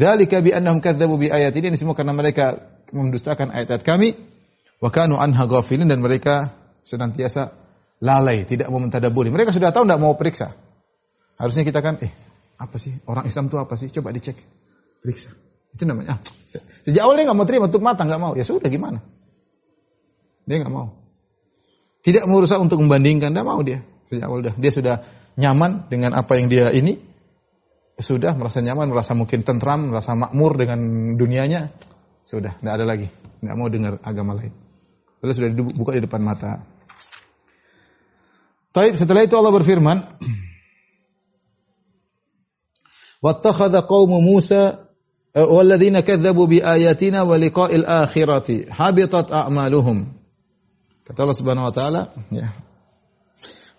Dzalika 0.00 0.40
bi 0.40 0.56
annahum 0.56 0.80
kadzdzabu 0.80 1.20
bi 1.20 1.28
ayatina. 1.28 1.68
Ini 1.68 1.76
semua 1.76 1.92
karena 1.92 2.16
mereka 2.16 2.56
mendustakan 2.88 3.52
ayat-ayat 3.52 3.84
kami. 3.84 4.16
Wa 4.80 4.88
kanu 4.88 5.20
anha 5.20 5.44
ghafilin 5.44 5.92
dan 5.92 6.00
mereka 6.00 6.56
senantiasa 6.80 7.52
lalai, 8.00 8.48
tidak 8.48 8.72
mau 8.72 8.80
mentadaburi. 8.80 9.28
Mereka 9.28 9.52
sudah 9.52 9.70
tahu 9.70 9.84
tidak 9.84 10.00
mau 10.00 10.16
periksa. 10.16 10.56
Harusnya 11.36 11.68
kita 11.68 11.84
kan, 11.84 12.00
eh 12.00 12.10
apa 12.56 12.80
sih 12.80 12.96
orang 13.06 13.28
Islam 13.28 13.52
itu 13.52 13.56
apa 13.60 13.74
sih? 13.76 13.92
Coba 13.92 14.10
dicek, 14.10 14.40
periksa. 15.04 15.30
Itu 15.72 15.84
namanya. 15.84 16.16
Ah, 16.16 16.18
sejak 16.84 17.04
awal 17.04 17.20
dia 17.20 17.28
nggak 17.28 17.38
mau 17.38 17.46
terima, 17.46 17.68
tutup 17.68 17.84
mata 17.84 18.08
nggak 18.08 18.20
mau. 18.20 18.32
Ya 18.34 18.42
sudah 18.42 18.68
gimana? 18.72 19.04
Dia 20.47 20.63
nggak 20.63 20.73
mau. 20.73 20.95
Tidak 22.01 22.23
mau 22.23 22.39
berusaha 22.39 22.61
untuk 22.63 22.79
membandingkan, 22.79 23.35
tidak 23.35 23.47
mau 23.47 23.59
dia. 23.59 23.83
Sejak 24.07 24.31
awal 24.31 24.39
dah. 24.47 24.55
Dia 24.55 24.71
sudah 24.71 24.95
nyaman 25.35 25.91
dengan 25.91 26.15
apa 26.15 26.39
yang 26.39 26.47
dia 26.47 26.71
ini. 26.71 27.03
Sudah 27.97 28.37
merasa 28.37 28.61
nyaman, 28.61 28.93
merasa 28.93 29.17
mungkin 29.17 29.41
tentram, 29.41 29.91
merasa 29.91 30.15
makmur 30.15 30.55
dengan 30.55 30.79
dunianya. 31.17 31.73
Sudah, 32.23 32.55
tidak 32.61 32.73
ada 32.79 32.85
lagi. 32.85 33.07
Tidak 33.11 33.55
mau 33.57 33.67
dengar 33.67 33.99
agama 34.05 34.37
lain. 34.37 34.53
Lalu 35.19 35.31
sudah 35.33 35.49
dibuka 35.49 35.91
di 35.97 36.01
depan 36.05 36.21
mata. 36.21 36.61
Taib, 38.71 38.93
setelah 38.95 39.25
itu 39.25 39.33
Allah 39.33 39.51
berfirman, 39.51 39.97
واتخذ 43.17 43.73
قوم 43.89 44.11
موسى 44.23 44.77
والذين 45.37 45.99
كذبوا 45.99 46.47
بآياتنا 46.47 47.21
ولقاء 47.21 47.75
الآخرة 47.75 48.71
حبطت 48.71 49.31
أعمالهم 49.31 49.97
kata 51.08 51.18
Allah 51.22 51.38
Subhanahu 51.38 51.68
wa 51.68 51.74
taala 51.74 52.02
ya 52.30 52.54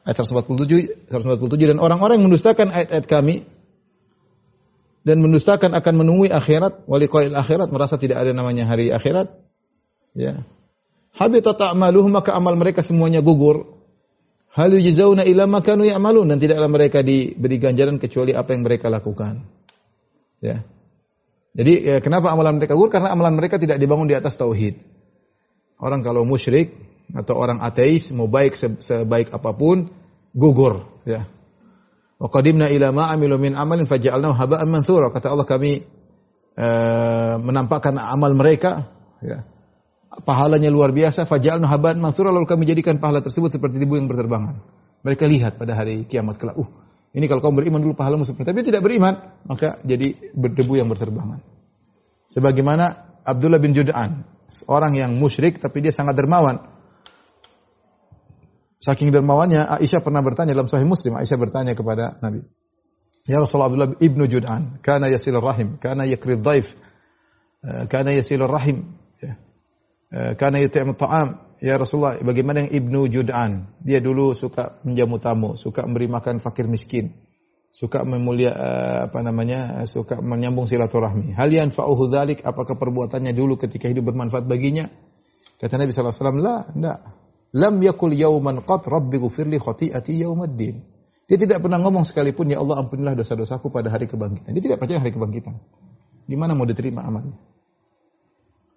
ayat 0.04 0.16
147 0.20 1.10
147 1.12 1.70
dan 1.76 1.78
orang-orang 1.80 2.20
yang 2.20 2.28
mendustakan 2.32 2.72
ayat-ayat 2.72 3.06
kami 3.08 3.48
dan 5.04 5.20
mendustakan 5.20 5.76
akan 5.76 5.94
menemui 6.00 6.32
akhirat 6.32 6.88
waliqail 6.88 7.36
akhirat 7.36 7.72
merasa 7.72 8.00
tidak 8.00 8.24
ada 8.24 8.32
namanya 8.32 8.68
hari 8.68 8.92
akhirat 8.92 9.32
ya 10.16 10.44
habitat 11.16 11.60
a'maluhum 11.60 12.12
maka 12.12 12.36
amal 12.36 12.56
mereka 12.56 12.84
semuanya 12.84 13.24
gugur 13.24 13.74
Hal 14.54 14.70
yujzauna 14.70 15.26
ila 15.26 15.50
ma 15.50 15.66
kanu 15.66 15.82
ya'malun 15.82 16.30
dan 16.30 16.38
tidaklah 16.38 16.70
mereka 16.70 17.02
diberi 17.02 17.58
ganjaran 17.58 17.98
kecuali 17.98 18.38
apa 18.38 18.54
yang 18.54 18.62
mereka 18.62 18.86
lakukan. 18.86 19.50
Ya. 20.46 20.62
Jadi 21.58 21.74
ya, 21.82 21.98
kenapa 22.06 22.30
amalan 22.30 22.62
mereka 22.62 22.78
gugur? 22.78 22.94
Karena 22.94 23.10
amalan 23.10 23.34
mereka 23.34 23.58
tidak 23.58 23.82
dibangun 23.82 24.06
di 24.06 24.14
atas 24.14 24.38
tauhid. 24.38 24.78
Orang 25.82 26.06
kalau 26.06 26.22
musyrik 26.22 26.70
atau 27.14 27.38
orang 27.38 27.62
ateis 27.62 28.10
mau 28.12 28.26
baik 28.26 28.58
sebaik 28.58 29.30
apa 29.30 29.54
pun 29.54 29.88
gugur, 30.34 31.06
ya. 31.06 31.30
Wa 32.18 32.28
qadimna 32.34 32.74
ila 32.74 32.90
ma 32.90 33.14
amilu 33.14 33.38
min 33.38 33.54
amalin 33.54 33.86
faja'alnahu 33.86 34.34
haba'an 34.34 34.70
manthura. 34.70 35.14
Kata 35.14 35.30
Allah 35.30 35.46
kami 35.46 35.86
uh, 36.58 37.36
menampakkan 37.38 37.94
amal 38.02 38.34
mereka, 38.34 38.90
ya 39.22 39.46
pahalanya 40.22 40.70
luar 40.70 40.94
biasa, 40.94 41.26
fajalna 41.26 41.66
haban 41.66 41.98
mansura 41.98 42.30
lalu 42.30 42.46
kami 42.46 42.70
jadikan 42.70 43.02
pahala 43.02 43.26
tersebut 43.26 43.50
seperti 43.50 43.82
debu 43.82 43.98
yang 43.98 44.06
berterbangan. 44.06 44.62
Mereka 45.02 45.26
lihat 45.26 45.58
pada 45.58 45.74
hari 45.74 46.06
kiamat 46.06 46.38
kelak, 46.38 46.54
uh, 46.54 46.70
ini 47.18 47.26
kalau 47.26 47.42
kamu 47.42 47.66
beriman 47.66 47.82
dulu 47.82 47.94
pahalamu 47.98 48.26
seperti 48.26 48.54
tapi 48.54 48.62
tidak 48.62 48.86
beriman, 48.86 49.42
maka 49.50 49.82
jadi 49.82 50.14
berdebu 50.38 50.78
yang 50.78 50.88
berterbangan. 50.90 51.42
Sebagaimana 52.30 52.86
Abdullah 53.26 53.58
bin 53.58 53.74
Jud'an, 53.74 54.26
seorang 54.50 54.94
yang 54.94 55.18
musyrik 55.18 55.58
tapi 55.58 55.82
dia 55.82 55.92
sangat 55.94 56.14
dermawan. 56.14 56.73
Saking 58.84 59.16
dermawannya, 59.16 59.64
Aisyah 59.80 60.04
pernah 60.04 60.20
bertanya 60.20 60.52
dalam 60.52 60.68
Sahih 60.68 60.84
Muslim, 60.84 61.16
Aisyah 61.16 61.40
bertanya 61.40 61.72
kepada 61.72 62.20
Nabi, 62.20 62.44
Ya 63.24 63.40
Rasulullah 63.40 63.72
Abdullah 63.72 63.96
ibnu 64.04 64.28
Jud'an, 64.28 64.84
kana 64.84 65.08
yasilur 65.08 65.40
rahim, 65.40 65.80
kana 65.80 66.04
yakrid 66.04 66.44
dhaif, 66.44 66.76
eh, 67.64 67.88
kana 67.88 68.12
yasilur 68.12 68.52
rahim, 68.52 69.00
Eh, 70.14 70.34
karena 70.38 70.62
yut'im 70.62 70.94
ta'am. 70.94 71.58
Ya 71.64 71.80
Rasulullah, 71.80 72.20
bagaimana 72.22 72.68
yang 72.68 72.72
Ibnu 72.86 73.10
Jud'an? 73.10 73.72
Dia 73.82 73.98
dulu 73.98 74.36
suka 74.38 74.78
menjamu 74.86 75.18
tamu, 75.18 75.56
suka 75.58 75.88
memberi 75.88 76.12
makan 76.12 76.44
fakir 76.44 76.68
miskin, 76.70 77.18
suka 77.74 78.06
memulia 78.06 78.52
eh, 78.54 79.00
apa 79.10 79.24
namanya? 79.26 79.82
suka 79.90 80.22
menyambung 80.22 80.70
silaturahmi. 80.70 81.34
Hal 81.34 81.50
yang 81.50 81.74
fa'uhu 81.74 82.14
dzalik 82.14 82.46
apakah 82.46 82.78
perbuatannya 82.78 83.34
dulu 83.34 83.58
ketika 83.58 83.90
hidup 83.90 84.14
bermanfaat 84.14 84.46
baginya? 84.46 84.86
Kata 85.58 85.80
Nabi 85.80 85.96
sallallahu 85.96 86.14
alaihi 86.14 86.22
wasallam, 86.22 86.40
"La, 86.44 86.56
enggak. 86.68 87.00
Lam 87.54 87.80
yakul 87.86 88.18
yauman 88.18 88.66
qat 88.66 88.90
rabbi 88.90 89.22
ghfirli 89.22 89.62
khati'ati 89.62 90.12
yaumaddin." 90.26 90.82
Dia 91.30 91.38
tidak 91.40 91.64
pernah 91.64 91.80
ngomong 91.80 92.04
sekalipun, 92.04 92.52
"Ya 92.52 92.60
Allah, 92.60 92.84
ampunilah 92.84 93.16
dosa-dosaku 93.16 93.72
pada 93.72 93.94
hari 93.94 94.10
kebangkitan." 94.10 94.52
Dia 94.52 94.64
tidak 94.74 94.82
percaya 94.84 95.00
hari 95.00 95.14
kebangkitan. 95.14 95.56
Gimana 96.28 96.58
mau 96.58 96.68
diterima 96.68 97.06
amalnya? 97.06 97.38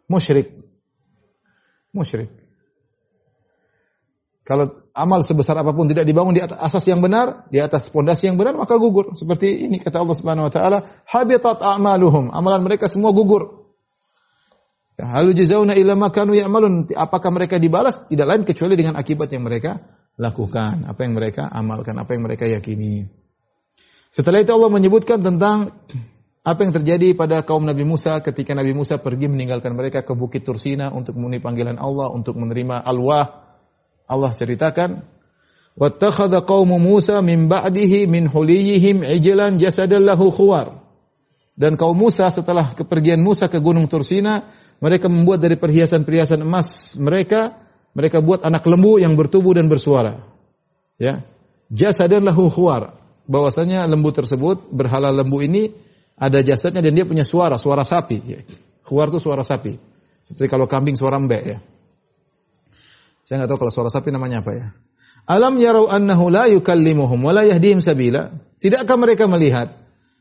Musyrik 0.06 0.66
musyrik. 1.96 2.28
Kalau 4.46 4.78
amal 4.94 5.26
sebesar 5.26 5.58
apa 5.58 5.74
pun 5.74 5.90
tidak 5.90 6.06
dibangun 6.06 6.30
di 6.30 6.38
atas 6.38 6.54
asas 6.62 6.86
yang 6.86 7.02
benar, 7.02 7.50
di 7.50 7.58
atas 7.58 7.90
pondasi 7.90 8.30
yang 8.30 8.38
benar, 8.38 8.54
maka 8.54 8.78
gugur. 8.78 9.10
Seperti 9.18 9.66
ini 9.66 9.82
kata 9.82 10.06
Allah 10.06 10.14
Subhanahu 10.14 10.46
wa 10.46 10.52
taala, 10.54 10.78
habitat 11.10 11.58
a'maluhum. 11.58 12.30
Amalan 12.30 12.62
mereka 12.62 12.86
semua 12.86 13.10
gugur. 13.10 13.65
Halu 14.96 15.36
jazauna 15.36 15.76
ila 15.76 15.92
ma 15.92 16.08
kanu 16.08 16.32
ya'malun. 16.32 16.88
Apakah 16.96 17.28
mereka 17.28 17.60
dibalas? 17.60 18.08
Tidak 18.08 18.24
lain 18.24 18.48
kecuali 18.48 18.80
dengan 18.80 18.96
akibat 18.96 19.28
yang 19.28 19.44
mereka 19.44 19.76
lakukan, 20.16 20.88
apa 20.88 21.00
yang 21.04 21.12
mereka 21.12 21.52
amalkan, 21.52 22.00
apa 22.00 22.16
yang 22.16 22.24
mereka 22.24 22.48
yakini. 22.48 23.04
Setelah 24.08 24.40
itu 24.40 24.52
Allah 24.56 24.72
menyebutkan 24.72 25.20
tentang 25.20 25.76
apa 26.40 26.60
yang 26.64 26.72
terjadi 26.72 27.12
pada 27.12 27.44
kaum 27.44 27.68
Nabi 27.68 27.84
Musa 27.84 28.22
ketika 28.24 28.56
Nabi 28.56 28.72
Musa 28.72 28.96
pergi 28.96 29.28
meninggalkan 29.28 29.76
mereka 29.76 30.00
ke 30.00 30.16
Bukit 30.16 30.46
Tursina 30.46 30.88
untuk 30.88 31.20
memenuhi 31.20 31.44
panggilan 31.44 31.76
Allah 31.76 32.08
untuk 32.08 32.40
menerima 32.40 32.80
alwah? 32.80 33.44
Allah 34.08 34.32
ceritakan, 34.32 35.04
"Wattakhadha 35.76 36.46
qaumu 36.48 36.80
Musa 36.80 37.20
min 37.20 37.52
ba'dihi 37.52 38.08
min 38.08 38.32
huliyihim 38.32 39.04
ijlan 39.04 39.60
jasadan 39.60 40.08
lahu 40.08 40.32
khuwar." 40.32 40.86
Dan 41.58 41.74
kaum 41.74 41.98
Musa 41.98 42.30
setelah 42.32 42.72
kepergian 42.72 43.20
Musa 43.20 43.50
ke 43.50 43.58
Gunung 43.60 43.90
Tursina, 43.90 44.46
mereka 44.78 45.08
membuat 45.08 45.40
dari 45.40 45.56
perhiasan-perhiasan 45.56 46.44
emas 46.44 46.98
mereka, 47.00 47.56
mereka 47.96 48.20
buat 48.20 48.44
anak 48.44 48.64
lembu 48.68 49.00
yang 49.00 49.16
bertubuh 49.16 49.56
dan 49.56 49.72
bersuara. 49.72 50.20
Ya. 51.00 51.24
Jasadan 51.72 52.24
lahu 52.24 52.52
khuwar. 52.52 52.96
Bahwasanya 53.26 53.82
lembu 53.90 54.14
tersebut, 54.14 54.70
berhala 54.70 55.10
lembu 55.10 55.42
ini 55.42 55.74
ada 56.14 56.40
jasadnya 56.44 56.78
dan 56.84 56.94
dia 56.94 57.02
punya 57.02 57.26
suara, 57.26 57.58
suara 57.58 57.82
sapi. 57.82 58.22
Keluar 58.86 59.10
tuh 59.10 59.18
suara 59.18 59.42
sapi. 59.42 59.74
Seperti 60.22 60.46
kalau 60.46 60.70
kambing 60.70 60.94
suara 60.94 61.18
mbek 61.18 61.42
ya. 61.42 61.58
Saya 63.26 63.42
nggak 63.42 63.50
tahu 63.50 63.58
kalau 63.66 63.72
suara 63.74 63.90
sapi 63.90 64.14
namanya 64.14 64.42
apa 64.42 64.52
ya. 64.54 64.66
Alam 65.26 65.58
yarau 65.58 65.90
annahu 65.90 66.30
la 66.30 66.46
yukallimuhum 66.46 67.18
wa 67.18 67.34
la 67.34 67.42
yahdihim 67.42 67.82
sabila. 67.82 68.30
Tidakkah 68.62 68.94
mereka 68.94 69.26
melihat 69.26 69.74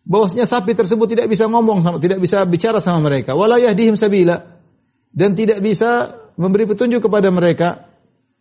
bahwasanya 0.05 0.45
sapi 0.45 0.77
tersebut 0.77 1.17
tidak 1.17 1.27
bisa 1.27 1.49
ngomong 1.49 1.81
sama 1.81 1.97
tidak 1.97 2.21
bisa 2.21 2.45
bicara 2.45 2.77
sama 2.77 3.09
mereka, 3.09 3.33
wa 3.33 3.49
la 3.49 3.57
yahdihim 3.57 3.97
sabila 3.97 4.55
dan 5.15 5.33
tidak 5.33 5.59
bisa 5.59 6.13
memberi 6.35 6.67
petunjuk 6.67 7.07
kepada 7.07 7.31
mereka. 7.31 7.89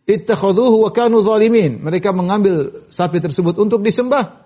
Ittakhadhuhu 0.05 0.85
wa 0.85 0.91
kanu 0.93 1.25
zalimin. 1.25 1.81
Mereka 1.81 2.13
mengambil 2.13 2.85
sapi 2.93 3.17
tersebut 3.17 3.57
untuk 3.57 3.81
disembah 3.81 4.45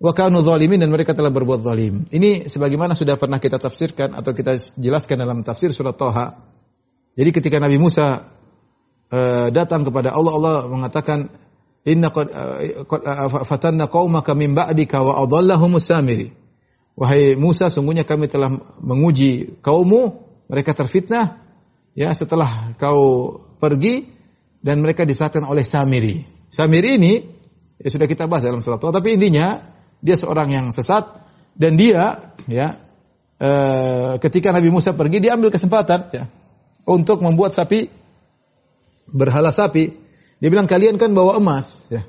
wa 0.00 0.12
kanu 0.16 0.40
zalimin 0.40 0.80
dan 0.80 0.88
mereka 0.88 1.12
telah 1.12 1.28
berbuat 1.28 1.60
zalim. 1.60 2.08
Ini 2.08 2.48
sebagaimana 2.48 2.96
sudah 2.96 3.20
pernah 3.20 3.36
kita 3.36 3.60
tafsirkan 3.60 4.16
atau 4.16 4.32
kita 4.32 4.56
jelaskan 4.80 5.20
dalam 5.20 5.44
tafsir 5.44 5.76
surat 5.76 6.00
Toha. 6.00 6.40
Jadi 7.20 7.30
ketika 7.36 7.60
Nabi 7.60 7.76
Musa 7.76 8.24
eh, 9.12 9.52
datang 9.52 9.84
kepada 9.84 10.16
Allah 10.16 10.32
Allah 10.32 10.56
mengatakan 10.72 11.28
inna 11.84 12.08
qad 12.08 12.32
eh, 12.32 12.88
fatanna 13.44 13.92
qaumaka 13.92 14.32
min 14.32 14.56
ba'dika 14.56 15.04
wa 15.04 15.20
adallahumus 15.20 15.84
samiri 15.84 16.43
wahai 16.94 17.34
Musa 17.34 17.70
sungguhnya 17.70 18.06
kami 18.06 18.30
telah 18.30 18.54
menguji 18.80 19.60
kaummu 19.60 20.02
mereka 20.50 20.74
terfitnah 20.74 21.42
ya 21.94 22.10
setelah 22.14 22.74
kau 22.78 23.38
pergi 23.58 24.06
dan 24.64 24.80
mereka 24.80 25.06
disesatkan 25.06 25.44
oleh 25.46 25.66
Samiri 25.66 26.22
Samiri 26.50 26.90
ini 26.98 27.12
ya 27.78 27.88
sudah 27.90 28.06
kita 28.06 28.30
bahas 28.30 28.46
dalam 28.46 28.62
surat 28.62 28.78
tapi 28.78 29.18
intinya 29.18 29.58
dia 29.98 30.14
seorang 30.14 30.52
yang 30.52 30.66
sesat 30.70 31.06
dan 31.58 31.74
dia 31.74 32.34
ya 32.46 32.78
eh, 33.38 34.12
ketika 34.22 34.54
Nabi 34.54 34.70
Musa 34.70 34.94
pergi 34.94 35.18
dia 35.18 35.34
ambil 35.34 35.50
kesempatan 35.50 36.00
ya 36.14 36.24
untuk 36.84 37.24
membuat 37.24 37.56
sapi 37.56 38.04
berhala 39.08 39.52
sapi. 39.52 39.92
Dia 40.40 40.48
bilang 40.52 40.68
kalian 40.68 40.96
kan 41.00 41.12
bawa 41.12 41.40
emas, 41.40 41.84
ya. 41.88 42.04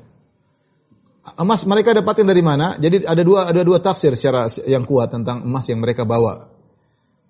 Emas 1.35 1.67
mereka 1.67 1.91
dapatkan 1.91 2.23
dari 2.23 2.39
mana? 2.39 2.79
Jadi 2.79 3.03
ada 3.03 3.19
dua 3.19 3.51
ada 3.51 3.59
dua 3.59 3.83
tafsir 3.83 4.15
secara 4.15 4.47
yang 4.63 4.87
kuat 4.87 5.11
tentang 5.11 5.43
emas 5.43 5.67
yang 5.67 5.83
mereka 5.83 6.07
bawa. 6.07 6.47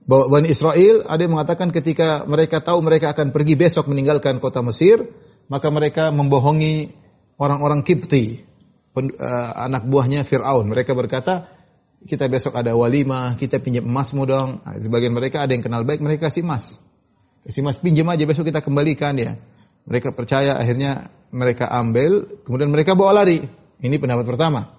Bawa 0.05 0.29
Bani 0.29 0.53
Israel 0.53 1.01
ada 1.09 1.25
yang 1.25 1.33
mengatakan 1.33 1.73
ketika 1.73 2.21
mereka 2.29 2.61
tahu 2.61 2.85
mereka 2.85 3.17
akan 3.17 3.33
pergi 3.33 3.57
besok 3.57 3.89
meninggalkan 3.89 4.37
kota 4.37 4.61
Mesir, 4.61 5.09
maka 5.49 5.73
mereka 5.73 6.13
membohongi 6.13 6.93
orang-orang 7.41 7.81
Kipti, 7.81 8.45
uh, 8.93 9.51
anak 9.65 9.89
buahnya 9.89 10.21
Firaun. 10.21 10.69
Mereka 10.69 10.93
berkata, 10.93 11.49
kita 12.05 12.29
besok 12.29 12.53
ada 12.53 12.77
walimah, 12.77 13.33
kita 13.41 13.57
pinjam 13.57 13.89
emasmu 13.89 14.23
dong. 14.29 14.61
Nah, 14.61 14.77
sebagian 14.77 15.17
mereka 15.17 15.41
ada 15.41 15.57
yang 15.57 15.65
kenal 15.65 15.81
baik, 15.81 16.05
mereka 16.05 16.29
kasih 16.29 16.45
emas. 16.45 16.77
Kasih 17.41 17.65
emas 17.65 17.81
pinjam 17.81 18.05
aja 18.13 18.21
besok 18.29 18.53
kita 18.53 18.61
kembalikan 18.61 19.17
ya. 19.17 19.41
Mereka 19.89 20.13
percaya 20.13 20.57
akhirnya 20.57 21.09
mereka 21.33 21.69
ambil, 21.73 22.41
kemudian 22.45 22.69
mereka 22.69 22.93
bawa 22.93 23.25
lari. 23.25 23.64
Ini 23.81 23.95
pendapat 23.99 24.25
pertama. 24.27 24.71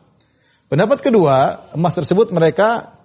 Pendapat 0.67 0.99
kedua, 0.99 1.69
emas 1.79 1.95
tersebut 1.95 2.35
mereka 2.35 2.97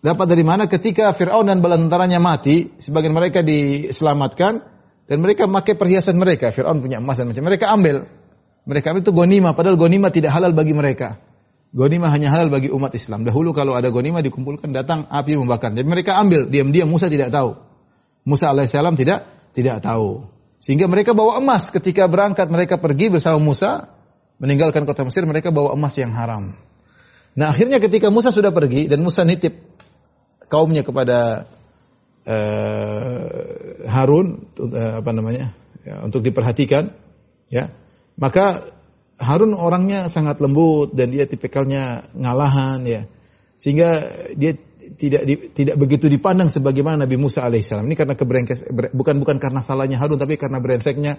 dapat 0.00 0.26
dari 0.30 0.46
mana 0.46 0.70
ketika 0.70 1.12
Fir'aun 1.12 1.50
dan 1.50 1.60
bala 1.60 1.76
tentaranya 1.76 2.16
mati, 2.22 2.72
sebagian 2.80 3.12
mereka 3.12 3.44
diselamatkan 3.44 4.64
dan 5.06 5.18
mereka 5.20 5.44
memakai 5.50 5.76
perhiasan 5.76 6.16
mereka. 6.16 6.54
Fir'aun 6.54 6.80
punya 6.80 7.02
emas 7.02 7.18
dan 7.18 7.28
macam 7.28 7.44
mereka 7.44 7.74
ambil. 7.74 8.08
Mereka 8.66 8.94
ambil 8.94 9.02
itu 9.04 9.12
gonima, 9.14 9.54
padahal 9.54 9.78
gonima 9.78 10.10
tidak 10.10 10.34
halal 10.34 10.50
bagi 10.56 10.74
mereka. 10.74 11.18
Gonima 11.76 12.08
hanya 12.08 12.32
halal 12.32 12.48
bagi 12.48 12.72
umat 12.72 12.94
Islam. 12.96 13.26
Dahulu 13.26 13.52
kalau 13.52 13.76
ada 13.76 13.92
gonima 13.92 14.24
dikumpulkan 14.24 14.72
datang 14.72 15.04
api 15.10 15.36
membakar. 15.36 15.74
Jadi 15.76 15.86
mereka 15.86 16.16
ambil, 16.16 16.48
diam-diam 16.48 16.88
Musa 16.88 17.10
tidak 17.10 17.30
tahu. 17.34 17.58
Musa 18.26 18.50
alaihissalam 18.50 18.96
tidak 18.98 19.28
tidak 19.54 19.84
tahu. 19.84 20.26
Sehingga 20.58 20.88
mereka 20.90 21.14
bawa 21.14 21.38
emas 21.38 21.68
ketika 21.70 22.08
berangkat 22.10 22.48
mereka 22.50 22.80
pergi 22.80 23.12
bersama 23.12 23.38
Musa 23.38 23.95
meninggalkan 24.36 24.84
kota 24.84 25.04
Mesir 25.06 25.24
mereka 25.24 25.52
bawa 25.52 25.72
emas 25.72 25.96
yang 25.96 26.12
haram. 26.12 26.52
Nah 27.36 27.52
akhirnya 27.52 27.80
ketika 27.80 28.08
Musa 28.08 28.32
sudah 28.32 28.52
pergi 28.52 28.88
dan 28.88 29.04
Musa 29.04 29.24
nitip 29.24 29.52
kaumnya 30.48 30.86
kepada 30.86 31.48
uh, 32.24 33.26
Harun 33.88 34.48
uh, 34.56 35.04
apa 35.04 35.10
namanya 35.12 35.52
ya, 35.84 36.00
untuk 36.06 36.24
diperhatikan 36.24 36.94
ya 37.52 37.72
maka 38.16 38.72
Harun 39.16 39.56
orangnya 39.56 40.08
sangat 40.12 40.40
lembut 40.44 40.92
dan 40.92 41.12
dia 41.12 41.24
tipikalnya 41.24 42.08
ngalahan 42.12 42.84
ya 42.84 43.02
sehingga 43.56 44.04
dia 44.36 44.56
tidak 44.94 45.22
di, 45.26 45.34
tidak 45.50 45.76
begitu 45.80 46.06
dipandang 46.06 46.46
sebagaimana 46.46 47.02
Nabi 47.02 47.18
Musa 47.18 47.42
alaihissalam. 47.42 47.82
Ini 47.90 47.96
karena 47.98 48.14
kebrengkes 48.14 48.70
bukan 48.94 49.18
bukan 49.18 49.36
karena 49.42 49.58
salahnya 49.58 49.98
Harun 49.98 50.20
tapi 50.20 50.38
karena 50.38 50.62
brengseknya 50.62 51.18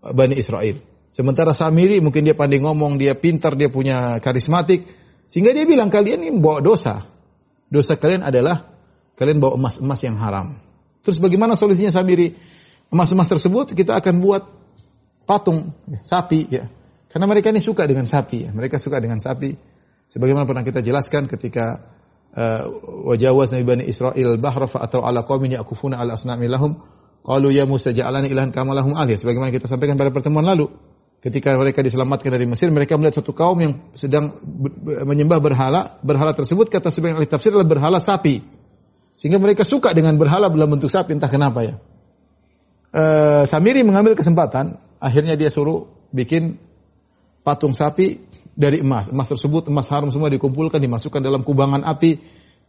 Bani 0.00 0.40
Israel. 0.40 0.80
Sementara 1.10 1.54
Samiri 1.54 2.02
mungkin 2.02 2.26
dia 2.26 2.34
pandai 2.34 2.58
ngomong, 2.58 2.98
dia 2.98 3.14
pintar, 3.14 3.54
dia 3.54 3.70
punya 3.70 4.18
karismatik 4.18 4.84
sehingga 5.30 5.54
dia 5.56 5.64
bilang 5.64 5.88
kalian 5.88 6.26
ini 6.26 6.38
bawa 6.38 6.60
dosa. 6.60 7.02
Dosa 7.70 7.96
kalian 7.98 8.26
adalah 8.26 8.70
kalian 9.18 9.38
bawa 9.38 9.56
emas-emas 9.58 10.00
yang 10.04 10.18
haram. 10.18 10.58
Terus 11.04 11.20
bagaimana 11.20 11.54
solusinya 11.54 11.94
Samiri? 11.94 12.34
Emas-emas 12.90 13.30
tersebut 13.30 13.74
kita 13.74 13.98
akan 13.98 14.14
buat 14.22 14.42
patung 15.26 15.74
sapi 16.04 16.46
ya. 16.50 16.70
Karena 17.10 17.30
mereka 17.30 17.54
ini 17.54 17.62
suka 17.62 17.86
dengan 17.86 18.06
sapi 18.10 18.46
ya. 18.46 18.50
Mereka 18.50 18.78
suka 18.82 18.98
dengan 18.98 19.22
sapi. 19.22 19.54
Sebagaimana 20.10 20.44
pernah 20.44 20.66
kita 20.66 20.82
jelaskan 20.82 21.30
ketika 21.30 21.94
wajawaz 23.06 23.54
Nabi 23.54 23.64
Bani 23.64 23.84
Israel 23.86 24.36
bahra 24.42 24.66
fa 24.66 24.82
atau 24.82 25.06
ala 25.06 25.22
qaumin 25.22 25.54
yakufuna 25.54 26.02
ala 26.02 26.18
asnami 26.18 26.50
lahum 26.50 26.82
qalu 27.22 27.54
ya 27.54 27.62
Musa 27.62 27.94
ja'alani 27.94 28.26
ilahan 28.26 28.50
kama 28.50 28.74
lahum 28.74 28.98
alih 28.98 29.14
sebagaimana 29.14 29.54
kita 29.54 29.70
sampaikan 29.70 29.94
pada 29.94 30.10
pertemuan 30.10 30.42
lalu 30.42 30.66
ketika 31.24 31.56
mereka 31.56 31.80
diselamatkan 31.80 32.28
dari 32.28 32.44
Mesir 32.44 32.68
mereka 32.68 33.00
melihat 33.00 33.24
satu 33.24 33.32
kaum 33.32 33.56
yang 33.56 33.80
sedang 33.96 34.36
menyembah 34.84 35.40
berhala. 35.40 35.96
Berhala 36.04 36.36
tersebut 36.36 36.68
kata 36.68 36.92
sebagian 36.92 37.16
ahli 37.16 37.24
tafsir 37.24 37.48
adalah 37.56 37.64
berhala 37.64 37.96
sapi. 37.96 38.44
Sehingga 39.16 39.40
mereka 39.40 39.64
suka 39.64 39.96
dengan 39.96 40.20
berhala 40.20 40.52
dalam 40.52 40.76
bentuk 40.76 40.92
sapi 40.92 41.16
entah 41.16 41.32
kenapa 41.32 41.64
ya. 41.64 41.74
Uh, 42.92 43.48
Samiri 43.48 43.80
mengambil 43.88 44.12
kesempatan. 44.12 44.76
Akhirnya 45.00 45.32
dia 45.40 45.48
suruh 45.48 45.88
bikin 46.12 46.60
patung 47.40 47.72
sapi 47.72 48.20
dari 48.52 48.84
emas. 48.84 49.08
Emas 49.08 49.32
tersebut 49.32 49.72
emas 49.72 49.88
haram 49.88 50.12
semua 50.12 50.28
dikumpulkan 50.28 50.76
dimasukkan 50.76 51.24
dalam 51.24 51.40
kubangan 51.40 51.88
api. 51.88 52.20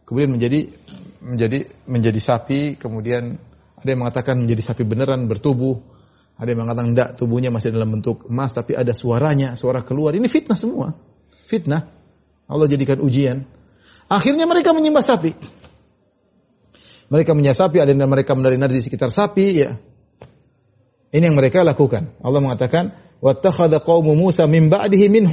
Kemudian 0.08 0.32
menjadi 0.32 0.72
menjadi 1.20 1.58
menjadi 1.84 2.20
sapi. 2.24 2.80
Kemudian 2.80 3.36
ada 3.76 3.88
yang 3.92 4.00
mengatakan 4.00 4.40
menjadi 4.40 4.72
sapi 4.72 4.88
beneran 4.88 5.28
bertubuh 5.28 5.95
ada 6.36 6.48
yang 6.52 6.68
mengatakan 6.68 6.92
tidak 6.92 7.10
tubuhnya 7.16 7.48
masih 7.48 7.72
dalam 7.72 7.96
bentuk 7.96 8.28
emas 8.28 8.52
tapi 8.52 8.76
ada 8.76 8.92
suaranya 8.92 9.56
suara 9.56 9.80
keluar. 9.80 10.12
Ini 10.12 10.28
fitnah 10.28 10.56
semua. 10.56 10.92
Fitnah. 11.48 11.88
Allah 12.44 12.68
jadikan 12.68 13.00
ujian. 13.00 13.48
Akhirnya 14.12 14.44
mereka 14.44 14.76
menyembah 14.76 15.00
sapi. 15.00 15.32
Mereka 17.08 17.32
menyembah 17.32 17.56
sapi 17.56 17.80
ada 17.80 17.88
yang 17.88 18.04
mereka 18.04 18.36
menari-nari 18.36 18.76
di 18.76 18.84
sekitar 18.84 19.08
sapi 19.08 19.46
ya. 19.64 19.80
Ini 21.08 21.24
yang 21.24 21.40
mereka 21.40 21.64
lakukan. 21.64 22.12
Allah 22.20 22.44
mengatakan 22.44 22.92
wattakhadha 23.24 23.80
qaumu 23.80 24.12
Musa 24.12 24.44
min 24.44 24.68
ba'dihi 24.68 25.08
min. 25.08 25.24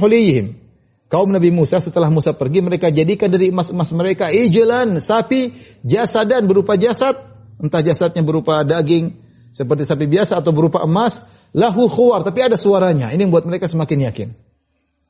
Kaum 1.12 1.28
Nabi 1.28 1.52
Musa 1.52 1.84
setelah 1.84 2.08
Musa 2.08 2.32
pergi 2.32 2.64
mereka 2.64 2.88
jadikan 2.88 3.28
dari 3.28 3.52
emas-emas 3.52 3.92
mereka 3.92 4.32
ijlan, 4.32 4.96
sapi 5.04 5.52
jasadan 5.84 6.48
berupa 6.48 6.80
jasad, 6.80 7.20
entah 7.60 7.84
jasadnya 7.84 8.24
berupa 8.24 8.64
daging 8.64 9.23
seperti 9.54 9.86
sapi 9.86 10.10
biasa 10.10 10.42
atau 10.42 10.50
berupa 10.50 10.82
emas, 10.82 11.22
lahu 11.54 11.86
khuwar, 11.86 12.26
tapi 12.26 12.42
ada 12.42 12.58
suaranya. 12.58 13.14
Ini 13.14 13.22
yang 13.22 13.30
membuat 13.30 13.46
mereka 13.46 13.70
semakin 13.70 14.10
yakin. 14.10 14.28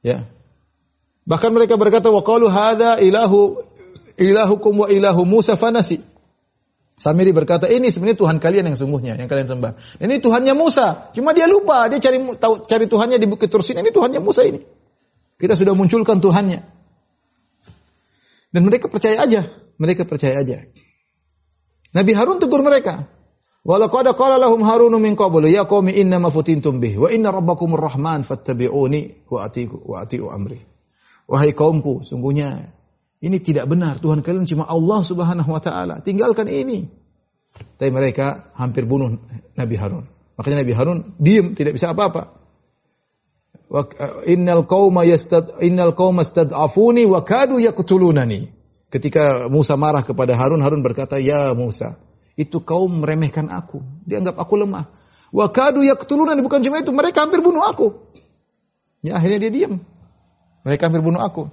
Ya. 0.05 0.29
Bahkan 1.25 1.49
mereka 1.57 1.81
berkata 1.81 2.13
wa 2.13 2.21
qalu 2.21 2.53
hadza 2.53 3.01
ilahu 3.01 3.65
ilahukum 4.21 4.85
wa 4.85 4.87
ilahu 4.93 5.25
Musa 5.25 5.57
fanasi. 5.57 6.05
Samiri 6.95 7.33
berkata, 7.35 7.67
ini 7.67 7.91
sebenarnya 7.91 8.21
Tuhan 8.21 8.37
kalian 8.39 8.71
yang 8.71 8.79
sungguhnya, 8.79 9.19
yang 9.19 9.27
kalian 9.27 9.49
sembah. 9.51 9.99
Ini 9.99 10.23
Tuhannya 10.23 10.55
Musa. 10.55 11.11
Cuma 11.11 11.35
dia 11.35 11.51
lupa, 11.51 11.91
dia 11.91 11.99
cari 11.99 12.23
tahu, 12.39 12.63
cari 12.63 12.87
Tuhannya 12.87 13.19
di 13.19 13.27
Bukit 13.27 13.51
Tursin. 13.51 13.81
Ini 13.81 13.91
Tuhannya 13.91 14.23
Musa 14.23 14.47
ini. 14.47 14.63
Kita 15.41 15.59
sudah 15.59 15.75
munculkan 15.75 16.23
Tuhannya. 16.23 16.63
Dan 18.55 18.63
mereka 18.63 18.87
percaya 18.87 19.25
aja. 19.27 19.51
Mereka 19.81 20.07
percaya 20.07 20.39
aja. 20.39 20.63
Nabi 21.91 22.13
Harun 22.15 22.39
tegur 22.39 22.63
mereka. 22.63 23.11
Walaqad 23.65 24.13
qala 24.13 24.37
lahum 24.37 24.61
Harunu 24.61 25.01
min 25.01 25.17
qablu 25.17 25.49
ya 25.49 25.65
qaumi 25.65 25.97
inna 25.97 26.21
ma 26.21 26.29
futintum 26.29 26.85
bih 26.85 27.01
wa 27.01 27.09
inna 27.09 27.33
rabbakumur 27.33 27.81
rahman 27.81 28.21
fattabi'uni 28.21 29.25
wa 29.33 29.49
atiku 29.49 29.81
wa 29.89 30.05
atiu 30.05 30.29
amri. 30.29 30.61
Wahai 31.25 31.57
kaumku, 31.57 32.05
sungguhnya 32.05 32.77
ini 33.25 33.41
tidak 33.41 33.65
benar. 33.65 33.97
Tuhan 33.97 34.21
kalian 34.21 34.45
cuma 34.45 34.69
Allah 34.69 35.01
Subhanahu 35.01 35.49
wa 35.49 35.65
taala. 35.65 36.05
Tinggalkan 36.05 36.45
ini. 36.53 36.85
Tapi 37.81 37.89
mereka 37.89 38.53
hampir 38.53 38.85
bunuh 38.85 39.17
Nabi 39.57 39.77
Harun. 39.81 40.05
Makanya 40.37 40.61
Nabi 40.61 40.73
Harun 40.77 40.99
diam, 41.17 41.57
tidak 41.57 41.81
bisa 41.81 41.97
apa-apa. 41.97 42.37
Innal 44.29 44.69
qauma 44.69 45.09
yastad 45.09 45.65
innal 45.65 45.97
qauma 45.97 46.21
stad'afuni 46.21 47.09
wa 47.09 47.25
kadu 47.25 47.57
yaqtulunani. 47.65 48.53
Ketika 48.93 49.49
Musa 49.49 49.81
marah 49.81 50.05
kepada 50.05 50.37
Harun, 50.37 50.61
Harun 50.61 50.85
berkata, 50.85 51.17
"Ya 51.17 51.51
Musa, 51.57 51.97
itu 52.35 52.63
kaum 52.63 53.03
meremehkan 53.03 53.51
aku. 53.51 53.83
Dianggap 54.07 54.39
aku 54.39 54.55
lemah. 54.59 54.91
Wa 55.35 55.51
kadu 55.51 55.83
yaqtulunani 55.83 56.43
bukan 56.43 56.63
cuma 56.63 56.83
itu, 56.83 56.91
mereka 56.95 57.27
hampir 57.27 57.43
bunuh 57.43 57.63
aku." 57.63 58.15
Ya 59.05 59.21
akhirnya 59.21 59.49
dia 59.49 59.53
diam. 59.53 59.75
Mereka 60.65 60.89
hampir 60.89 61.05
bunuh 61.05 61.21
aku. 61.21 61.53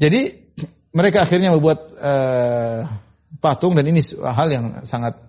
Jadi 0.00 0.52
mereka 0.98 1.28
akhirnya 1.28 1.52
membuat 1.52 1.78
uh, 2.00 2.88
patung 3.38 3.76
dan 3.76 3.84
ini 3.84 4.00
hal 4.22 4.48
yang 4.48 4.64
sangat 4.88 5.20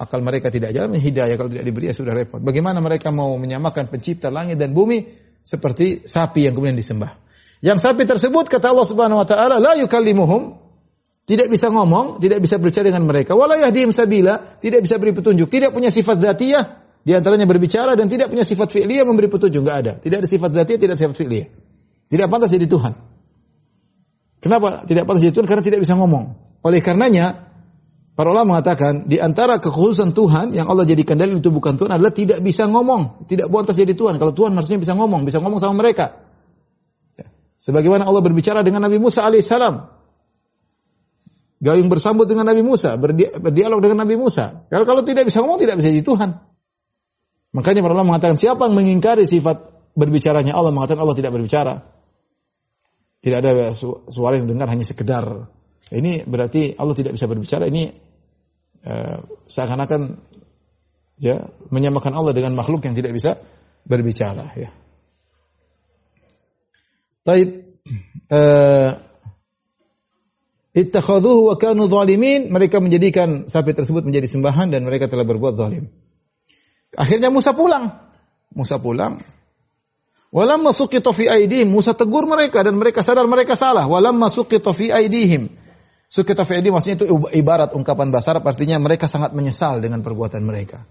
akal 0.00 0.24
mereka 0.24 0.48
tidak 0.48 0.72
jalan 0.72 0.96
hidayah 0.96 1.36
kalau 1.36 1.52
tidak 1.52 1.64
diberi 1.64 1.88
ya 1.88 1.94
sudah 1.96 2.16
repot. 2.16 2.40
Bagaimana 2.40 2.80
mereka 2.80 3.12
mau 3.12 3.36
menyamakan 3.36 3.92
pencipta 3.92 4.32
langit 4.32 4.56
dan 4.56 4.72
bumi 4.72 5.04
seperti 5.44 6.04
sapi 6.08 6.48
yang 6.48 6.56
kemudian 6.56 6.76
disembah. 6.76 7.16
Yang 7.60 7.88
sapi 7.88 8.04
tersebut 8.04 8.48
kata 8.52 8.72
Allah 8.72 8.88
Subhanahu 8.88 9.20
wa 9.24 9.28
taala 9.28 9.56
la 9.56 9.76
yukallimuhum 9.80 10.65
tidak 11.26 11.50
bisa 11.50 11.74
ngomong, 11.74 12.22
tidak 12.22 12.38
bisa 12.38 12.54
berbicara 12.62 12.86
dengan 12.86 13.02
mereka. 13.02 13.34
Wala 13.34 13.58
yahdihim 13.58 13.90
sabila, 13.90 14.62
tidak 14.62 14.86
bisa 14.86 14.94
beri 15.02 15.10
petunjuk, 15.10 15.50
tidak 15.50 15.74
punya 15.74 15.90
sifat 15.90 16.22
zatiyah, 16.22 16.86
di 17.02 17.14
antaranya 17.18 17.50
berbicara 17.50 17.98
dan 17.98 18.06
tidak 18.06 18.30
punya 18.30 18.46
sifat 18.46 18.70
fi'liyah 18.70 19.02
memberi 19.02 19.26
petunjuk, 19.26 19.62
enggak 19.62 19.78
ada. 19.78 19.92
Tidak 19.98 20.22
ada 20.22 20.28
sifat 20.30 20.50
zatiyah, 20.54 20.78
tidak 20.78 20.94
sifat 20.98 21.14
fi'liyah. 21.18 21.48
Tidak 22.06 22.26
pantas 22.30 22.54
jadi 22.54 22.70
Tuhan. 22.70 22.94
Kenapa 24.38 24.86
tidak 24.86 25.10
pantas 25.10 25.26
jadi 25.26 25.34
Tuhan? 25.34 25.46
Karena 25.50 25.62
tidak 25.66 25.82
bisa 25.82 25.98
ngomong. 25.98 26.38
Oleh 26.62 26.78
karenanya, 26.78 27.50
para 28.14 28.30
ulama 28.30 28.54
mengatakan 28.54 29.10
di 29.10 29.18
antara 29.18 29.58
kekhususan 29.58 30.14
Tuhan 30.14 30.54
yang 30.54 30.70
Allah 30.70 30.86
jadikan 30.86 31.18
dalil 31.18 31.42
itu 31.42 31.50
bukan 31.50 31.74
Tuhan 31.74 31.90
adalah 31.90 32.14
tidak 32.14 32.38
bisa 32.38 32.70
ngomong, 32.70 33.26
tidak 33.26 33.50
pantas 33.50 33.74
jadi 33.74 33.98
Tuhan. 33.98 34.22
Kalau 34.22 34.30
Tuhan 34.30 34.54
harusnya 34.54 34.78
bisa 34.78 34.94
ngomong, 34.94 35.26
bisa 35.26 35.42
ngomong 35.42 35.58
sama 35.58 35.74
mereka. 35.74 36.22
Ya. 37.18 37.26
Sebagaimana 37.58 38.06
Allah 38.06 38.22
berbicara 38.22 38.62
dengan 38.62 38.86
Nabi 38.86 39.02
Musa 39.02 39.26
alaihissalam. 39.26 39.95
Gayung 41.66 41.90
bersambut 41.90 42.30
dengan 42.30 42.46
Nabi 42.46 42.62
Musa, 42.62 42.94
berdialog 42.94 43.82
dengan 43.82 44.06
Nabi 44.06 44.14
Musa. 44.14 44.70
Kalau 44.70 44.86
kalau 44.86 45.02
tidak 45.02 45.26
bisa 45.26 45.42
ngomong, 45.42 45.58
tidak 45.58 45.82
bisa 45.82 45.90
jadi 45.90 46.06
Tuhan. 46.06 46.30
Makanya 47.58 47.82
para 47.82 47.98
ulama 47.98 48.14
mengatakan 48.14 48.38
siapa 48.38 48.70
yang 48.70 48.78
mengingkari 48.78 49.26
sifat 49.26 49.74
berbicaranya 49.98 50.54
Allah 50.54 50.70
mengatakan 50.70 51.02
Allah 51.02 51.18
tidak 51.18 51.34
berbicara. 51.34 51.82
Tidak 53.18 53.38
ada 53.42 53.74
suara 54.06 54.38
yang 54.38 54.46
dengar 54.46 54.70
hanya 54.70 54.86
sekedar. 54.86 55.50
Ini 55.90 56.22
berarti 56.30 56.78
Allah 56.78 56.94
tidak 56.94 57.18
bisa 57.18 57.26
berbicara. 57.26 57.66
Ini 57.66 57.82
uh, 58.86 59.18
seakan-akan 59.50 60.22
ya 61.18 61.50
menyamakan 61.74 62.14
Allah 62.14 62.30
dengan 62.30 62.54
makhluk 62.54 62.86
yang 62.86 62.94
tidak 62.94 63.10
bisa 63.10 63.42
berbicara. 63.82 64.54
Ya. 64.54 64.70
Taib. 67.26 67.66
Uh, 68.30 69.05
Ittakhaduhu 70.76 71.48
wa 71.48 71.56
kanu 71.56 71.88
zalimin. 71.88 72.52
Mereka 72.52 72.84
menjadikan 72.84 73.48
sapi 73.48 73.72
tersebut 73.72 74.04
menjadi 74.04 74.28
sembahan 74.28 74.68
dan 74.68 74.84
mereka 74.84 75.08
telah 75.08 75.24
berbuat 75.24 75.56
zalim. 75.56 75.88
Akhirnya 76.92 77.32
Musa 77.32 77.56
pulang. 77.56 77.96
Musa 78.52 78.76
pulang. 78.76 79.24
Walam 80.36 80.68
masuqita 80.68 81.16
fi 81.16 81.32
aidihim. 81.32 81.72
Musa 81.72 81.96
tegur 81.96 82.28
mereka 82.28 82.60
dan 82.60 82.76
mereka 82.76 83.00
sadar 83.00 83.24
mereka 83.24 83.56
salah. 83.56 83.88
Walam 83.88 84.20
masuqita 84.20 84.76
fi 84.76 84.92
aidihim. 84.92 85.48
Suqita 86.12 86.44
fi 86.44 86.60
aidihim 86.60 86.76
maksudnya 86.76 86.96
itu 87.00 87.06
ibarat 87.32 87.72
ungkapan 87.72 88.12
bahasa 88.12 88.36
Arab 88.36 88.44
artinya 88.44 88.76
mereka 88.76 89.08
sangat 89.08 89.32
menyesal 89.32 89.80
dengan 89.80 90.04
perbuatan 90.04 90.44
mereka. 90.44 90.84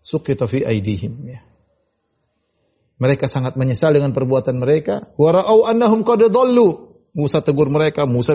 Suqita 0.00 0.48
fi 0.48 0.64
aidihim 0.64 1.12
ya. 1.28 1.44
Mereka 2.96 3.28
sangat 3.28 3.60
menyesal 3.60 3.92
dengan 3.92 4.16
perbuatan 4.16 4.56
mereka. 4.56 5.12
Wara'au 5.20 5.68
annahum 5.68 6.00
qad 6.06 6.24
dhallu. 6.32 6.93
Musa 7.14 7.40
tegur 7.40 7.70
mereka, 7.70 8.04
Musa 8.04 8.34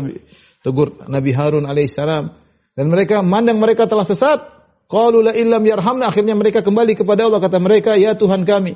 tegur 0.64 0.96
Nabi 1.12 1.36
Harun 1.36 1.68
alaihissalam 1.68 2.32
dan 2.80 2.86
mereka 2.88 3.20
mandang 3.20 3.60
mereka 3.60 3.86
telah 3.92 4.08
sesat. 4.08 4.40
Qalu 4.90 5.22
la 5.22 5.34
illam 5.36 5.62
yarhamna. 5.62 6.10
Akhirnya 6.10 6.34
mereka 6.34 6.66
kembali 6.66 6.98
kepada 6.98 7.28
Allah. 7.28 7.44
Kata 7.44 7.62
mereka 7.62 7.94
ya 7.94 8.18
Tuhan 8.18 8.42
kami 8.48 8.74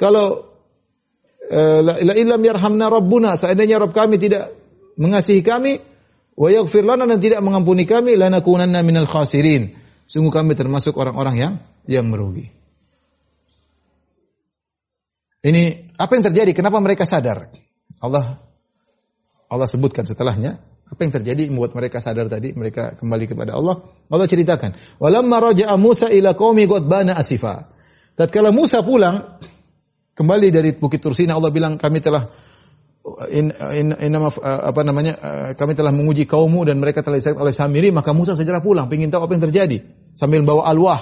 kalau 0.00 0.46
uh, 1.50 1.80
la 1.82 2.14
illam 2.16 2.40
yarhamna 2.40 2.88
rabbuna 2.88 3.36
seandainya 3.36 3.82
Rabb 3.82 3.92
kami 3.92 4.16
tidak 4.16 4.54
mengasihi 4.96 5.42
kami 5.44 5.82
wa 6.38 6.48
yaghfir 6.48 6.86
lana 6.86 7.04
dan 7.04 7.20
tidak 7.20 7.40
mengampuni 7.44 7.84
kami 7.84 8.16
lanakunanna 8.16 8.80
minal 8.80 9.10
khasirin. 9.10 9.76
Sungguh 10.06 10.32
kami 10.32 10.54
termasuk 10.56 10.96
orang-orang 10.96 11.36
yang 11.36 11.54
yang 11.90 12.06
merugi. 12.08 12.50
Ini 15.42 15.94
apa 15.98 16.12
yang 16.14 16.24
terjadi? 16.30 16.54
Kenapa 16.54 16.78
mereka 16.78 17.02
sadar? 17.02 17.50
Allah 17.98 18.38
Allah 19.52 19.68
sebutkan 19.68 20.08
setelahnya 20.08 20.56
apa 20.88 21.00
yang 21.04 21.12
terjadi 21.12 21.48
membuat 21.52 21.76
mereka 21.76 22.00
sadar 22.00 22.28
tadi, 22.28 22.52
mereka 22.56 22.96
kembali 22.96 23.24
kepada 23.28 23.56
Allah. 23.56 23.84
Allah 24.08 24.28
ceritakan, 24.28 24.76
"Walamma 25.00 25.52
raja'a 25.52 25.76
Musa 25.76 26.08
ila 26.08 26.32
qaumi 26.32 26.64
ghadbana 26.64 27.16
asifa." 27.16 27.68
Tatkala 28.16 28.52
Musa 28.52 28.80
pulang 28.80 29.40
kembali 30.12 30.48
dari 30.52 30.72
Bukit 30.76 31.00
Tursina, 31.00 31.36
Allah 31.36 31.48
bilang, 31.48 31.80
"Kami 31.80 32.00
telah 32.00 32.28
in, 33.32 33.50
in, 33.72 33.88
in, 33.96 34.12
apa 34.14 34.80
namanya? 34.84 35.14
kami 35.56 35.72
telah 35.74 35.90
menguji 35.90 36.28
kaummu 36.28 36.68
dan 36.68 36.78
mereka 36.78 37.02
telah 37.02 37.18
disayat 37.18 37.40
oleh 37.40 37.50
Samiri, 37.56 37.90
maka 37.90 38.14
Musa 38.14 38.38
segera 38.38 38.62
pulang, 38.62 38.86
ingin 38.92 39.10
tahu 39.10 39.26
apa 39.26 39.32
yang 39.32 39.44
terjadi 39.48 39.78
sambil 40.14 40.44
membawa 40.44 40.68
alwah, 40.68 41.00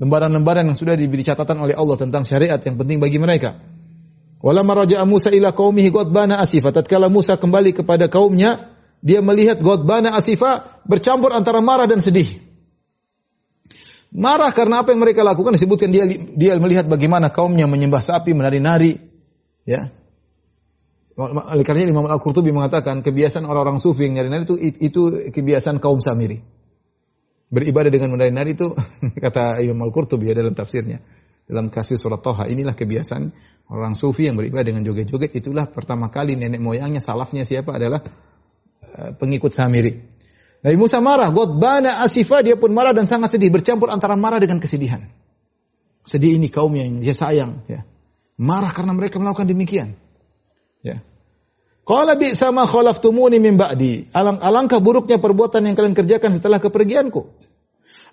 lembaran-lembaran 0.00 0.64
yang 0.70 0.78
sudah 0.78 0.94
diberi 0.96 1.26
catatan 1.26 1.58
oleh 1.58 1.74
Allah 1.76 1.98
tentang 2.00 2.22
syariat 2.22 2.58
yang 2.62 2.78
penting 2.78 3.02
bagi 3.02 3.18
mereka. 3.20 3.73
Walamma 4.44 4.84
raja'a 4.84 5.08
Musa 5.08 5.32
ila 5.32 5.56
qaumihi 5.56 5.88
ghadbana 5.88 6.36
asifa. 6.36 6.68
Tatkala 6.68 7.08
Musa 7.08 7.40
kembali 7.40 7.72
kepada 7.72 8.12
kaumnya, 8.12 8.74
dia 9.04 9.20
melihat 9.20 9.60
Godbana 9.60 10.16
Asifa 10.16 10.80
bercampur 10.88 11.36
antara 11.36 11.60
marah 11.60 11.84
dan 11.84 12.00
sedih. 12.00 12.40
Marah 14.08 14.48
karena 14.56 14.80
apa 14.80 14.96
yang 14.96 15.04
mereka 15.04 15.20
lakukan 15.20 15.52
disebutkan 15.52 15.92
dia 15.92 16.08
dia 16.08 16.56
melihat 16.56 16.88
bagaimana 16.88 17.28
kaumnya 17.28 17.68
menyembah 17.68 18.00
sapi, 18.00 18.32
menari-nari, 18.32 18.96
ya. 19.68 19.92
Oleh 21.20 21.62
karenanya 21.62 21.94
Imam 21.94 22.08
Al-Qurtubi 22.08 22.50
mengatakan 22.50 23.04
kebiasaan 23.04 23.44
orang-orang 23.46 23.78
sufi 23.78 24.08
yang 24.08 24.18
nari-nari 24.18 24.48
itu 24.48 24.56
itu 24.80 25.02
kebiasaan 25.36 25.84
kaum 25.84 26.00
Samiri. 26.00 26.40
Beribadah 27.52 27.92
dengan 27.92 28.16
menari-nari 28.16 28.56
itu 28.56 28.72
kata 29.24 29.60
Imam 29.60 29.84
Al-Qurtubi 29.84 30.32
ya 30.32 30.34
dalam 30.34 30.56
tafsirnya. 30.56 31.04
Dalam 31.44 31.68
kasih 31.68 32.00
surat 32.00 32.24
Toha 32.24 32.48
inilah 32.48 32.72
kebiasaan 32.72 33.28
orang 33.68 33.92
sufi 33.92 34.28
yang 34.28 34.36
beribadah 34.40 34.72
dengan 34.72 34.84
joget-joget 34.84 35.36
itulah 35.36 35.68
pertama 35.68 36.08
kali 36.08 36.36
nenek 36.36 36.60
moyangnya 36.60 37.04
salafnya 37.04 37.44
siapa 37.44 37.76
adalah 37.76 38.00
Eh, 38.94 39.10
pengikut 39.18 39.50
Samiri. 39.50 39.98
Nabi 40.62 40.76
Musa 40.78 41.02
marah, 41.02 41.28
Godbana 41.34 41.98
asifa 42.00 42.46
dia 42.46 42.54
pun 42.54 42.70
marah 42.70 42.94
dan 42.94 43.10
sangat 43.10 43.34
sedih, 43.34 43.50
bercampur 43.50 43.90
antara 43.90 44.14
marah 44.14 44.38
dengan 44.38 44.62
kesedihan. 44.62 45.10
Sedih 46.06 46.38
ini 46.38 46.46
kaum 46.46 46.70
yang 46.78 47.02
dia 47.02 47.12
sayang, 47.12 47.66
ya. 47.66 47.82
Marah 48.38 48.70
karena 48.70 48.94
mereka 48.94 49.18
melakukan 49.18 49.50
demikian. 49.50 49.98
Ya. 50.80 51.02
Qala 51.84 52.14
bi 52.14 52.32
sama 52.38 52.70
khalaftumuni 52.70 53.42
min 53.42 53.58
ba'di. 53.58 54.08
Alang 54.14 54.38
alangkah 54.40 54.78
buruknya 54.78 55.18
perbuatan 55.18 55.66
yang 55.68 55.74
kalian 55.74 55.94
kerjakan 55.98 56.30
setelah 56.32 56.62
kepergianku. 56.62 57.28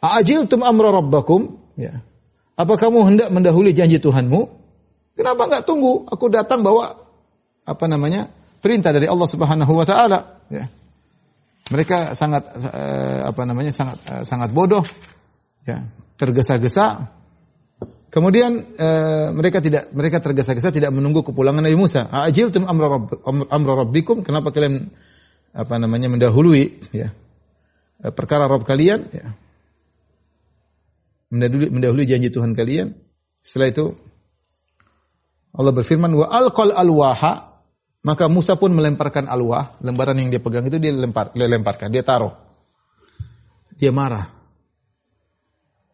A'ajiltum 0.01 0.65
amra 0.65 0.91
rabbakum? 0.91 1.61
Ya. 1.77 2.03
Apa 2.55 2.73
kamu 2.77 2.99
hendak 3.07 3.27
mendahului 3.31 3.71
janji 3.71 3.97
Tuhanmu? 3.97 4.47
Kenapa 5.15 5.47
enggak 5.47 5.63
tunggu? 5.67 6.07
Aku 6.07 6.31
datang 6.31 6.61
bawa 6.65 6.95
apa 7.67 7.85
namanya? 7.87 8.29
perintah 8.61 8.93
dari 8.93 9.09
Allah 9.09 9.25
Subhanahu 9.25 9.73
wa 9.73 9.85
taala, 9.89 10.37
ya. 10.53 10.69
Mereka 11.73 12.13
sangat 12.13 12.53
uh, 12.53 13.33
apa 13.33 13.41
namanya? 13.49 13.73
sangat 13.73 13.97
uh, 14.05 14.21
sangat 14.21 14.53
bodoh, 14.53 14.85
ya, 15.65 15.89
tergesa-gesa. 16.21 17.09
Kemudian 18.13 18.77
uh, 18.77 19.33
mereka 19.33 19.63
tidak 19.65 19.89
mereka 19.97 20.21
tergesa-gesa 20.21 20.69
tidak 20.69 20.93
menunggu 20.93 21.25
kepulangan 21.25 21.65
Nabi 21.65 21.73
Musa. 21.73 22.05
Ajiltum 22.11 22.69
amra 22.69 23.01
rabb, 23.01 23.17
amra 23.49 23.73
rabbikum? 23.81 24.21
Kenapa 24.21 24.53
kalian 24.53 24.93
apa 25.51 25.75
namanya 25.81 26.07
mendahului 26.07 26.93
ya 26.95 27.11
perkara 28.09 28.49
Rabb 28.49 28.65
kalian 28.65 29.13
ya. 29.13 29.37
Mendahului, 31.31 31.71
mendahului 31.71 32.05
janji 32.05 32.27
Tuhan 32.27 32.51
kalian. 32.53 32.93
Setelah 33.39 33.69
itu 33.71 33.85
Allah 35.55 35.71
berfirman 35.71 36.11
wa 36.11 36.27
alqal 36.27 36.75
alwaha 36.75 37.51
maka 38.01 38.25
Musa 38.25 38.57
pun 38.57 38.73
melemparkan 38.73 39.29
alwah, 39.29 39.77
lembaran 39.77 40.17
yang 40.17 40.33
dia 40.33 40.41
pegang 40.41 40.65
itu 40.65 40.81
dia 40.81 40.89
lempar, 40.89 41.37
dia 41.37 41.45
lemparkan, 41.45 41.93
dia 41.93 42.01
taruh. 42.01 42.33
Dia 43.77 43.93
marah. 43.93 44.33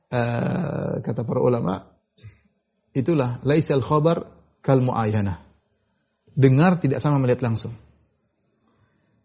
Uh, 0.08 1.04
kata 1.04 1.28
para 1.28 1.44
ulama, 1.44 1.84
itulah 2.96 3.44
laisal 3.44 3.84
khabar 3.84 4.24
kal 4.64 4.80
muayana. 4.80 5.44
Dengar 6.32 6.80
tidak 6.80 7.04
sama 7.04 7.20
melihat 7.20 7.44
langsung. 7.44 7.76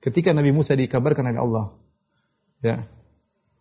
Ketika 0.02 0.34
Nabi 0.34 0.50
Musa 0.50 0.74
dikabarkan 0.74 1.30
oleh 1.30 1.38
Allah, 1.38 1.66
ya, 2.66 2.76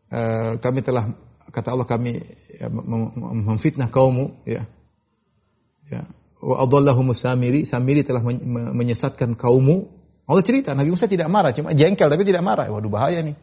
uh, 0.09 0.57
kami 0.57 0.81
telah 0.81 1.13
kata 1.49 1.73
Allah 1.73 1.89
kami 1.89 2.21
ya, 2.53 2.69
memfitnah 2.69 3.89
kaummu, 3.89 4.45
ya, 4.45 4.69
ya, 5.89 6.05
wa 6.41 6.55
adallahu 6.61 7.01
Samiri, 7.13 7.65
Samiri 7.65 8.05
telah 8.05 8.21
menyesatkan 8.73 9.33
kaummu. 9.33 10.01
Allah 10.29 10.43
cerita, 10.45 10.71
Nabi 10.77 10.93
Musa 10.93 11.09
tidak 11.09 11.27
marah, 11.27 11.51
cuma 11.51 11.73
jengkel 11.73 12.07
tapi 12.07 12.23
tidak 12.23 12.45
marah. 12.45 12.69
Waduh 12.69 12.87
bahaya 12.87 13.19
nih. 13.25 13.35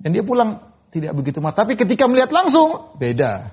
Dan 0.00 0.10
dia 0.16 0.24
pulang 0.24 0.58
tidak 0.88 1.14
begitu 1.14 1.38
marah. 1.38 1.62
Tapi 1.62 1.76
ketika 1.78 2.08
melihat 2.08 2.32
langsung, 2.32 2.96
beda. 2.96 3.52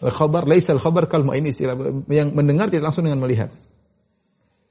Al-khabar, 0.00 0.48
laisal 0.48 0.80
khabar 0.80 1.06
kalma 1.12 1.36
ini 1.36 1.52
istilah 1.52 1.76
yang 2.08 2.32
mendengar 2.32 2.72
tidak 2.72 2.88
langsung 2.88 3.04
dengan 3.04 3.20
melihat. 3.20 3.52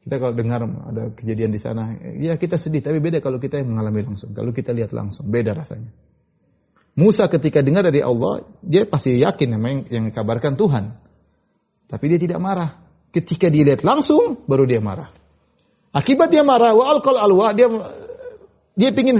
Kita 0.02 0.16
kalau 0.18 0.34
dengar 0.34 0.66
ada 0.66 1.14
kejadian 1.14 1.54
di 1.54 1.62
sana, 1.62 1.94
ya 2.18 2.34
kita 2.40 2.58
sedih, 2.58 2.82
tapi 2.82 2.98
beda 2.98 3.22
kalau 3.22 3.38
kita 3.38 3.62
yang 3.62 3.78
mengalami 3.78 4.10
langsung. 4.10 4.34
Kalau 4.34 4.50
kita 4.50 4.74
lihat 4.74 4.90
langsung, 4.90 5.30
beda 5.30 5.54
rasanya. 5.54 5.94
Musa 7.00 7.32
ketika 7.32 7.64
dengar 7.64 7.88
dari 7.88 8.04
Allah, 8.04 8.44
dia 8.60 8.84
pasti 8.84 9.16
yakin 9.16 9.56
memang 9.56 9.88
yang 9.88 10.12
dikabarkan 10.12 10.60
Tuhan. 10.60 11.00
Tapi 11.88 12.06
dia 12.12 12.20
tidak 12.20 12.44
marah. 12.44 12.76
Ketika 13.16 13.48
dia 13.48 13.64
lihat 13.64 13.88
langsung, 13.88 14.44
baru 14.44 14.68
dia 14.68 14.84
marah. 14.84 15.08
Akibat 15.96 16.28
dia 16.28 16.44
marah, 16.44 16.76
wa 16.76 16.86
alqal 16.92 17.16
alwa, 17.16 17.56
dia 17.56 17.72
dia 18.76 18.92
ingin 18.92 19.18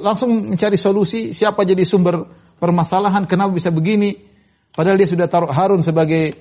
langsung 0.00 0.56
mencari 0.56 0.80
solusi 0.80 1.36
siapa 1.36 1.68
jadi 1.68 1.84
sumber 1.84 2.32
permasalahan, 2.56 3.28
kenapa 3.28 3.52
bisa 3.52 3.68
begini. 3.68 4.16
Padahal 4.72 4.96
dia 4.96 5.08
sudah 5.08 5.28
taruh 5.28 5.52
Harun 5.52 5.84
sebagai 5.84 6.32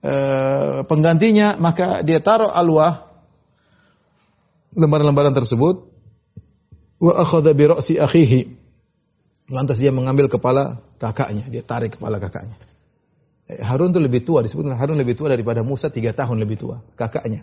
uh, 0.00 0.80
penggantinya, 0.88 1.60
maka 1.60 2.00
dia 2.00 2.24
taruh 2.24 2.48
alwah 2.48 3.04
lembaran-lembaran 4.72 5.36
tersebut 5.36 5.92
wa 7.04 7.12
akhadha 7.20 7.52
bi 7.52 7.68
akhihi. 8.00 8.61
Lantas 9.50 9.82
dia 9.82 9.90
mengambil 9.90 10.30
kepala 10.30 10.78
kakaknya, 11.02 11.48
dia 11.50 11.62
tarik 11.66 11.98
kepala 11.98 12.22
kakaknya. 12.22 12.54
Eh, 13.50 13.58
Harun 13.58 13.90
itu 13.90 13.98
lebih 13.98 14.22
tua, 14.22 14.42
disebut 14.46 14.70
Harun 14.74 14.98
lebih 14.98 15.18
tua 15.18 15.32
daripada 15.34 15.66
Musa 15.66 15.90
tiga 15.90 16.14
tahun 16.14 16.38
lebih 16.38 16.56
tua, 16.62 16.82
kakaknya. 16.94 17.42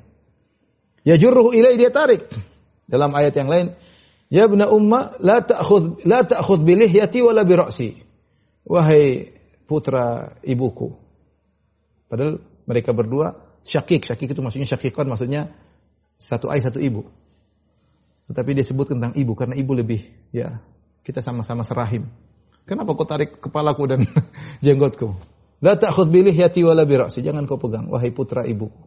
Ya 1.03 1.19
jurruhu 1.19 1.51
ilai 1.51 1.75
dia 1.75 1.91
tarik. 1.91 2.27
Dalam 2.89 3.13
ayat 3.13 3.35
yang 3.37 3.51
lain, 3.51 3.77
ya 4.33 4.49
bna 4.49 4.71
umma 4.71 5.13
la 5.21 5.45
ta'khudh 5.45 6.07
la 6.09 6.25
ta'khudh 6.25 6.65
bi 6.65 6.73
lihyati 6.79 7.21
wala 7.21 7.45
bi. 7.45 7.55
Wahai 8.65 9.29
putra 9.69 10.33
ibuku. 10.41 10.97
Padahal 12.09 12.41
mereka 12.65 12.89
berdua 12.93 13.37
syakik, 13.61 14.05
syakik 14.05 14.33
itu 14.33 14.41
maksudnya 14.41 14.65
syakikon 14.65 15.05
maksudnya 15.09 15.53
satu 16.17 16.49
ayah 16.49 16.73
satu 16.73 16.81
ibu. 16.81 17.05
Tetapi 18.29 18.57
dia 18.57 18.65
sebut 18.65 18.89
tentang 18.93 19.13
ibu 19.17 19.33
karena 19.33 19.57
ibu 19.57 19.73
lebih 19.73 20.05
ya 20.33 20.61
kita 21.03 21.23
sama-sama 21.23 21.65
serahim. 21.65 22.07
Kenapa 22.69 22.93
kau 22.93 23.07
tarik 23.07 23.41
kepalaku 23.41 23.83
dan 23.89 23.99
jenggotku? 24.65 25.15
La 25.59 25.75
ta'khudh 25.75 26.09
bi 26.13 26.21
lihyati 26.23 26.63
wala 26.63 26.85
bi 26.85 26.95
ra'si. 26.95 27.25
Jangan 27.25 27.49
kau 27.49 27.57
pegang 27.57 27.89
wahai 27.89 28.13
putra 28.13 28.45
ibuku. 28.45 28.85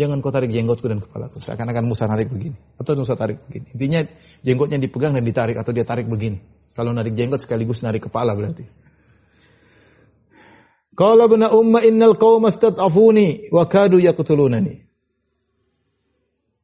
Jangan 0.00 0.24
kau 0.24 0.32
tarik 0.32 0.48
jenggotku 0.48 0.88
dan 0.88 1.04
kepalaku. 1.04 1.38
Seakan-akan 1.42 1.84
Musa 1.84 2.08
tarik 2.08 2.32
begini 2.32 2.56
atau 2.80 2.96
Musa 2.96 3.14
tarik 3.14 3.44
begini. 3.44 3.76
Intinya 3.76 4.00
jenggotnya 4.40 4.78
dipegang 4.80 5.12
dan 5.12 5.24
ditarik 5.26 5.60
atau 5.60 5.76
dia 5.76 5.84
tarik 5.84 6.08
begini. 6.08 6.40
Kalau 6.72 6.96
narik 6.96 7.12
jenggot 7.12 7.44
sekaligus 7.44 7.84
narik 7.84 8.08
kepala 8.08 8.32
berarti. 8.32 8.64
Qala 10.96 11.28
ibn 11.28 11.44
umma 11.44 11.80
innal 11.84 12.16
qauma 12.16 12.48
stad'afuni 12.48 13.52
wa 13.52 13.64
kadu 13.68 14.00
yaqtulunani. 14.00 14.84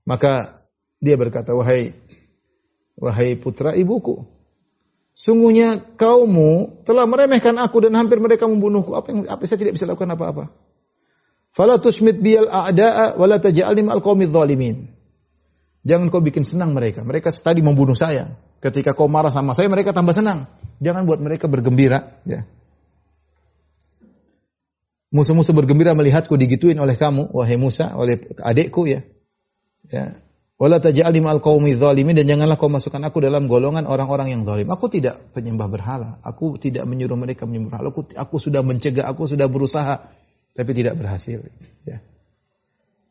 Maka 0.07 0.63
dia 1.03 1.19
berkata, 1.19 1.51
wahai 1.53 1.93
wahai 2.97 3.37
putra 3.37 3.75
ibuku, 3.75 4.25
sungguhnya 5.17 5.81
kaummu 5.97 6.85
telah 6.85 7.09
meremehkan 7.09 7.57
aku 7.57 7.89
dan 7.89 7.97
hampir 7.97 8.21
mereka 8.21 8.45
membunuhku. 8.45 8.93
Apa 8.93 9.09
yang 9.11 9.21
apa 9.27 9.43
saya 9.49 9.57
tidak 9.57 9.81
bisa 9.81 9.89
lakukan 9.89 10.13
apa-apa. 10.13 10.53
Fala 11.57 11.81
tushmit 11.81 12.21
biyal 12.21 12.53
a'da'a 12.53 13.17
wa 13.17 13.25
la 13.25 13.41
taj'alni 13.41 13.89
ma'al 13.89 14.05
qaumidz 14.05 14.37
zalimin. 14.37 14.93
Jangan 15.89 16.13
kau 16.13 16.21
bikin 16.21 16.45
senang 16.45 16.77
mereka. 16.77 17.01
Mereka 17.01 17.33
tadi 17.33 17.65
membunuh 17.65 17.97
saya. 17.97 18.37
Ketika 18.61 18.93
kau 18.93 19.09
marah 19.09 19.33
sama 19.33 19.57
saya, 19.57 19.71
mereka 19.73 19.97
tambah 19.97 20.13
senang. 20.13 20.51
Jangan 20.85 21.09
buat 21.09 21.23
mereka 21.23 21.49
bergembira. 21.49 22.21
Ya. 22.29 22.45
Musuh-musuh 25.15 25.55
bergembira 25.55 25.95
melihatku 25.95 26.35
digituin 26.35 26.77
oleh 26.77 26.99
kamu, 26.99 27.33
wahai 27.33 27.57
Musa, 27.57 27.95
oleh 27.95 28.21
adikku 28.43 28.85
ya. 28.91 29.07
Ya. 29.87 30.19
Wala 30.57 30.81
taj'alni 30.81 31.21
ma'al 31.21 31.45
qaumi 31.45 31.77
dzalimin 31.77 32.17
dan 32.17 32.25
janganlah 32.33 32.57
kau 32.57 32.73
masukkan 32.73 33.05
aku 33.05 33.21
dalam 33.21 33.45
golongan 33.45 33.85
orang-orang 33.85 34.33
yang 34.33 34.43
zalim. 34.49 34.73
Aku 34.73 34.89
tidak 34.89 35.21
penyembah 35.37 35.69
berhala. 35.69 36.17
Aku 36.25 36.57
tidak 36.57 36.89
menyuruh 36.89 37.21
mereka 37.21 37.45
menyembah 37.45 37.77
berhala. 37.77 37.93
Aku, 37.93 38.09
aku 38.17 38.37
sudah 38.41 38.65
mencegah, 38.65 39.05
aku 39.05 39.29
sudah 39.29 39.53
berusaha 39.53 40.09
tapi 40.57 40.73
tidak 40.73 40.97
berhasil. 40.97 41.45
Ya. 41.85 42.01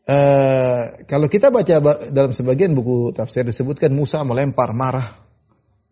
Uh, 0.05 1.05
kalau 1.05 1.29
kita 1.29 1.53
baca 1.53 1.81
dalam 2.09 2.33
sebagian 2.33 2.73
buku 2.73 3.13
tafsir 3.13 3.45
disebutkan 3.45 3.93
Musa 3.93 4.25
melempar 4.25 4.73
marah, 4.73 5.13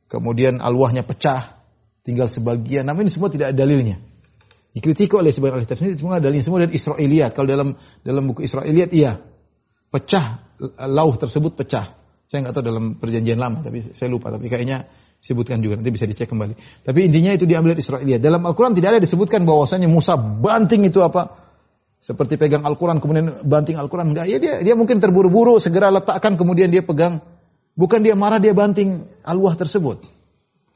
kemudian 0.09 0.57
alwahnya 0.57 1.05
pecah, 1.05 1.61
tinggal 2.01 2.29
sebagian. 2.29 2.89
Namun 2.89 3.05
ini 3.05 3.13
semua 3.13 3.29
tidak 3.29 3.53
ada 3.53 3.61
dalilnya. 3.61 4.01
Dikritik 4.73 5.13
oleh 5.13 5.29
sebagian 5.29 5.61
ahli 5.61 5.69
tafsir 5.69 5.93
semua 5.93 6.17
dalilnya 6.17 6.45
semua 6.45 6.65
dari 6.65 6.73
Israiliyat. 6.73 7.37
Kalau 7.37 7.45
dalam 7.45 7.77
dalam 8.01 8.25
buku 8.25 8.41
Israiliyat 8.41 8.89
iya 8.89 9.21
pecah 9.93 10.42
lauh 10.89 11.15
tersebut 11.15 11.55
pecah. 11.57 11.95
Saya 12.27 12.49
nggak 12.49 12.53
tahu 12.57 12.65
dalam 12.65 12.85
perjanjian 12.97 13.37
lama, 13.37 13.61
tapi 13.61 13.81
saya 13.81 14.09
lupa. 14.09 14.33
Tapi 14.33 14.49
kayaknya 14.49 14.89
disebutkan 15.23 15.63
juga 15.63 15.79
nanti 15.79 15.93
bisa 15.93 16.03
dicek 16.03 16.27
kembali. 16.27 16.83
Tapi 16.83 16.99
intinya 17.07 17.31
itu 17.31 17.47
diambil 17.47 17.77
dari 17.77 17.83
Israiliyat. 17.85 18.19
Dalam 18.19 18.43
Al-Quran 18.43 18.75
tidak 18.75 18.97
ada 18.97 18.99
disebutkan 18.99 19.47
bahwasanya 19.47 19.87
Musa 19.87 20.19
banting 20.19 20.83
itu 20.89 20.99
apa? 20.99 21.39
Seperti 22.03 22.35
pegang 22.35 22.67
Al-Quran 22.67 22.99
kemudian 22.99 23.47
banting 23.47 23.79
Al-Quran 23.79 24.11
enggak. 24.11 24.27
Ya 24.27 24.35
dia 24.35 24.59
dia 24.59 24.75
mungkin 24.75 24.99
terburu-buru 24.99 25.55
segera 25.63 25.87
letakkan 25.87 26.35
kemudian 26.35 26.67
dia 26.67 26.83
pegang. 26.83 27.23
Bukan 27.73 28.03
dia 28.03 28.13
marah 28.13 28.43
dia 28.43 28.51
banting 28.51 29.07
alwah 29.23 29.55
tersebut. 29.55 30.03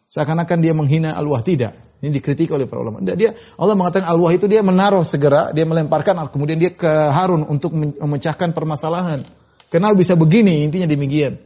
Seakan-akan 0.08 0.58
dia 0.64 0.72
menghina 0.72 1.14
alwah 1.14 1.44
tidak. 1.44 1.76
Ini 1.98 2.14
dikritik 2.14 2.54
oleh 2.54 2.70
para 2.70 2.80
ulama. 2.86 3.02
Dia 3.04 3.34
Allah 3.58 3.76
mengatakan 3.76 4.06
alwah 4.08 4.30
itu 4.30 4.46
dia 4.46 4.62
menaruh 4.62 5.02
segera, 5.02 5.50
dia 5.52 5.66
melemparkan 5.66 6.16
kemudian 6.30 6.62
dia 6.62 6.72
ke 6.72 6.88
Harun 6.88 7.44
untuk 7.50 7.74
memecahkan 7.76 8.54
permasalahan. 8.56 9.26
Kenapa 9.68 9.94
bisa 10.00 10.16
begini? 10.16 10.64
Intinya 10.64 10.88
demikian. 10.88 11.40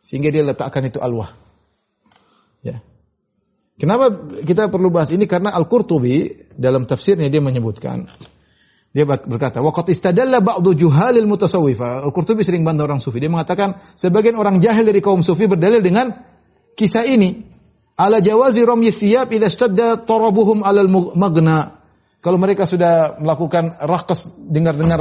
Sehingga 0.00 0.32
dia 0.32 0.44
letakkan 0.44 0.84
itu 0.88 0.96
alwah. 0.96 1.36
Ya. 2.64 2.80
Kenapa 3.76 4.12
kita 4.44 4.72
perlu 4.72 4.88
bahas 4.88 5.12
ini? 5.12 5.28
Karena 5.28 5.52
Al-Qurtubi 5.52 6.48
dalam 6.56 6.88
tafsirnya 6.88 7.28
dia 7.28 7.44
menyebutkan 7.44 8.08
dia 8.90 9.06
berkata, 9.06 9.62
"Waqad 9.62 9.86
istadalla 9.86 10.42
ba'dhu 10.42 10.74
juhalil 10.74 11.30
mutasawwifa." 11.30 12.02
Al-Qurtubi 12.10 12.42
sering 12.42 12.66
bantah 12.66 12.90
orang 12.90 12.98
sufi. 12.98 13.22
Dia 13.22 13.30
mengatakan 13.30 13.78
sebagian 13.94 14.34
orang 14.34 14.58
jahil 14.58 14.82
dari 14.82 14.98
kaum 14.98 15.22
sufi 15.22 15.46
berdalil 15.46 15.78
dengan 15.78 16.10
kisah 16.74 17.06
ini 17.06 17.46
ala 17.94 18.18
jawazi 18.18 18.66
ramyi 18.66 18.90
thiyab 18.90 19.30
idza 19.30 19.46
istadda 19.46 20.02
tarabuhum 20.02 20.66
alal 20.66 20.90
magna. 21.14 21.79
Kalau 22.20 22.36
mereka 22.36 22.68
sudah 22.68 23.16
melakukan 23.16 23.80
rakas 23.80 24.28
dengar-dengar 24.28 25.00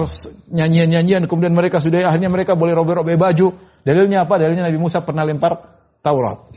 nyanyian-nyanyian 0.55 1.28
kemudian 1.28 1.51
mereka 1.51 1.84
sudah 1.84 2.07
akhirnya 2.07 2.32
mereka 2.32 2.55
boleh 2.55 2.72
robek-robek 2.72 3.20
baju. 3.20 3.51
Dalilnya 3.84 4.24
apa? 4.24 4.39
Dalilnya 4.39 4.72
Nabi 4.72 4.80
Musa 4.80 5.03
pernah 5.03 5.28
lempar 5.28 5.59
Taurat. 5.99 6.47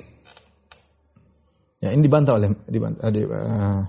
Ya, 1.82 1.90
ini 1.90 2.06
dibantah 2.06 2.38
oleh 2.38 2.54
dibantah 2.70 3.10
di, 3.10 3.26
uh, 3.26 3.82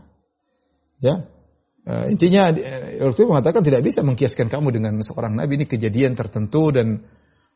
ya. 0.98 1.22
Uh, 1.86 2.06
intinya 2.10 2.50
uh, 2.50 3.14
itu 3.14 3.22
mengatakan 3.30 3.62
tidak 3.62 3.86
bisa 3.86 4.02
mengkiaskan 4.02 4.50
kamu 4.50 4.74
dengan 4.74 4.98
seorang 5.04 5.36
nabi 5.36 5.62
ini 5.62 5.66
kejadian 5.70 6.16
tertentu 6.18 6.74
dan 6.74 7.06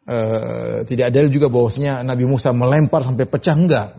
uh, 0.05 0.85
tidak 0.85 1.09
ada 1.09 1.25
juga 1.25 1.49
bahwasanya 1.49 2.05
Nabi 2.05 2.29
Musa 2.29 2.53
melempar 2.53 3.01
sampai 3.01 3.25
pecah 3.25 3.57
enggak. 3.57 3.89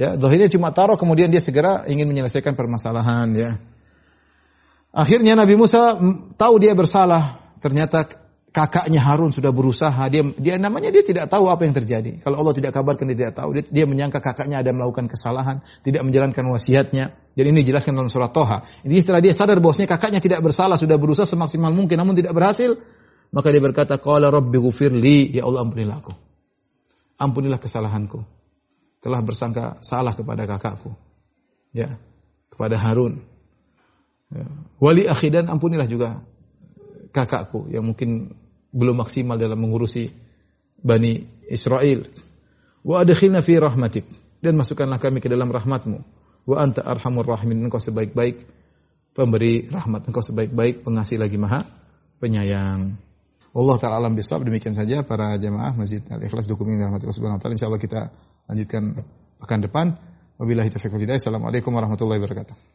Ya, 0.00 0.16
dohirnya 0.16 0.48
cuma 0.48 0.72
taruh 0.72 0.96
kemudian 0.96 1.28
dia 1.28 1.44
segera 1.44 1.84
ingin 1.84 2.08
menyelesaikan 2.08 2.56
permasalahan 2.56 3.28
ya. 3.36 3.50
Akhirnya 4.92 5.32
Nabi 5.32 5.56
Musa 5.56 5.96
tahu 6.36 6.54
dia 6.60 6.76
bersalah. 6.76 7.40
Ternyata 7.64 8.04
kakaknya 8.52 9.00
Harun 9.00 9.32
sudah 9.32 9.48
berusaha. 9.50 10.04
Dia 10.12 10.22
dia 10.36 10.60
namanya 10.60 10.92
dia 10.92 11.00
tidak 11.00 11.32
tahu 11.32 11.48
apa 11.48 11.64
yang 11.64 11.72
terjadi. 11.72 12.20
Kalau 12.20 12.44
Allah 12.44 12.52
tidak 12.52 12.76
kabarkan 12.76 13.08
dia 13.08 13.16
tidak 13.26 13.34
tahu. 13.40 13.56
Dia, 13.56 13.64
dia 13.64 13.84
menyangka 13.88 14.20
kakaknya 14.20 14.60
ada 14.60 14.70
melakukan 14.76 15.08
kesalahan, 15.08 15.64
tidak 15.80 16.04
menjalankan 16.04 16.44
wasiatnya. 16.52 17.16
Jadi 17.32 17.48
ini 17.48 17.64
dijelaskan 17.64 17.96
dalam 17.96 18.12
surat 18.12 18.36
Toha. 18.36 18.68
Ini 18.84 19.00
setelah 19.00 19.24
dia 19.24 19.32
sadar 19.32 19.56
bahwasanya 19.64 19.88
kakaknya 19.88 20.20
tidak 20.20 20.44
bersalah, 20.44 20.76
sudah 20.76 21.00
berusaha 21.00 21.24
semaksimal 21.24 21.72
mungkin 21.72 21.96
namun 21.96 22.12
tidak 22.12 22.36
berhasil, 22.36 22.76
maka 23.32 23.48
dia 23.48 23.64
berkata, 23.64 23.96
"Qala 23.96 24.28
rabbi 24.28 24.60
ghufirli, 24.60 25.32
ya 25.32 25.48
Allah 25.48 25.64
ampunilah 25.64 25.96
aku. 26.04 26.12
Ampunilah 27.16 27.56
kesalahanku 27.56 28.20
telah 29.00 29.20
bersangka 29.24 29.80
salah 29.80 30.12
kepada 30.12 30.44
kakakku. 30.44 30.92
Ya, 31.72 31.96
kepada 32.52 32.76
Harun. 32.76 33.31
Ya. 34.32 34.48
Wali 34.80 35.04
akhi 35.06 35.28
dan 35.28 35.46
ampunilah 35.52 35.86
juga 35.86 36.24
kakakku 37.12 37.68
yang 37.68 37.84
mungkin 37.84 38.32
belum 38.72 38.96
maksimal 39.04 39.36
dalam 39.36 39.60
mengurusi 39.60 40.08
Bani 40.82 41.22
Israel. 41.46 42.08
Wa 42.82 43.04
adkhilna 43.06 43.44
fi 43.44 43.60
rahmatik 43.60 44.08
dan 44.42 44.58
masukkanlah 44.58 44.98
kami 44.98 45.22
ke 45.22 45.30
dalam 45.30 45.52
rahmatmu. 45.52 46.02
Wa 46.48 46.58
anta 46.58 46.82
arhamur 46.82 47.22
rahimin 47.22 47.62
engkau 47.62 47.78
sebaik-baik 47.78 48.42
pemberi 49.14 49.70
rahmat, 49.70 50.08
engkau 50.10 50.24
sebaik-baik 50.24 50.82
pengasih 50.82 51.22
lagi 51.22 51.38
maha 51.38 51.62
penyayang. 52.18 52.98
Allah 53.52 53.76
taala 53.76 54.00
alam 54.00 54.16
bisawab 54.16 54.48
demikian 54.48 54.72
saja 54.72 55.04
para 55.04 55.36
jemaah 55.36 55.76
Masjid 55.76 56.00
Al-Ikhlas 56.08 56.48
dokumen 56.48 56.80
rahmatillah 56.80 57.12
subhanahu 57.12 57.36
wa 57.36 57.42
taala 57.44 57.54
insyaallah 57.54 57.82
kita 57.82 58.08
lanjutkan 58.48 59.04
pekan 59.38 59.60
depan. 59.60 59.86
Wabillahi 60.40 60.72
taufiq 60.72 60.90
wal 60.90 61.04
hidayah. 61.04 61.20
Assalamualaikum 61.20 61.70
warahmatullahi 61.70 62.18
wabarakatuh. 62.18 62.71